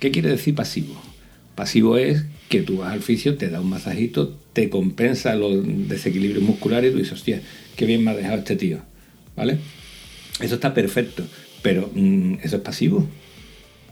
¿Qué 0.00 0.10
quiere 0.10 0.30
decir 0.30 0.54
pasivo? 0.54 0.94
Pasivo 1.54 1.96
es 1.96 2.24
que 2.48 2.62
tú 2.62 2.78
vas 2.78 2.92
al 2.92 3.02
fisio, 3.02 3.36
te 3.36 3.48
da 3.48 3.60
un 3.60 3.70
masajito, 3.70 4.36
te 4.52 4.68
compensa 4.68 5.34
los 5.34 5.64
desequilibrios 5.88 6.42
musculares 6.42 6.90
y 6.90 6.92
tú 6.92 6.98
dices, 6.98 7.14
hostia, 7.14 7.40
qué 7.76 7.86
bien 7.86 8.04
me 8.04 8.10
ha 8.10 8.14
dejado 8.14 8.38
este 8.38 8.56
tío. 8.56 8.78
¿Vale? 9.36 9.58
Eso 10.40 10.54
está 10.56 10.74
perfecto, 10.74 11.24
pero 11.62 11.90
mm, 11.94 12.38
eso 12.42 12.56
es 12.56 12.62
pasivo. 12.62 13.06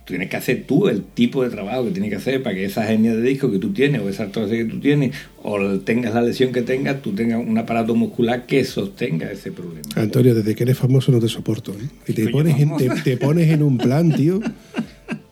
Tienes 0.04 0.28
que 0.28 0.36
hacer 0.36 0.64
tú 0.66 0.88
el 0.88 1.02
tipo 1.02 1.42
de 1.42 1.50
trabajo 1.50 1.86
que 1.86 1.92
tienes 1.92 2.10
que 2.10 2.16
hacer 2.16 2.42
para 2.42 2.54
que 2.54 2.66
esa 2.66 2.90
hernia 2.90 3.14
de 3.14 3.22
disco 3.22 3.50
que 3.50 3.58
tú 3.58 3.72
tienes 3.72 4.02
o 4.02 4.08
esa 4.08 4.24
artrosis 4.24 4.64
que 4.64 4.64
tú 4.66 4.78
tienes 4.78 5.16
o 5.42 5.58
tengas 5.80 6.12
la 6.12 6.20
lesión 6.20 6.52
que 6.52 6.60
tengas, 6.60 7.00
tú 7.00 7.14
tengas 7.14 7.44
un 7.44 7.56
aparato 7.56 7.94
muscular 7.94 8.44
que 8.44 8.64
sostenga 8.64 9.30
ese 9.30 9.50
problema. 9.50 9.88
Antonio, 9.96 10.34
desde 10.34 10.54
que 10.54 10.64
eres 10.64 10.76
famoso 10.76 11.10
no 11.10 11.20
te 11.20 11.28
soporto. 11.28 11.72
¿eh? 11.72 11.88
Y 12.06 12.12
te 12.12 12.28
pones, 12.28 12.60
en, 12.60 13.02
te 13.02 13.16
pones 13.16 13.50
en 13.50 13.62
un 13.62 13.78
plan, 13.78 14.12
tío. 14.14 14.40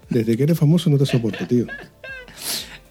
Desde 0.08 0.36
que 0.36 0.42
eres 0.42 0.58
famoso 0.58 0.88
no 0.88 0.96
te 0.98 1.06
soporto, 1.06 1.46
tío. 1.46 1.66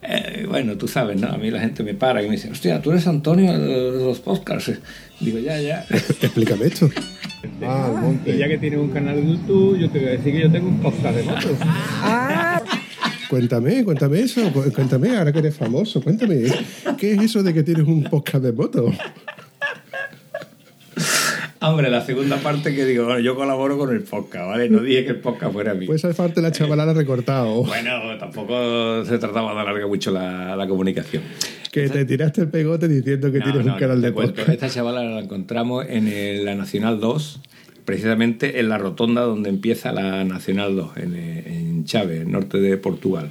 Eh, 0.03 0.45
bueno, 0.49 0.77
tú 0.77 0.87
sabes, 0.87 1.19
¿no? 1.19 1.27
A 1.27 1.37
mí 1.37 1.51
la 1.51 1.59
gente 1.59 1.83
me 1.83 1.93
para 1.93 2.21
y 2.23 2.25
me 2.25 2.35
dice, 2.35 2.49
hostia, 2.49 2.81
tú 2.81 2.91
eres 2.91 3.07
Antonio 3.07 3.57
de 3.57 4.03
los 4.03 4.19
podcasts. 4.19 4.79
Digo, 5.19 5.39
ya, 5.39 5.59
ya. 5.61 5.85
Explícame 5.89 6.65
esto. 6.65 6.89
Y 8.25 8.37
ya 8.37 8.47
que 8.47 8.57
tienes 8.57 8.79
un 8.79 8.89
canal 8.89 9.15
de 9.15 9.31
YouTube, 9.33 9.77
yo 9.79 9.89
te 9.89 9.99
voy 9.99 10.07
a 10.09 10.11
decir 10.11 10.33
que 10.33 10.41
yo 10.41 10.51
tengo 10.51 10.67
un 10.67 10.79
podcast 10.79 11.15
de 11.15 11.23
motos. 11.23 11.57
Cuéntame, 13.29 13.83
cuéntame 13.83 14.19
eso. 14.19 14.41
cu- 14.51 14.71
Cuéntame, 14.73 15.15
ahora 15.17 15.31
que 15.31 15.39
eres 15.39 15.55
famoso, 15.55 16.01
cuéntame. 16.01 16.43
¿Qué 16.97 17.13
es 17.13 17.21
eso 17.21 17.41
de 17.43 17.53
que 17.53 17.63
tienes 17.63 17.87
un 17.87 18.03
podcast 18.03 18.43
de 18.43 18.51
moto? 18.51 18.91
Hombre, 21.63 21.89
la 21.91 22.01
segunda 22.03 22.37
parte 22.37 22.73
que 22.75 22.85
digo, 22.85 23.05
bueno, 23.05 23.19
yo 23.19 23.35
colaboro 23.35 23.77
con 23.77 23.91
el 23.91 24.01
podcast, 24.01 24.47
¿vale? 24.47 24.67
No 24.69 24.79
dije 24.79 25.03
que 25.05 25.11
el 25.11 25.19
podcast 25.19 25.53
fuera 25.53 25.73
mío. 25.75 25.87
Pues 25.87 26.03
esa 26.03 26.11
parte 26.15 26.41
la 26.41 26.51
chavalada 26.51 26.91
recortado. 26.93 27.63
Bueno, 27.63 27.91
tampoco 28.19 29.05
se 29.05 29.17
trataba 29.19 29.53
de 29.53 29.59
alargar 29.59 29.87
mucho 29.87 30.09
la, 30.11 30.55
la 30.55 30.67
comunicación. 30.67 31.21
Que 31.71 31.89
te 31.89 32.05
tiraste 32.05 32.41
el 32.41 32.47
pegote 32.49 32.87
diciendo 32.87 33.31
que 33.31 33.39
No, 33.39 33.45
tienes 33.45 33.65
no, 33.65 33.73
un 33.73 33.79
canal 33.79 34.01
no, 34.01 34.07
de 34.07 34.11
podcast. 34.11 34.49
Esta 34.49 34.69
chavala 34.69 35.03
la 35.03 35.19
encontramos 35.21 35.85
en 35.87 36.07
el- 36.07 36.43
la 36.45 36.55
Nacional 36.55 36.99
2, 36.99 37.39
precisamente 37.85 38.59
en 38.59 38.69
la 38.69 38.77
rotonda 38.77 39.21
donde 39.21 39.49
empieza 39.49 39.91
la 39.91 40.23
Nacional 40.25 40.75
2, 40.75 40.97
en, 40.97 41.13
eh, 41.15 41.43
en 41.47 41.85
Chávez, 41.85 42.27
norte 42.27 42.59
de 42.59 42.77
Portugal. 42.77 43.29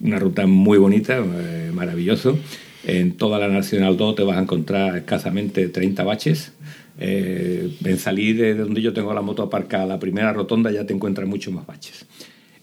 Una 0.00 0.18
ruta 0.18 0.46
muy 0.46 0.78
bonita, 0.78 1.18
eh, 1.18 1.70
maravilloso. 1.74 2.38
En 2.86 3.16
toda 3.16 3.38
la 3.40 3.48
Nacional 3.48 3.96
2 3.96 4.14
te 4.14 4.22
vas 4.22 4.36
a 4.36 4.42
encontrar 4.42 4.96
escasamente 4.96 5.68
30 5.68 6.04
baches. 6.04 6.52
Eh, 6.98 7.76
en 7.84 7.98
salir 7.98 8.38
de 8.38 8.54
donde 8.54 8.80
yo 8.80 8.92
tengo 8.94 9.12
la 9.12 9.20
moto 9.22 9.42
aparcada, 9.42 9.84
la 9.86 9.98
primera 9.98 10.32
rotonda 10.32 10.70
ya 10.70 10.86
te 10.86 10.94
encuentras 10.94 11.28
muchos 11.28 11.52
más 11.52 11.66
baches. 11.66 12.06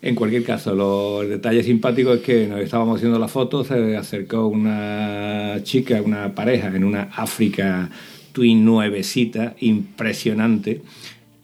En 0.05 0.15
cualquier 0.15 0.43
caso, 0.43 0.75
lo, 0.75 1.21
el 1.21 1.29
detalle 1.29 1.63
simpático 1.63 2.13
es 2.13 2.21
que 2.21 2.45
nos 2.45 2.59
estábamos 2.59 2.97
haciendo 2.97 3.17
la 3.17 3.29
foto, 3.29 3.63
se 3.63 3.95
acercó 3.95 4.47
una 4.47 5.59
chica, 5.63 6.01
una 6.01 6.35
pareja 6.35 6.67
en 6.75 6.83
una 6.83 7.03
África 7.15 7.89
Twin 8.33 8.65
nuevecita, 8.65 9.55
impresionante. 9.61 10.81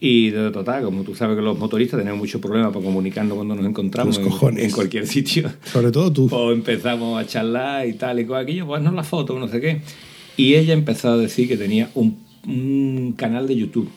Y 0.01 0.29
de 0.29 0.51
total, 0.51 0.83
como 0.83 1.03
tú 1.03 1.13
sabes 1.15 1.35
que 1.37 1.41
los 1.41 1.57
motoristas 1.57 1.99
tenemos 1.99 2.19
muchos 2.19 2.39
problemas 2.41 2.71
para 2.73 2.83
comunicarnos 2.85 3.35
cuando 3.35 3.55
nos 3.55 3.65
encontramos 3.65 4.17
Los 4.17 4.43
en- 4.43 4.59
en 4.59 4.71
cualquier 4.71 5.07
sitio. 5.07 5.51
Sobre 5.65 5.91
todo 5.91 6.11
tú. 6.11 6.27
Pues 6.27 6.53
empezamos 6.53 7.21
a 7.21 7.25
charlar 7.25 7.87
y 7.87 7.93
tal 7.93 8.19
y 8.19 8.25
cual 8.25 8.43
aquello, 8.43 8.65
pues 8.67 8.81
no 8.81 8.91
la 8.91 9.03
foto, 9.03 9.37
no 9.39 9.47
sé 9.47 9.59
qué. 9.59 9.81
Y 10.37 10.55
ella 10.55 10.73
empezó 10.73 11.09
a 11.11 11.17
decir 11.17 11.47
que 11.49 11.57
tenía 11.57 11.89
un, 11.95 12.17
un 12.47 13.13
canal 13.17 13.45
de 13.47 13.55
YouTube. 13.57 13.89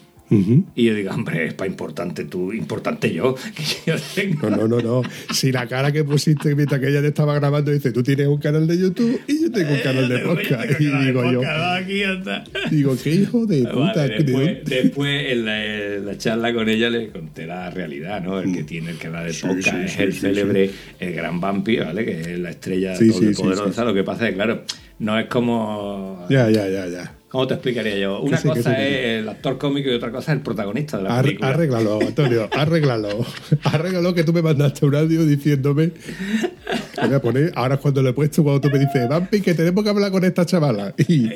Y 0.75 0.85
yo 0.87 0.95
digo, 0.95 1.11
hombre, 1.12 1.47
es 1.47 1.55
para 1.55 1.71
importante 1.71 2.25
tú, 2.25 2.53
importante 2.53 3.12
yo, 3.12 3.35
que 3.57 3.90
yo 3.90 3.97
tengo. 4.14 4.51
No, 4.51 4.57
no, 4.66 4.68
no, 4.68 4.81
no. 4.81 5.03
Si 5.33 5.53
la 5.53 5.66
cara 5.66 5.92
que 5.92 6.05
pusiste 6.05 6.55
mientras 6.55 6.81
que 6.81 6.88
ella 6.88 7.01
te 7.03 7.09
estaba 7.09 7.35
grabando 7.35 7.71
dice, 7.71 7.92
tú 7.92 8.03
tienes 8.03 8.27
un 8.29 8.38
canal 8.38 8.66
de 8.66 8.79
YouTube 8.79 9.21
y 9.29 9.42
yo 9.42 9.53
tengo 9.53 9.73
un 9.73 9.81
canal 9.81 10.09
de 10.09 10.18
podcast. 10.21 10.81
Y 10.81 10.85
digo 10.87 11.31
yo, 11.33 11.40
digo, 12.71 12.97
qué 13.03 13.11
hijo 13.14 13.47
de 13.47 13.62
puta. 13.64 13.92
Vale, 14.07 14.23
después, 14.23 14.47
de- 14.47 14.62
después 14.83 15.33
en, 15.33 15.45
la, 15.45 15.64
en 15.97 16.07
la 16.07 16.18
charla 16.18 16.53
con 16.55 16.68
ella 16.68 16.90
le 16.90 17.09
conté 17.11 17.47
la 17.47 17.71
realidad, 17.71 18.23
¿no? 18.23 18.40
El 18.40 18.53
que 18.53 18.64
tiene 18.64 18.90
el 18.90 18.99
canal 18.99 19.27
de 19.27 19.33
Mm. 19.33 19.35
Sí, 19.35 19.47
podcast 19.47 19.77
sí, 19.79 19.85
es 19.85 19.92
sí, 19.92 20.03
el 20.03 20.12
célebre, 20.14 20.71
el 21.01 21.12
gran 21.14 21.40
Vampi, 21.40 21.77
¿vale? 21.79 22.05
Que 22.05 22.21
es 22.21 22.38
la 22.38 22.51
estrella 22.51 22.95
sí, 22.97 23.09
Lo 23.09 23.95
que 23.95 24.05
pasa 24.05 24.25
es 24.25 24.31
que, 24.31 24.35
claro, 24.37 24.62
no 24.99 25.18
es 25.18 25.27
como... 25.27 26.27
Ya, 26.31 26.49
ya, 26.51 26.68
ya, 26.68 26.87
ya. 26.87 27.14
¿Cómo 27.33 27.47
te 27.47 27.55
explicaría 27.55 27.97
yo? 27.97 28.21
Una 28.21 28.37
sí, 28.37 28.47
cosa 28.47 28.79
es 28.79 29.21
el 29.23 29.29
actor 29.29 29.57
cómico 29.57 29.88
y 29.88 29.95
otra 29.95 30.11
cosa 30.12 30.33
es 30.33 30.37
el 30.37 30.42
protagonista 30.45 30.99
de 30.99 31.05
la 31.05 31.16
Ar- 31.18 31.25
película. 31.25 31.49
arréglalo, 31.49 32.01
Antonio, 32.03 32.49
arréglalo. 32.53 33.09
Arréglalo 33.64 34.12
que 34.14 34.23
tú 34.23 34.35
me 34.35 34.42
mandaste 34.42 34.85
un 34.85 34.95
audio 34.95 35.25
diciéndome. 35.25 35.92
Voy 37.03 37.14
a 37.14 37.21
poner, 37.23 37.51
ahora 37.57 37.77
es 37.77 37.81
cuando 37.81 38.03
lo 38.03 38.11
he 38.11 38.12
puesto, 38.12 38.42
cuando 38.42 38.61
tú 38.61 38.68
me 38.71 38.79
dices, 38.79 39.09
Vampi, 39.09 39.40
que 39.40 39.55
tenemos 39.55 39.83
que 39.83 39.88
hablar 39.90 40.11
con 40.12 40.23
esta 40.25 40.45
chavala. 40.45 40.95
Y 41.09 41.31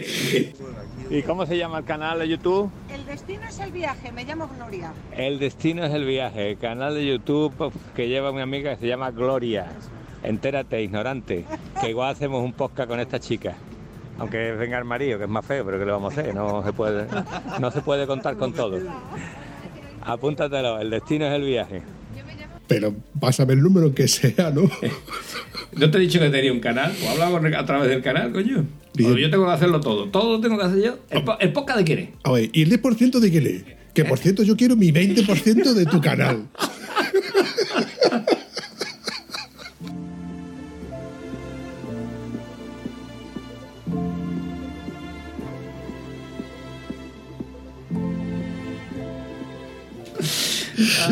¿Y 1.09 1.23
cómo 1.23 1.47
se 1.47 1.57
llama 1.57 1.79
el 1.79 1.85
canal 1.85 2.19
de 2.19 2.29
YouTube? 2.29 2.71
El 2.93 3.07
destino 3.07 3.43
es 3.49 3.59
el 3.61 3.71
viaje, 3.73 4.13
me 4.13 4.25
llamo 4.25 4.51
Gloria. 4.55 4.93
El 5.17 5.39
destino 5.39 5.85
es 5.85 5.95
el 5.95 6.05
viaje, 6.05 6.51
el 6.51 6.59
canal 6.59 6.95
de 6.95 7.07
YouTube 7.07 7.73
que 7.95 8.09
lleva 8.09 8.33
mi 8.33 8.41
amiga 8.43 8.75
que 8.75 8.81
se 8.83 8.87
llama 8.89 9.13
Gloria. 9.13 9.67
Entérate, 10.25 10.83
ignorante, 10.83 11.45
que 11.81 11.89
igual 11.91 12.11
hacemos 12.13 12.45
un 12.45 12.53
podcast 12.53 12.89
con 12.89 12.99
esta 13.01 13.19
chica. 13.21 13.55
Aunque 14.19 14.53
venga 14.53 14.79
el 14.79 14.85
marido, 14.85 15.19
que 15.19 15.25
es 15.25 15.31
más 15.31 15.45
feo, 15.45 15.65
pero 15.65 15.79
que 15.79 15.85
le 15.85 15.93
vamos 15.93 16.17
a 16.17 16.21
hacer? 16.21 16.35
No 16.35 16.65
se 16.65 16.73
puede, 16.73 17.07
no 17.61 17.71
se 17.71 17.81
puede 17.83 18.07
contar 18.07 18.37
con 18.37 18.53
todo. 18.53 18.79
Apúntatelo, 20.03 20.81
el 20.81 20.91
destino 20.91 21.27
es 21.27 21.33
el 21.35 21.43
viaje. 21.43 21.83
Pero 22.67 22.95
pásame 23.21 23.53
el 23.55 23.61
número 23.63 23.95
que 23.95 24.09
sea, 24.09 24.51
¿no? 24.51 24.63
¿No 25.73 25.91
te 25.91 25.99
he 25.99 26.01
dicho 26.01 26.19
que 26.19 26.31
tenía 26.31 26.53
un 26.53 26.61
canal? 26.61 26.93
¿O 27.05 27.11
hablaba 27.11 27.33
con- 27.41 27.55
a 27.55 27.65
través 27.67 27.89
del 27.89 28.03
canal, 28.03 28.33
coño? 28.33 28.65
Yo 28.95 29.31
tengo 29.31 29.45
que 29.47 29.53
hacerlo 29.53 29.79
todo. 29.81 30.09
Todo 30.09 30.33
lo 30.37 30.41
tengo 30.41 30.59
que 30.59 30.65
hacer 30.65 30.83
yo. 30.83 30.99
¿El, 31.11 31.23
po- 31.23 31.39
el 31.39 31.53
podcast 31.53 31.79
de 31.81 31.85
quién 31.85 31.99
es? 31.99 32.09
A 32.25 32.33
ver, 32.33 32.49
¿y 32.53 32.63
el 32.63 32.71
10% 32.83 33.19
de 33.21 33.31
qué 33.31 33.41
lee? 33.41 33.65
Que 33.93 34.05
por 34.05 34.19
cierto, 34.19 34.43
yo 34.43 34.57
quiero 34.57 34.75
mi 34.77 34.91
20% 34.93 35.73
de 35.75 35.87
tu 35.87 36.01
canal. 36.01 36.47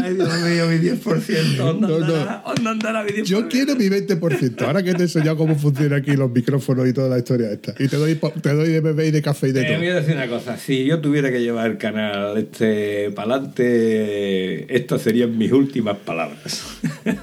Ay, 0.02 0.14
Dios 0.14 0.28
mío, 0.42 0.66
mi 0.68 0.76
10%. 0.76 1.56
¿Dónde 1.56 1.86
No, 1.88 1.98
no. 1.98 2.04
andará? 2.06 2.42
¿Dónde 2.46 2.70
andará 2.70 3.02
mi 3.04 3.10
10%? 3.10 3.24
Yo 3.24 3.48
quiero 3.48 3.76
mi 3.76 3.88
20%. 3.88 4.62
Ahora 4.62 4.82
que 4.82 4.92
te 4.92 4.98
he 5.00 5.02
enseñado 5.02 5.36
cómo 5.36 5.56
funcionan 5.56 6.00
aquí 6.00 6.16
los 6.16 6.30
micrófonos 6.30 6.88
y 6.88 6.92
toda 6.92 7.08
la 7.08 7.18
historia 7.18 7.50
esta. 7.52 7.74
Y 7.78 7.88
te 7.88 7.96
doy, 7.96 8.14
po- 8.16 8.30
te 8.32 8.52
doy 8.52 8.68
de 8.68 8.80
bebé 8.80 9.08
y 9.08 9.10
de 9.10 9.22
café 9.22 9.48
y 9.48 9.52
de 9.52 9.62
Te 9.64 9.76
voy 9.76 9.86
todo. 9.86 9.96
a 9.96 10.00
decir 10.00 10.14
una 10.16 10.28
cosa, 10.28 10.56
si 10.58 10.84
yo 10.84 11.00
tuviera 11.00 11.30
que 11.30 11.40
llevar 11.40 11.70
el 11.70 11.78
canal 11.78 12.36
este 12.38 13.10
para 13.12 13.34
adelante, 13.34 14.76
estas 14.76 15.02
serían 15.02 15.36
mis 15.36 15.52
últimas 15.52 15.96
palabras. 15.98 16.62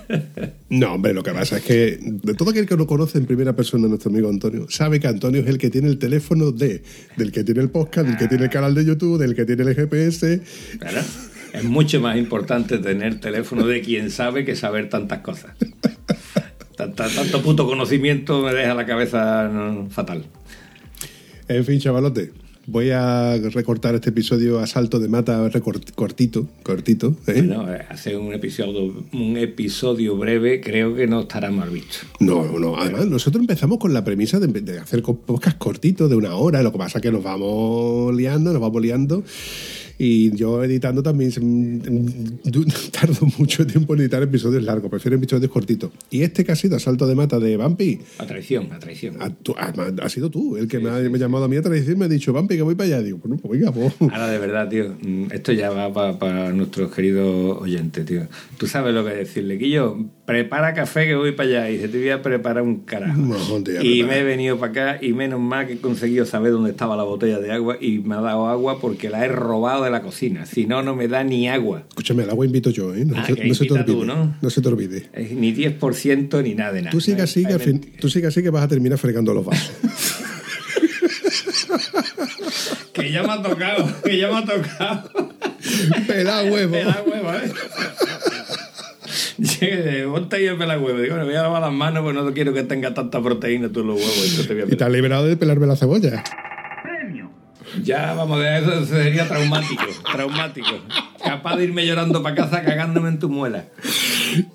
No, 0.70 0.94
hombre, 0.94 1.14
lo 1.14 1.22
que 1.22 1.32
pasa 1.32 1.58
es 1.58 1.64
que 1.66 2.00
de 2.02 2.34
todo 2.34 2.52
aquel 2.52 2.66
que 2.66 2.78
lo 2.78 2.88
conoce 2.88 3.18
en 3.18 3.26
primera 3.26 3.54
persona, 3.54 3.90
nuestro 3.90 4.10
amigo 4.10 4.30
Antonio, 4.30 4.68
sabe 4.70 5.02
que 5.02 5.08
Antonio 5.08 5.42
es 5.42 5.48
el 5.48 5.58
que 5.58 5.70
tiene 5.70 5.90
el 5.90 5.98
teléfono 5.98 6.52
de, 6.54 6.82
del 7.18 7.34
que 7.34 7.44
tiene 7.44 7.60
el 7.60 7.70
podcast, 7.70 8.08
del 8.08 8.18
que 8.18 8.30
tiene 8.30 8.46
el 8.46 8.50
canal 8.50 8.74
de 8.74 8.86
YouTube, 8.86 9.20
del 9.20 9.36
que 9.36 9.44
tiene 9.44 9.64
el 9.64 9.76
GPS. 9.76 10.40
Claro. 10.80 11.02
Es 11.54 11.64
mucho 11.64 12.00
más 12.00 12.18
importante 12.18 12.78
tener 12.78 13.20
teléfono 13.20 13.66
de 13.68 13.82
quien 13.82 14.10
sabe 14.12 14.46
que 14.46 14.56
saber 14.56 14.90
tantas 14.90 15.20
cosas. 15.20 15.52
Tanto 16.76 17.42
puto 17.42 17.68
conocimiento 17.68 18.42
me 18.42 18.54
deja 18.54 18.74
la 18.74 18.86
cabeza 18.86 19.48
no, 19.50 19.90
fatal. 19.90 20.24
En 21.48 21.64
fin, 21.66 21.80
chavalote, 21.80 22.32
voy 22.66 22.90
a 22.92 23.36
recortar 23.38 23.94
este 23.96 24.10
episodio 24.10 24.60
a 24.60 24.66
salto 24.66 25.00
de 25.00 25.08
mata 25.10 25.48
recort- 25.52 25.92
cortito, 25.94 26.48
cortito. 26.64 27.16
¿eh? 27.28 27.34
Bueno, 27.44 27.72
eh, 27.72 27.86
hacer 27.90 28.18
un 28.18 28.34
episodio, 28.34 29.04
un 29.12 29.38
episodio 29.38 30.16
breve 30.16 30.62
creo 30.62 30.96
que 30.96 31.06
no 31.06 31.22
estará 31.22 31.52
mal 31.52 31.70
visto. 31.70 31.98
No, 32.20 32.58
no, 32.58 32.78
además 32.78 33.06
nosotros 33.08 33.42
empezamos 33.42 33.78
con 33.78 33.94
la 33.94 34.04
premisa 34.04 34.40
de, 34.40 34.48
de 34.48 34.80
hacer 34.80 35.04
podcast 35.04 35.58
cortitos 35.58 36.10
de 36.10 36.16
una 36.16 36.34
hora, 36.36 36.64
lo 36.64 36.72
que 36.72 36.78
pasa 36.78 36.98
es 37.00 37.02
que 37.02 37.12
nos 37.12 37.22
vamos 37.24 38.16
liando, 38.16 38.54
nos 38.54 38.62
vamos 38.62 38.82
liando. 38.82 39.24
Y 40.04 40.36
yo 40.36 40.64
editando 40.64 41.04
también 41.04 41.30
mm, 41.40 42.50
du- 42.50 42.66
tardo 42.92 43.28
mucho 43.38 43.68
tiempo 43.68 43.94
en 43.94 44.02
editar 44.02 44.24
episodios 44.24 44.64
largos, 44.64 44.90
prefiero 44.90 45.16
episodios 45.16 45.52
cortitos. 45.52 45.92
Y 46.10 46.24
este 46.24 46.44
que 46.44 46.52
ha 46.52 46.56
sido 46.56 46.76
Asalto 46.76 47.06
de 47.06 47.14
Mata 47.14 47.40
de 47.40 47.56
Vampi, 47.56 48.00
A 48.18 48.26
traición, 48.26 48.72
a 48.72 48.80
traición. 48.80 49.18
ha, 49.22 49.30
tú- 49.30 49.54
ha- 49.58 49.72
ha 50.02 50.10
sido 50.10 50.32
tú 50.32 50.58
el 50.58 50.68
que 50.68 50.80
me, 50.80 50.90
ha, 50.90 50.94
me 50.94 51.18
ha 51.18 51.20
llamado 51.20 51.46
a 51.46 51.48
mí 51.48 51.56
a 51.56 51.62
tradición 51.62 51.98
y 51.98 52.00
me 52.00 52.06
ha 52.06 52.08
dicho, 52.08 52.34
Vampi, 52.34 52.56
que 52.56 52.64
voy 52.64 52.74
para 52.74 52.88
allá. 52.96 53.02
Digo, 53.04 53.20
bueno, 53.24 53.38
pues 53.38 53.60
venga, 53.60 53.72
pues. 53.72 53.94
Ahora 54.02 54.28
de 54.30 54.40
verdad, 54.40 54.68
tío, 54.70 54.96
mm, 55.02 55.26
esto 55.34 55.52
ya 55.52 55.70
va 55.70 56.18
para 56.18 56.52
nuestros 56.52 56.92
queridos 56.92 57.62
oyentes, 57.62 58.04
tío. 58.04 58.28
Tú 58.58 58.66
sabes 58.66 58.96
lo 58.96 59.06
que 59.06 59.12
decirle, 59.14 59.58
Guillo, 59.58 59.98
prepara 60.32 60.74
café 60.74 61.06
que 61.06 61.16
voy 61.16 61.34
para 61.34 61.50
allá. 61.50 61.70
Y 61.70 61.74
dice, 61.78 61.88
te 61.90 61.98
voy 61.98 62.10
a 62.10 62.22
preparar 62.22 62.64
un 62.64 62.80
carajo. 62.86 63.20
Mojón 63.20 63.64
y 63.82 64.04
me 64.04 64.20
he 64.20 64.24
venido 64.24 64.58
para 64.58 64.72
acá 64.94 64.98
y 65.06 65.12
menos 65.14 65.40
mal 65.42 65.68
que 65.68 65.74
he 65.74 65.78
conseguido 65.78 66.26
saber 66.26 66.54
dónde 66.54 66.70
estaba 66.72 66.96
la 66.96 67.04
botella 67.04 67.40
de 67.40 67.52
agua 67.52 67.78
y 67.82 68.00
me 68.00 68.16
ha 68.16 68.22
dado 68.22 68.48
agua 68.48 68.80
porque 68.80 69.10
la 69.10 69.26
he 69.26 69.28
robado 69.28 69.84
de 69.84 69.92
la 69.92 70.02
cocina. 70.02 70.46
Si 70.46 70.66
no, 70.66 70.82
no 70.84 70.96
me 70.96 71.08
da 71.10 71.24
ni 71.26 71.50
agua. 71.50 71.84
Escúchame, 71.90 72.24
el 72.24 72.30
agua 72.30 72.46
invito 72.46 72.70
yo, 72.70 72.96
¿eh? 72.96 73.04
No, 73.04 73.18
Ah, 73.18 73.26
se, 73.26 73.34
no 73.34 73.38
te 73.56 73.72
olvide. 73.74 73.84
tú, 73.84 74.06
¿no? 74.06 74.50
se 74.50 74.62
te 74.62 74.68
olvide. 74.70 75.10
Ni 75.36 75.54
10% 75.54 76.42
ni 76.44 76.56
nada 76.56 76.72
de 76.72 76.82
nada. 76.84 76.92
Tú 76.92 77.00
No 77.06 77.16
hay- 77.16 77.22
así, 77.22 77.46
que 77.46 77.60
fin- 77.60 77.92
tú 78.00 78.10
sigue 78.10 78.28
así 78.28 78.42
que 78.42 78.50
vas 78.50 78.64
a 78.64 78.68
terminar 78.70 78.98
fregando 78.98 79.34
los 79.34 79.46
vasos. 79.46 79.72
Que 82.94 83.12
ya 83.12 83.24
me 83.24 83.32
ha 83.32 83.42
tocado, 83.42 83.88
que 84.04 84.18
ya 84.18 84.30
me 84.30 84.38
ha 84.40 84.46
tocado. 84.46 85.10
Pelá 86.08 86.44
huevo. 86.44 86.76
Da 86.76 87.04
huevo, 87.08 87.32
¿eh? 87.34 87.52
Llegué, 89.42 90.06
Ponte 90.06 90.36
ahí 90.36 90.46
el 90.46 90.58
pela 90.58 90.78
huevo. 90.78 91.00
Digo, 91.00 91.16
me 91.16 91.24
voy 91.24 91.34
a 91.34 91.42
lavar 91.42 91.62
las 91.62 91.74
manos 91.74 92.04
porque 92.04 92.20
no 92.20 92.32
quiero 92.32 92.54
que 92.54 92.64
tenga 92.64 92.94
tanta 92.94 93.22
proteína 93.22 93.70
tú 93.70 93.80
en 93.82 93.88
los 93.88 93.96
huevos. 93.96 94.18
Entonces 94.18 94.48
te 94.48 94.54
voy 94.54 94.64
a 94.64 94.74
Y 94.74 94.78
te 94.78 94.84
has 94.84 94.92
liberado 94.92 95.26
de 95.26 95.36
pelarme 95.36 95.66
la 95.66 95.76
cebolla. 95.76 96.24
Ya, 97.84 98.14
vamos, 98.14 98.40
de 98.40 98.60
eso 98.60 98.86
sería 98.86 99.28
traumático. 99.28 99.84
Traumático. 100.12 100.68
Capaz 101.24 101.56
de 101.56 101.64
irme 101.64 101.88
llorando 101.88 102.22
para 102.22 102.36
casa 102.36 102.64
cagándome 102.64 103.10
en 103.10 103.20
tu 103.20 103.30
muela. 103.30 103.66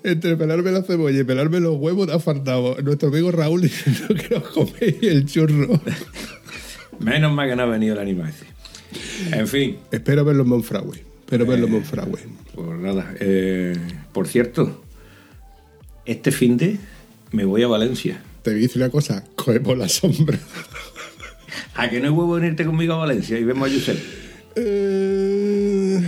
Entre 0.03 0.37
pelarme 0.37 0.71
la 0.71 0.83
cebolla 0.83 1.19
y 1.19 1.23
pelarme 1.23 1.59
los 1.59 1.75
huevos 1.77 2.07
te 2.07 2.13
ha 2.13 2.19
faltado 2.19 2.77
nuestro 2.81 3.09
amigo 3.09 3.31
Raúl 3.31 3.61
diciendo 3.61 4.15
que 4.15 4.35
nos 4.35 4.47
coméis 4.49 5.01
el 5.01 5.25
churro. 5.25 5.81
Menos 6.99 7.33
mal 7.33 7.49
que 7.49 7.55
no 7.55 7.63
ha 7.63 7.65
venido 7.67 7.95
el 7.95 7.99
animal 7.99 8.29
ese. 8.29 9.37
En 9.37 9.47
fin, 9.47 9.77
Espero 9.91 10.23
verlo 10.23 10.43
en 10.43 10.49
Monfragüe. 10.49 11.06
Espero 11.27 11.45
verlo 11.45 11.65
en 11.65 11.73
Monfragüe. 11.73 12.19
pues 12.55 12.79
nada. 12.79 13.13
eh, 13.19 13.75
por 14.13 14.29
cierto, 14.29 14.81
este 16.05 16.31
fin 16.31 16.55
de 16.55 16.77
me 17.33 17.43
voy 17.43 17.63
a 17.63 17.67
Valencia. 17.67 18.21
Te 18.43 18.51
voy 18.51 18.59
a 18.59 18.61
decir 18.61 18.81
una 18.81 18.89
cosa, 18.89 19.25
cogemos 19.35 19.77
la 19.77 19.89
sombra. 19.89 20.39
¿A 21.75 21.89
que 21.89 21.99
no 21.99 22.05
es 22.05 22.11
huevo 22.13 22.35
venirte 22.35 22.65
conmigo 22.65 22.93
a 22.93 22.97
Valencia 22.99 23.37
y 23.37 23.43
vemos 23.43 23.69
a 23.69 23.73
Josep? 23.73 23.97
Eh, 24.55 25.46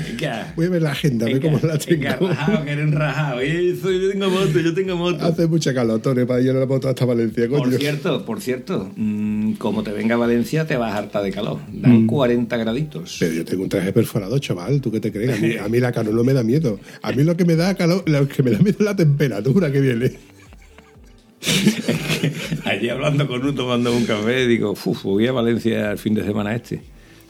Venga. 0.10 0.54
voy 0.56 0.66
a 0.66 0.70
ver 0.70 0.82
la 0.82 0.92
agenda, 0.92 1.26
a 1.26 1.30
ver 1.30 1.42
cómo 1.42 1.60
la 1.64 1.78
Venga, 1.88 2.18
tengo. 2.18 2.28
rajado, 2.30 2.66
que 2.66 2.72
eres 2.72 2.92
rajado. 2.92 3.38
Oye, 3.38 3.76
soy- 3.82 4.02
yo 4.02 4.12
tengo 4.12 4.30
moto, 4.30 4.60
yo 4.60 4.74
tengo 4.74 4.96
moto. 4.96 5.26
Hace 5.26 5.48
mucha 5.48 5.74
calor, 5.74 6.02
Tony, 6.02 6.26
para 6.26 6.42
ir 6.42 6.50
a 6.52 6.54
la 6.54 6.66
moto 6.66 6.88
hasta 6.90 7.06
Valencia, 7.06 7.48
coño. 7.48 7.64
Por 7.64 7.74
cierto, 7.74 8.26
por 8.26 8.42
cierto, 8.42 8.92
mm, 8.96 9.54
como 9.54 9.84
te 9.84 9.92
venga 9.92 10.16
a 10.16 10.18
Valencia 10.18 10.66
te 10.66 10.78
vas 10.78 10.94
harta 10.94 11.22
de 11.22 11.32
calor. 11.32 11.60
Dan 11.72 12.06
40 12.08 12.58
graditos. 12.58 13.18
Pero 13.20 13.34
yo 13.34 13.46
tengo 13.46 13.64
un 13.64 13.70
traje 13.70 13.92
perforado, 13.94 14.38
chaval. 14.40 14.82
¿Tú 14.82 14.92
qué 14.92 15.00
te 15.00 15.12
crees? 15.12 15.38
A 15.38 15.42
mí, 15.42 15.56
a 15.66 15.68
mí 15.68 15.80
la 15.80 15.92
calor 15.92 16.14
no 16.14 16.24
me 16.24 16.34
da 16.34 16.44
miedo. 16.44 16.80
A 17.02 17.12
mí 17.12 17.24
lo 17.24 17.36
que 17.38 17.46
me 17.46 17.56
da 17.56 17.74
calor, 17.76 18.04
lo 18.08 18.28
que 18.28 18.44
me 18.44 18.52
da 18.52 18.60
miedo 18.60 18.78
es 18.80 18.86
la 18.86 18.96
temperatura 18.96 19.72
que 19.72 19.82
viene. 19.82 20.12
Allí 22.66 22.90
hablando 22.90 23.28
con 23.28 23.42
uno 23.42 23.54
tomando 23.54 23.96
un 23.96 24.06
café, 24.06 24.46
digo, 24.46 24.72
"Uf, 24.72 25.04
voy 25.04 25.28
a 25.28 25.32
Valencia 25.32 25.92
el 25.92 25.98
fin 25.98 26.14
de 26.14 26.24
semana 26.24 26.54
este. 26.56 26.82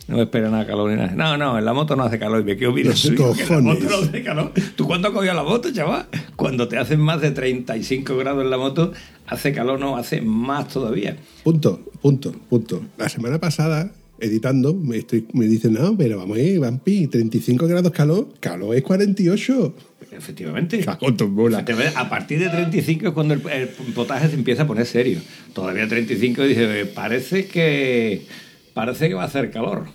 No 0.10 0.16
me 0.16 0.24
espera 0.24 0.50
nada 0.50 0.66
calor 0.66 0.90
ni 0.90 0.98
nada. 0.98 1.12
No, 1.14 1.38
no, 1.38 1.60
en 1.60 1.64
la 1.64 1.72
moto 1.72 1.96
no 1.96 2.04
hace 2.04 2.18
calor. 2.18 2.42
Y 2.42 2.44
me 2.44 2.58
quedo 2.58 2.74
digo, 2.74 2.92
que 3.36 3.44
en 3.44 3.50
la 3.50 3.60
moto 3.62 3.84
no 3.88 3.96
hace 3.98 4.24
calor. 4.24 4.52
¿Tú 4.76 4.88
cuándo 4.88 5.10
has 5.10 5.14
cogido 5.14 5.36
la 5.36 5.44
moto, 5.44 5.72
chaval? 5.72 6.08
Cuando 6.36 6.68
te 6.68 6.78
hacen 6.80 7.00
más 7.00 7.22
de 7.22 7.30
35 7.30 8.18
grados 8.18 8.44
en 8.44 8.50
la 8.50 8.58
moto, 8.58 8.92
hace 9.28 9.54
calor, 9.54 9.80
no, 9.80 9.98
hace 9.98 10.22
más 10.22 10.68
todavía. 10.70 11.16
Punto, 11.44 11.80
punto, 12.02 12.32
punto. 12.50 12.82
La 12.98 13.08
semana 13.08 13.40
pasada, 13.40 13.92
editando, 14.20 14.74
me, 14.74 14.98
estoy, 14.98 15.28
me 15.34 15.46
dicen, 15.46 15.74
no, 15.74 15.96
pero 15.96 16.18
vamos 16.18 16.38
a 16.40 16.42
ir, 16.42 16.60
Vampi, 16.60 17.06
35 17.06 17.68
grados 17.68 17.92
calor. 17.92 18.30
Calor 18.40 18.76
es 18.76 18.82
48. 18.82 19.76
Efectivamente. 20.12 20.84
A 20.88 22.10
partir 22.10 22.40
de 22.40 22.50
35 22.50 23.08
es 23.10 23.14
cuando 23.14 23.36
el, 23.36 23.42
el 23.48 23.68
potaje 23.94 24.28
se 24.28 24.34
empieza 24.34 24.64
a 24.64 24.68
poner 24.68 24.88
serio. 24.88 25.20
Todavía 25.54 25.88
35 25.88 26.44
dice, 26.46 26.82
"Eh, 26.82 26.86
parece 26.86 27.46
que 27.46 28.24
parece 28.80 29.10
que 29.10 29.14
va 29.14 29.24
a 29.24 29.26
hacer 29.26 29.52
calor. 29.52 29.88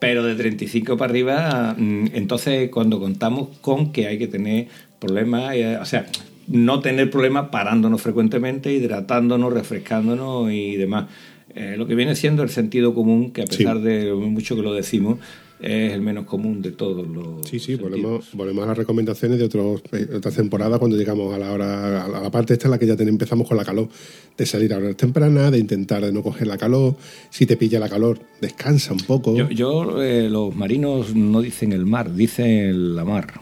Pero 0.00 0.24
de 0.24 0.34
35 0.34 0.96
para 0.96 1.10
arriba, 1.12 1.74
mm, 1.78 2.06
entonces 2.14 2.68
cuando 2.68 2.98
contamos 2.98 3.56
con 3.60 3.92
que 3.92 4.08
hay 4.08 4.18
que 4.18 4.26
tener 4.26 4.66
problemas, 4.98 5.54
eh, 5.54 5.78
o 5.80 5.84
sea, 5.84 6.06
no 6.48 6.80
tener 6.80 7.10
problemas 7.10 7.48
parándonos 7.50 8.02
frecuentemente, 8.02 8.72
hidratándonos, 8.72 9.52
refrescándonos 9.52 10.50
y 10.50 10.74
demás. 10.76 11.06
Eh, 11.54 11.76
lo 11.78 11.86
que 11.86 11.94
viene 11.94 12.16
siendo 12.16 12.42
el 12.42 12.48
sentido 12.48 12.92
común, 12.92 13.30
que 13.30 13.42
a 13.42 13.46
Sí. 13.46 13.58
pesar 13.58 13.78
de 13.80 14.12
mucho 14.12 14.56
que 14.56 14.62
lo 14.62 14.74
decimos, 14.74 15.20
es 15.60 15.92
el 15.92 16.00
menos 16.02 16.24
común 16.26 16.60
de 16.60 16.72
todos 16.72 17.06
los. 17.06 17.46
Sí, 17.48 17.58
sí, 17.58 17.76
volvemos, 17.76 18.26
volvemos 18.34 18.64
a 18.64 18.68
las 18.68 18.78
recomendaciones 18.78 19.38
de 19.38 19.44
otros, 19.44 19.82
eh, 19.92 20.08
otras 20.16 20.34
temporadas 20.34 20.78
cuando 20.78 20.96
llegamos 20.96 21.32
a 21.34 21.38
la 21.38 21.52
hora, 21.52 22.04
a 22.04 22.08
la, 22.08 22.18
a 22.18 22.22
la 22.22 22.30
parte 22.30 22.52
esta 22.54 22.66
en 22.66 22.72
la 22.72 22.78
que 22.78 22.86
ya 22.86 22.96
ten- 22.96 23.08
empezamos 23.08 23.48
con 23.48 23.56
la 23.56 23.64
calor, 23.64 23.88
de 24.36 24.46
salir 24.46 24.74
a 24.74 24.78
horas 24.78 24.96
tempranas, 24.96 25.52
de 25.52 25.58
intentar 25.58 26.04
de 26.04 26.12
no 26.12 26.22
coger 26.22 26.46
la 26.48 26.58
calor, 26.58 26.96
si 27.30 27.46
te 27.46 27.56
pilla 27.56 27.78
la 27.80 27.88
calor, 27.88 28.18
descansa 28.40 28.92
un 28.92 29.00
poco. 29.00 29.34
Yo, 29.36 29.48
yo, 29.50 30.02
eh, 30.02 30.28
los 30.28 30.54
marinos 30.54 31.14
no 31.14 31.40
dicen 31.40 31.72
el 31.72 31.86
mar, 31.86 32.14
dicen 32.14 32.94
la 32.96 33.04
mar. 33.04 33.32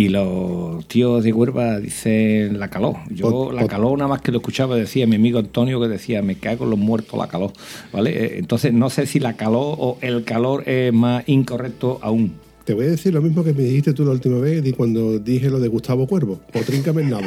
Y 0.00 0.08
los 0.08 0.86
tíos 0.88 1.22
de 1.24 1.30
Huerva 1.30 1.78
dicen 1.78 2.58
la 2.58 2.68
calor. 2.70 2.96
Yo 3.10 3.28
Pot- 3.30 3.52
la 3.52 3.60
pot- 3.62 3.68
calor 3.70 3.98
nada 3.98 4.08
más 4.08 4.22
que 4.22 4.32
lo 4.32 4.38
escuchaba 4.38 4.74
decía 4.76 5.06
mi 5.06 5.16
amigo 5.16 5.38
Antonio 5.38 5.78
que 5.78 5.88
decía 5.88 6.22
me 6.22 6.36
cago 6.36 6.64
en 6.64 6.70
los 6.70 6.78
muertos 6.78 7.18
la 7.18 7.28
calor. 7.28 7.52
¿Vale? 7.92 8.10
Eh, 8.24 8.38
Entonces 8.38 8.72
no 8.72 8.88
sé 8.88 9.04
si 9.06 9.20
la 9.20 9.34
calor 9.36 9.76
o 9.78 9.98
el 10.00 10.24
calor 10.24 10.66
es 10.66 10.90
más 10.92 11.22
incorrecto 11.28 11.98
aún. 12.00 12.32
Te 12.64 12.72
voy 12.72 12.86
a 12.86 12.90
decir 12.90 13.12
lo 13.12 13.20
mismo 13.20 13.44
que 13.44 13.52
me 13.52 13.62
dijiste 13.62 13.92
tú 13.92 14.06
la 14.06 14.12
última 14.12 14.38
vez 14.38 14.62
cuando 14.74 15.18
dije 15.18 15.50
lo 15.50 15.60
de 15.60 15.68
Gustavo 15.68 16.06
Cuervo, 16.06 16.40
o 16.54 16.60
tríncame 16.60 17.02
el 17.02 17.10
nabo. 17.10 17.26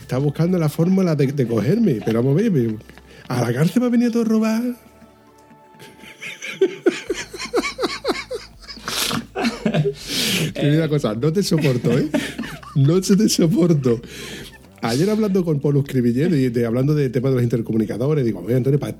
Está 0.00 0.18
buscando 0.18 0.58
la 0.58 0.68
fórmula 0.68 1.14
de, 1.14 1.28
de 1.28 1.46
cogerme, 1.46 2.00
pero 2.04 2.20
vamos 2.22 2.40
a 2.40 2.50
ver, 2.50 2.76
a 3.28 3.40
la 3.42 3.52
cárcel 3.54 3.80
me 3.82 3.86
ha 3.86 3.90
venido 3.90 4.10
todo 4.10 4.22
a 4.22 4.26
robar. 4.26 4.62
Te 10.52 10.64
digo 10.70 10.76
una 10.78 10.88
cosa, 10.88 11.14
no 11.14 11.32
te 11.32 11.42
soporto, 11.42 11.96
¿eh? 11.98 12.08
No 12.76 13.00
te 13.00 13.28
soporto. 13.28 14.00
Ayer 14.82 15.08
hablando 15.10 15.44
con 15.44 15.60
Polo 15.60 15.80
Escribillero 15.80 16.36
y 16.36 16.48
de- 16.50 16.66
hablando 16.66 16.94
del 16.94 17.10
tema 17.10 17.28
de 17.30 17.36
los 17.36 17.42
intercomunicadores, 17.44 18.24
digo, 18.24 18.40
oye, 18.46 18.54
Antonio, 18.56 18.78
pa- 18.78 18.94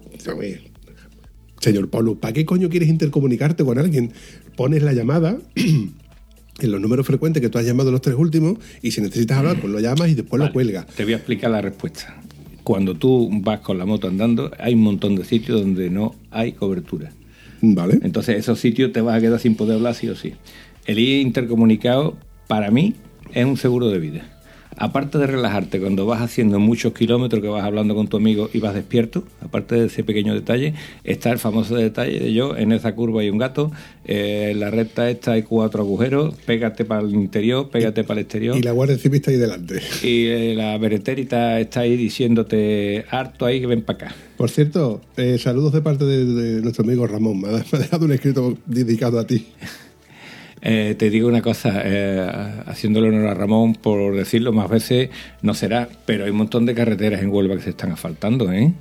señor 1.61 1.89
Polo, 1.91 2.15
¿para 2.17 2.33
qué 2.33 2.45
coño 2.45 2.69
quieres 2.69 2.89
intercomunicarte 2.89 3.65
con 3.65 3.79
alguien? 3.79 4.13
Pones 4.57 4.83
la 4.83 4.93
llamada 4.93 5.37
en 5.57 6.71
los 6.71 6.81
números 6.81 7.07
frecuentes 7.07 7.41
que 7.43 7.49
tú 7.49 7.59
has 7.59 7.67
llamado 7.67 7.91
los 7.91 8.01
tres 8.01 8.17
últimos 8.17 8.59
y 8.83 8.91
si 8.93 9.01
necesitas 9.01 9.39
hablar, 9.39 9.61
pues 9.61 9.73
lo 9.73 9.81
llamas 9.81 10.09
y 10.09 10.15
después 10.15 10.41
lo 10.41 10.53
cuelgas. 10.53 10.87
Te 10.87 11.05
voy 11.05 11.13
a 11.13 11.17
explicar 11.17 11.51
la 11.51 11.61
respuesta. 11.61 12.21
Cuando 12.63 12.95
tú 12.95 13.29
vas 13.43 13.61
con 13.61 13.77
la 13.77 13.85
moto 13.85 14.09
andando, 14.09 14.51
hay 14.59 14.73
un 14.75 14.81
montón 14.83 15.17
de 15.17 15.25
sitios 15.27 15.61
donde 15.61 15.91
no 15.91 16.15
hay 16.31 16.53
cobertura. 16.53 17.13
Entonces, 18.03 18.37
esos 18.37 18.61
sitios 18.61 18.93
te 18.93 19.01
vas 19.01 19.17
a 19.17 19.21
quedar 19.21 19.41
sin 19.41 19.55
poder 19.55 19.77
hablar 19.77 19.95
sí 19.95 20.09
o 20.09 20.17
sí. 20.17 20.35
El 20.87 20.99
ir 20.99 21.21
intercomunicado, 21.21 22.17
para 22.47 22.71
mí, 22.71 22.95
es 23.33 23.45
un 23.45 23.57
seguro 23.57 23.89
de 23.89 23.99
vida. 23.99 24.34
Aparte 24.77 25.19
de 25.19 25.27
relajarte 25.27 25.81
cuando 25.81 26.07
vas 26.07 26.21
haciendo 26.21 26.59
muchos 26.59 26.93
kilómetros 26.93 27.41
que 27.41 27.49
vas 27.49 27.65
hablando 27.65 27.95
con 27.95 28.09
tu 28.09 28.17
amigo 28.17 28.51
y 28.53 28.59
vas 28.59 28.75
despierto, 28.75 29.25
aparte 29.41 29.77
de 29.77 29.87
ese 29.87 30.05
pequeño 30.05 30.35
detalle, 30.35 30.75
está 31.05 31.31
el 31.31 31.39
famoso 31.39 31.77
detalle 31.77 32.19
de 32.19 32.33
yo, 32.33 32.57
en 32.57 32.73
esa 32.73 32.95
curva 32.95 33.21
hay 33.23 33.31
un 33.31 33.39
gato, 33.39 33.71
eh, 34.05 34.51
en 34.53 34.61
la 34.61 34.71
recta 34.71 35.09
esta 35.11 35.33
hay 35.33 35.43
cuatro 35.43 35.83
agujeros, 35.83 36.35
pégate 36.47 36.85
para 36.85 37.03
el 37.03 37.15
interior, 37.15 37.71
pégate 37.71 38.05
para 38.05 38.21
el 38.21 38.25
exterior. 38.25 38.57
Y 38.57 38.63
la 38.63 38.73
Guardia 38.73 38.99
Civil 38.99 39.17
está 39.17 39.31
ahí 39.31 39.37
delante. 39.37 39.81
Y 40.03 40.27
eh, 40.27 40.55
la 40.57 40.77
beretérita 40.79 41.61
está 41.61 41.81
ahí 41.81 41.97
diciéndote 41.97 43.05
harto 43.11 43.47
ahí 43.47 43.61
que 43.61 43.67
ven 43.67 43.83
para 43.83 44.07
acá. 44.07 44.15
Por 44.37 44.51
cierto, 44.51 45.01
eh, 45.17 45.39
saludos 45.39 45.73
de 45.73 45.81
parte 45.81 46.05
de, 46.05 46.25
de 46.25 46.63
nuestro 46.63 46.85
amigo 46.85 47.07
Ramón. 47.07 47.41
Me 47.41 47.49
ha 47.49 47.79
dejado 47.79 48.05
un 48.05 48.13
escrito 48.13 48.59
dedicado 48.67 49.19
a 49.19 49.27
ti. 49.27 49.47
Eh, 50.67 50.95
te 50.99 51.11
digo 51.11 51.29
una 51.29 51.43
cosa, 51.43 51.83
eh, 51.85 52.27
haciéndole 52.65 53.11
honor 53.11 53.29
a 53.29 53.35
Ramón, 53.35 53.75
por 53.75 54.17
decirlo 54.17 54.51
más 54.55 54.71
veces, 54.71 55.11
no 55.43 55.53
será, 55.53 55.91
pero 56.07 56.25
hay 56.25 56.31
un 56.31 56.39
montón 56.39 56.65
de 56.65 56.75
carreteras 56.75 57.21
en 57.21 57.29
Huelva 57.29 57.57
que 57.57 57.63
se 57.63 57.71
están 57.71 57.93
asfaltando, 57.93 58.51
¿eh? 58.51 58.73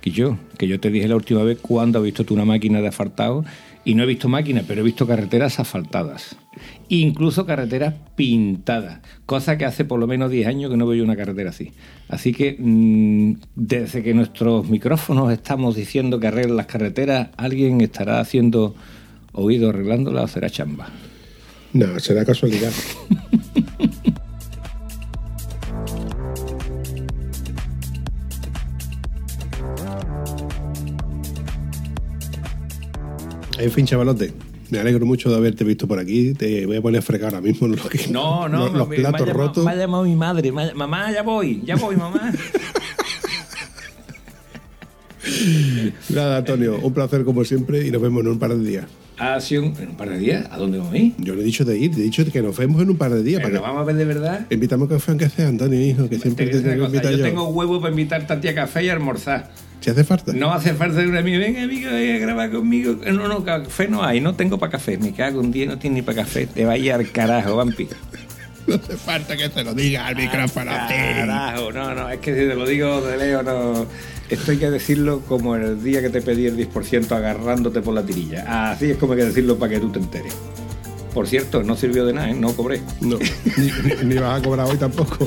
Que 0.00 0.10
yo, 0.10 0.38
que 0.56 0.66
yo 0.66 0.80
te 0.80 0.90
dije 0.90 1.06
la 1.06 1.16
última 1.16 1.42
vez 1.42 1.58
cuando 1.60 1.98
has 1.98 2.04
visto 2.04 2.24
tú 2.24 2.32
una 2.32 2.46
máquina 2.46 2.80
de 2.80 2.88
asfaltado 2.88 3.44
y 3.84 3.94
no 3.94 4.04
he 4.04 4.06
visto 4.06 4.28
máquinas, 4.30 4.64
pero 4.66 4.80
he 4.80 4.84
visto 4.84 5.06
carreteras 5.06 5.60
asfaltadas. 5.60 6.34
Incluso 6.88 7.44
carreteras 7.44 7.94
pintadas, 8.16 9.00
cosa 9.26 9.58
que 9.58 9.66
hace 9.66 9.84
por 9.84 10.00
lo 10.00 10.06
menos 10.06 10.30
10 10.30 10.46
años 10.46 10.70
que 10.70 10.78
no 10.78 10.86
veo 10.86 11.04
una 11.04 11.14
carretera 11.14 11.50
así. 11.50 11.72
Así 12.08 12.32
que 12.32 12.56
mm, 12.58 13.34
desde 13.54 14.02
que 14.02 14.14
nuestros 14.14 14.66
micrófonos 14.70 15.30
estamos 15.30 15.76
diciendo 15.76 16.18
que 16.18 16.28
arreglen 16.28 16.56
las 16.56 16.66
carreteras, 16.66 17.28
alguien 17.36 17.82
estará 17.82 18.18
haciendo 18.18 18.74
oído 19.32 19.70
arreglándolas 19.70 20.24
o 20.24 20.28
será 20.28 20.50
chamba. 20.50 20.88
No, 21.72 21.98
será 22.00 22.24
casualidad. 22.24 22.72
En 33.58 33.70
fin, 33.70 33.86
chavalote, 33.86 34.32
Me 34.70 34.78
alegro 34.78 35.04
mucho 35.04 35.28
de 35.30 35.36
haberte 35.36 35.64
visto 35.64 35.86
por 35.86 35.98
aquí. 35.98 36.32
Te 36.32 36.64
voy 36.64 36.76
a 36.76 36.82
poner 36.82 37.00
a 37.00 37.02
fregar 37.02 37.34
ahora 37.34 37.42
mismo 37.42 37.68
lo 37.74 37.76
que- 37.88 38.08
No, 38.08 38.48
no, 38.48 38.64
los, 38.68 38.72
los 38.74 38.88
me- 38.88 38.96
platos 38.96 39.20
llamado- 39.28 39.46
rotos. 39.48 39.64
Me 39.66 39.70
ha 39.72 39.76
llamado 39.76 40.04
mi 40.04 40.16
madre. 40.16 40.48
ha- 40.48 40.74
mamá, 40.74 41.12
ya 41.12 41.22
voy, 41.22 41.62
ya 41.64 41.76
voy, 41.76 41.94
mamá. 41.96 42.32
Nada, 46.08 46.38
Antonio, 46.38 46.78
un 46.82 46.92
placer 46.94 47.24
como 47.24 47.44
siempre 47.44 47.86
y 47.86 47.90
nos 47.90 48.00
vemos 48.02 48.22
en 48.22 48.28
un 48.30 48.38
par 48.38 48.54
de 48.56 48.64
días. 48.68 48.86
En 49.22 49.88
un 49.90 49.96
par 49.96 50.08
de 50.10 50.18
días. 50.18 50.46
¿A 50.50 50.56
dónde 50.58 50.78
vamos 50.78 50.92
a 50.92 50.98
ir? 50.98 51.12
Yo 51.18 51.34
le 51.36 51.42
he 51.42 51.44
dicho 51.44 51.64
de 51.64 51.78
ir, 51.78 51.94
te 51.94 52.00
he 52.00 52.02
dicho 52.02 52.24
que 52.30 52.42
nos 52.42 52.56
vemos 52.56 52.82
en 52.82 52.90
un 52.90 52.96
par 52.96 53.12
de 53.12 53.22
días. 53.22 53.40
Pero 53.40 53.60
para 53.60 53.62
que- 53.62 53.68
vamos 53.68 53.82
a 53.82 53.84
ver 53.84 53.96
de 53.96 54.04
verdad. 54.04 54.46
Invitamos 54.50 54.90
a 54.90 54.94
café 54.94 55.10
aunque 55.12 55.28
sea 55.28 55.46
Antonio, 55.48 55.80
hijo, 55.80 56.08
que 56.08 56.18
siempre 56.18 56.46
Te 56.46 56.60
te 56.60 56.76
invitar 56.76 57.12
yo 57.12 57.18
yo. 57.18 57.24
tengo 57.24 57.48
huevo 57.48 57.80
para 57.80 57.90
invitar 57.92 58.26
a 58.28 58.40
ti 58.40 58.48
a 58.48 58.54
café 58.54 58.84
y 58.84 58.88
a 58.88 58.94
almorzar. 58.94 59.50
Si 59.80 59.90
hace 59.90 60.02
falta. 60.04 60.32
No 60.32 60.52
hace 60.52 60.74
falta 60.74 61.00
de 61.00 61.18
amiga, 61.18 61.38
venga 61.38 61.62
amigo, 61.62 61.90
venga 61.90 62.14
a 62.14 62.18
grabar 62.18 62.50
conmigo. 62.50 62.96
No, 63.12 63.28
no, 63.28 63.44
café 63.44 63.86
no 63.88 64.02
hay, 64.04 64.20
no 64.20 64.34
tengo 64.34 64.58
para 64.58 64.72
café. 64.72 64.98
Me 64.98 65.12
cago 65.12 65.40
un 65.40 65.52
día, 65.52 65.66
no 65.66 65.78
tiene 65.78 65.96
ni 65.96 66.02
para 66.02 66.22
café. 66.22 66.46
Te 66.46 66.64
vaya 66.64 66.96
al 66.96 67.10
carajo, 67.10 67.56
vampi. 67.56 67.88
No 68.64 68.76
hace 68.76 68.96
falta 68.96 69.36
que 69.36 69.48
te 69.48 69.64
lo 69.64 69.74
diga 69.74 70.06
al 70.06 70.14
micrófono. 70.14 70.70
Carajo, 70.70 71.72
no, 71.72 71.94
no, 71.96 72.08
es 72.08 72.20
que 72.20 72.32
si 72.32 72.40
te 72.48 72.54
lo 72.54 72.64
digo 72.64 73.00
de 73.00 73.16
Leo, 73.16 73.42
no. 73.42 73.86
Esto 74.28 74.50
hay 74.50 74.58
que 74.58 74.70
decirlo 74.70 75.20
como 75.20 75.56
el 75.56 75.82
día 75.82 76.00
que 76.00 76.08
te 76.08 76.22
pedí 76.22 76.46
el 76.46 76.56
10% 76.56 77.10
agarrándote 77.12 77.82
por 77.82 77.94
la 77.94 78.04
tirilla. 78.04 78.72
Así 78.72 78.90
es 78.90 78.96
como 78.96 79.12
hay 79.12 79.20
que 79.20 79.26
decirlo 79.26 79.58
para 79.58 79.74
que 79.74 79.80
tú 79.80 79.90
te 79.90 79.98
enteres. 79.98 80.34
Por 81.12 81.28
cierto, 81.28 81.62
no 81.62 81.76
sirvió 81.76 82.06
de 82.06 82.14
nada, 82.14 82.30
¿eh? 82.30 82.34
no 82.34 82.52
cobré. 82.54 82.80
No, 83.00 83.18
ni, 84.02 84.14
vas 84.14 84.40
a 84.40 84.42
cobrar 84.42 84.66
hoy 84.66 84.78
tampoco. 84.78 85.26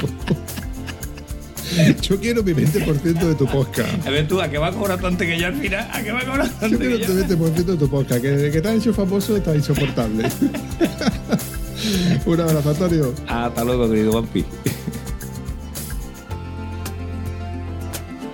Yo 2.01 2.19
quiero 2.19 2.41
mi 2.41 2.53
20% 2.53 3.01
de 3.01 3.35
tu 3.35 3.45
podcast. 3.45 4.07
A 4.07 4.09
ver 4.09 4.27
tú, 4.27 4.41
¿a 4.41 4.49
qué 4.49 4.57
va 4.57 4.67
a 4.67 4.71
cobrar 4.71 4.99
tanto 4.99 5.19
que 5.25 5.37
yo 5.37 5.47
al 5.47 5.55
final? 5.55 5.87
¿A 5.91 6.01
qué 6.01 6.11
va 6.11 6.19
a 6.21 6.25
cobrar 6.25 6.47
Yo 6.47 6.53
tanto 6.59 6.79
quiero 6.79 6.97
que 6.97 7.05
tu 7.05 7.13
yo? 7.13 7.49
20% 7.49 7.53
de 7.65 7.77
tu 7.77 7.89
podcast. 7.89 8.21
Que 8.21 8.29
desde 8.29 8.51
que 8.51 8.61
te 8.61 8.69
has 8.69 8.75
hecho 8.75 8.93
famoso 8.93 9.35
está 9.35 9.53
insoportable. 9.53 10.29
Un 12.25 12.39
abrazo, 12.39 12.69
Antonio. 12.69 13.13
Hasta 13.27 13.63
luego, 13.63 13.89
querido 13.89 14.13
vampi. 14.13 14.45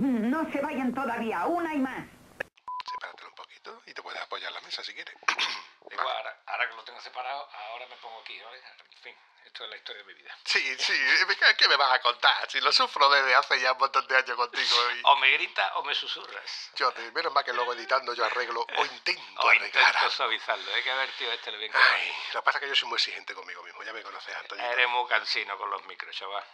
No 0.00 0.50
se 0.50 0.60
vayan 0.62 0.94
todavía, 0.94 1.44
una 1.46 1.74
y 1.74 1.78
más. 1.78 2.06
Sepáratelo 2.90 3.28
un 3.28 3.34
poquito 3.34 3.82
y 3.86 3.92
te 3.92 4.02
puedes 4.02 4.20
apoyar 4.22 4.50
la 4.50 4.60
mesa 4.62 4.82
si 4.82 4.94
quieres. 4.94 5.14
Igual, 5.90 6.06
ahora, 6.08 6.42
ahora 6.46 6.68
que 6.70 6.74
lo 6.76 6.84
tengo 6.84 7.00
separado, 7.00 7.48
ahora 7.52 7.86
me 7.86 7.96
pongo 7.96 8.20
aquí, 8.20 8.40
¿vale? 8.40 8.58
En 8.58 9.02
fin, 9.02 9.14
esto 9.44 9.64
es 9.64 9.70
la 9.70 9.76
historia 9.76 10.02
de 10.02 10.08
mi 10.14 10.14
vida. 10.22 10.34
Sí, 10.44 10.74
sí. 10.78 10.94
¿Qué 11.58 11.68
me 11.68 11.76
vas 11.76 11.92
a 11.92 12.00
contar? 12.00 12.50
Si 12.50 12.60
lo 12.62 12.72
sufro 12.72 13.10
desde 13.10 13.34
hace 13.34 13.60
ya 13.60 13.72
un 13.72 13.78
montón 13.78 14.06
de 14.06 14.16
años 14.16 14.36
contigo. 14.36 14.76
Y... 14.96 15.00
O 15.04 15.16
me 15.16 15.30
grita 15.32 15.76
o 15.76 15.82
me 15.84 15.94
susurras. 15.94 16.70
Yo, 16.76 16.92
menos 17.12 17.32
mal 17.34 17.44
que 17.44 17.52
luego 17.52 17.74
editando 17.74 18.14
yo 18.14 18.24
arreglo 18.24 18.62
o 18.62 18.84
intento 18.86 19.40
O 19.42 19.48
arreglar. 19.48 19.66
intento 19.94 20.10
suavizarlo. 20.10 20.72
Hay 20.74 20.82
que 20.82 20.94
ver, 20.94 21.10
tío, 21.18 21.30
este 21.32 21.52
lo 21.52 21.58
bien 21.58 21.72
que 21.72 21.78
Ay, 21.78 22.08
lo 22.32 22.40
que 22.40 22.44
pasa 22.44 22.58
es 22.58 22.62
que 22.62 22.68
yo 22.68 22.74
soy 22.74 22.88
muy 22.88 22.96
exigente 22.96 23.34
conmigo 23.34 23.62
mismo. 23.64 23.82
Ya 23.82 23.92
me 23.92 24.02
conoces, 24.02 24.34
Antonio. 24.34 24.64
Eres 24.64 24.88
muy 24.88 25.06
cansino 25.08 25.58
con 25.58 25.68
los 25.70 25.84
micros, 25.84 26.16
chaval. 26.16 26.44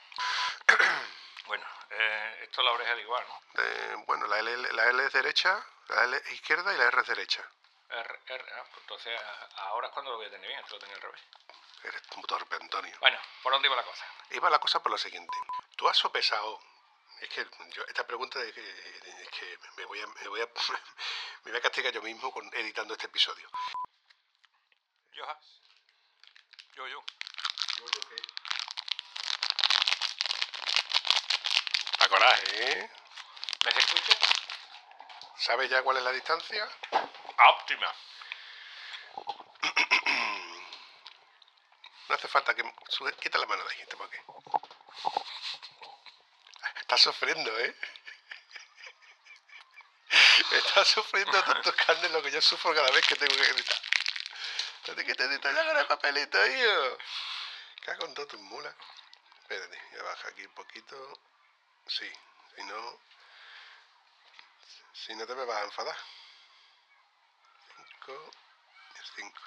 bueno, 1.47 1.65
eh, 1.91 2.41
esto 2.43 2.61
es 2.61 2.65
la 2.65 2.73
oreja 2.73 2.95
de 2.95 3.03
igual, 3.03 3.25
¿no? 3.29 3.63
Eh, 3.63 3.95
bueno, 4.07 4.27
la 4.27 4.39
L, 4.41 4.73
la 4.73 4.85
L 4.91 5.05
es 5.05 5.13
derecha, 5.13 5.65
la 5.89 6.05
L 6.05 6.17
es 6.17 6.33
izquierda 6.33 6.73
y 6.75 6.77
la 6.79 6.85
R 6.85 7.01
es 7.01 7.07
derecha. 7.07 7.49
R, 7.89 8.21
R, 8.27 8.45
ah, 8.55 8.65
pues 8.71 8.81
entonces 8.83 9.21
a- 9.21 9.69
ahora 9.69 9.87
es 9.89 9.93
cuando 9.93 10.11
lo 10.11 10.17
voy 10.19 10.27
a 10.27 10.31
tener 10.31 10.47
bien, 10.49 10.59
esto 10.61 10.75
lo 10.75 10.81
tenía 10.81 10.97
al 10.97 11.03
revés. 11.03 11.21
Eres 11.85 12.03
un 12.17 12.23
torpe, 12.25 12.57
Antonio. 12.57 12.97
Bueno, 13.01 13.19
¿por 13.43 13.53
dónde 13.53 13.69
iba 13.69 13.77
la 13.77 13.85
cosa? 13.85 14.05
Iba 14.31 14.51
la 14.51 14.59
cosa 14.59 14.83
por 14.83 14.91
lo 14.91 14.99
siguiente. 14.99 15.37
Tú 15.77 15.89
has 15.89 15.97
sopesado. 15.97 16.61
Es 17.21 17.29
que 17.29 17.47
yo, 17.71 17.83
esta 17.87 18.07
pregunta 18.07 18.43
es 18.43 18.53
que, 18.53 18.61
es 18.61 19.29
que 19.31 19.59
me, 19.77 19.85
voy 19.85 20.01
a, 20.01 20.07
me, 20.07 20.29
voy 20.29 20.41
a, 20.41 20.47
me 21.45 21.51
voy 21.53 21.59
a 21.59 21.63
castigar 21.63 21.93
yo 21.93 22.03
mismo 22.03 22.33
con, 22.33 22.45
editando 22.55 22.95
este 22.95 23.07
episodio. 23.07 23.49
Yo, 25.13 25.25
yo, 26.75 26.89
yo. 26.89 27.05
A 32.07 32.09
coraje, 32.09 32.71
¿eh? 32.71 32.91
¿Me 33.65 33.73
se 33.73 33.79
escucha? 33.81 34.13
¿Sabes 35.39 35.69
ya 35.69 35.83
cuál 35.83 35.97
es 35.97 36.05
la 36.05 36.13
distancia? 36.13 36.69
Óptima. 37.49 37.93
No 42.09 42.15
hace 42.15 42.29
falta 42.29 42.55
que... 42.55 42.63
Quita 43.21 43.39
la 43.39 43.47
mano 43.47 43.65
de 43.65 43.75
ahí, 43.75 43.81
¿este 43.81 43.97
para 43.97 44.09
qué? 44.09 44.23
Estás 46.77 47.01
sufriendo, 47.01 47.59
¿eh? 47.59 47.75
Estás 50.53 50.87
sufriendo 50.87 51.43
tantos 51.43 51.75
carnes 51.75 52.11
lo 52.13 52.23
que 52.23 52.31
yo 52.31 52.41
sufro 52.41 52.73
cada 52.73 52.93
vez 52.93 53.05
que 53.05 53.17
tengo 53.17 53.35
que 53.35 53.49
editar. 53.49 53.81
No 54.87 54.95
te 54.95 55.05
quites 55.05 55.29
de 55.29 55.41
ya 55.41 55.67
con 55.67 55.77
el 55.77 55.87
papelito, 55.87 56.47
hijo. 56.47 56.99
Cago 57.85 58.07
en 58.07 58.15
todo 58.15 58.29
tus 58.29 58.41
mulas. 58.43 58.75
Espérate, 59.41 59.83
ya 59.93 60.03
baja 60.05 60.29
aquí 60.29 60.47
un 60.47 60.55
poquito. 60.55 61.26
Sí, 61.89 62.07
si 62.57 62.63
no... 62.65 62.99
Si 64.93 65.15
no 65.15 65.27
te 65.27 65.35
me 65.35 65.45
vas 65.45 65.59
a 65.59 65.65
enfadar. 65.65 65.97
Cinco 67.77 68.31
y 68.95 69.21
cinco. 69.21 69.43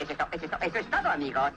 Eso 0.00 0.12
es, 0.12 0.18
to- 0.18 0.28
eso 0.32 0.44
es 0.44 0.50
to- 0.50 0.58
eso 0.60 0.78
es 0.78 0.90
todo, 0.90 1.08
amigos. 1.10 1.52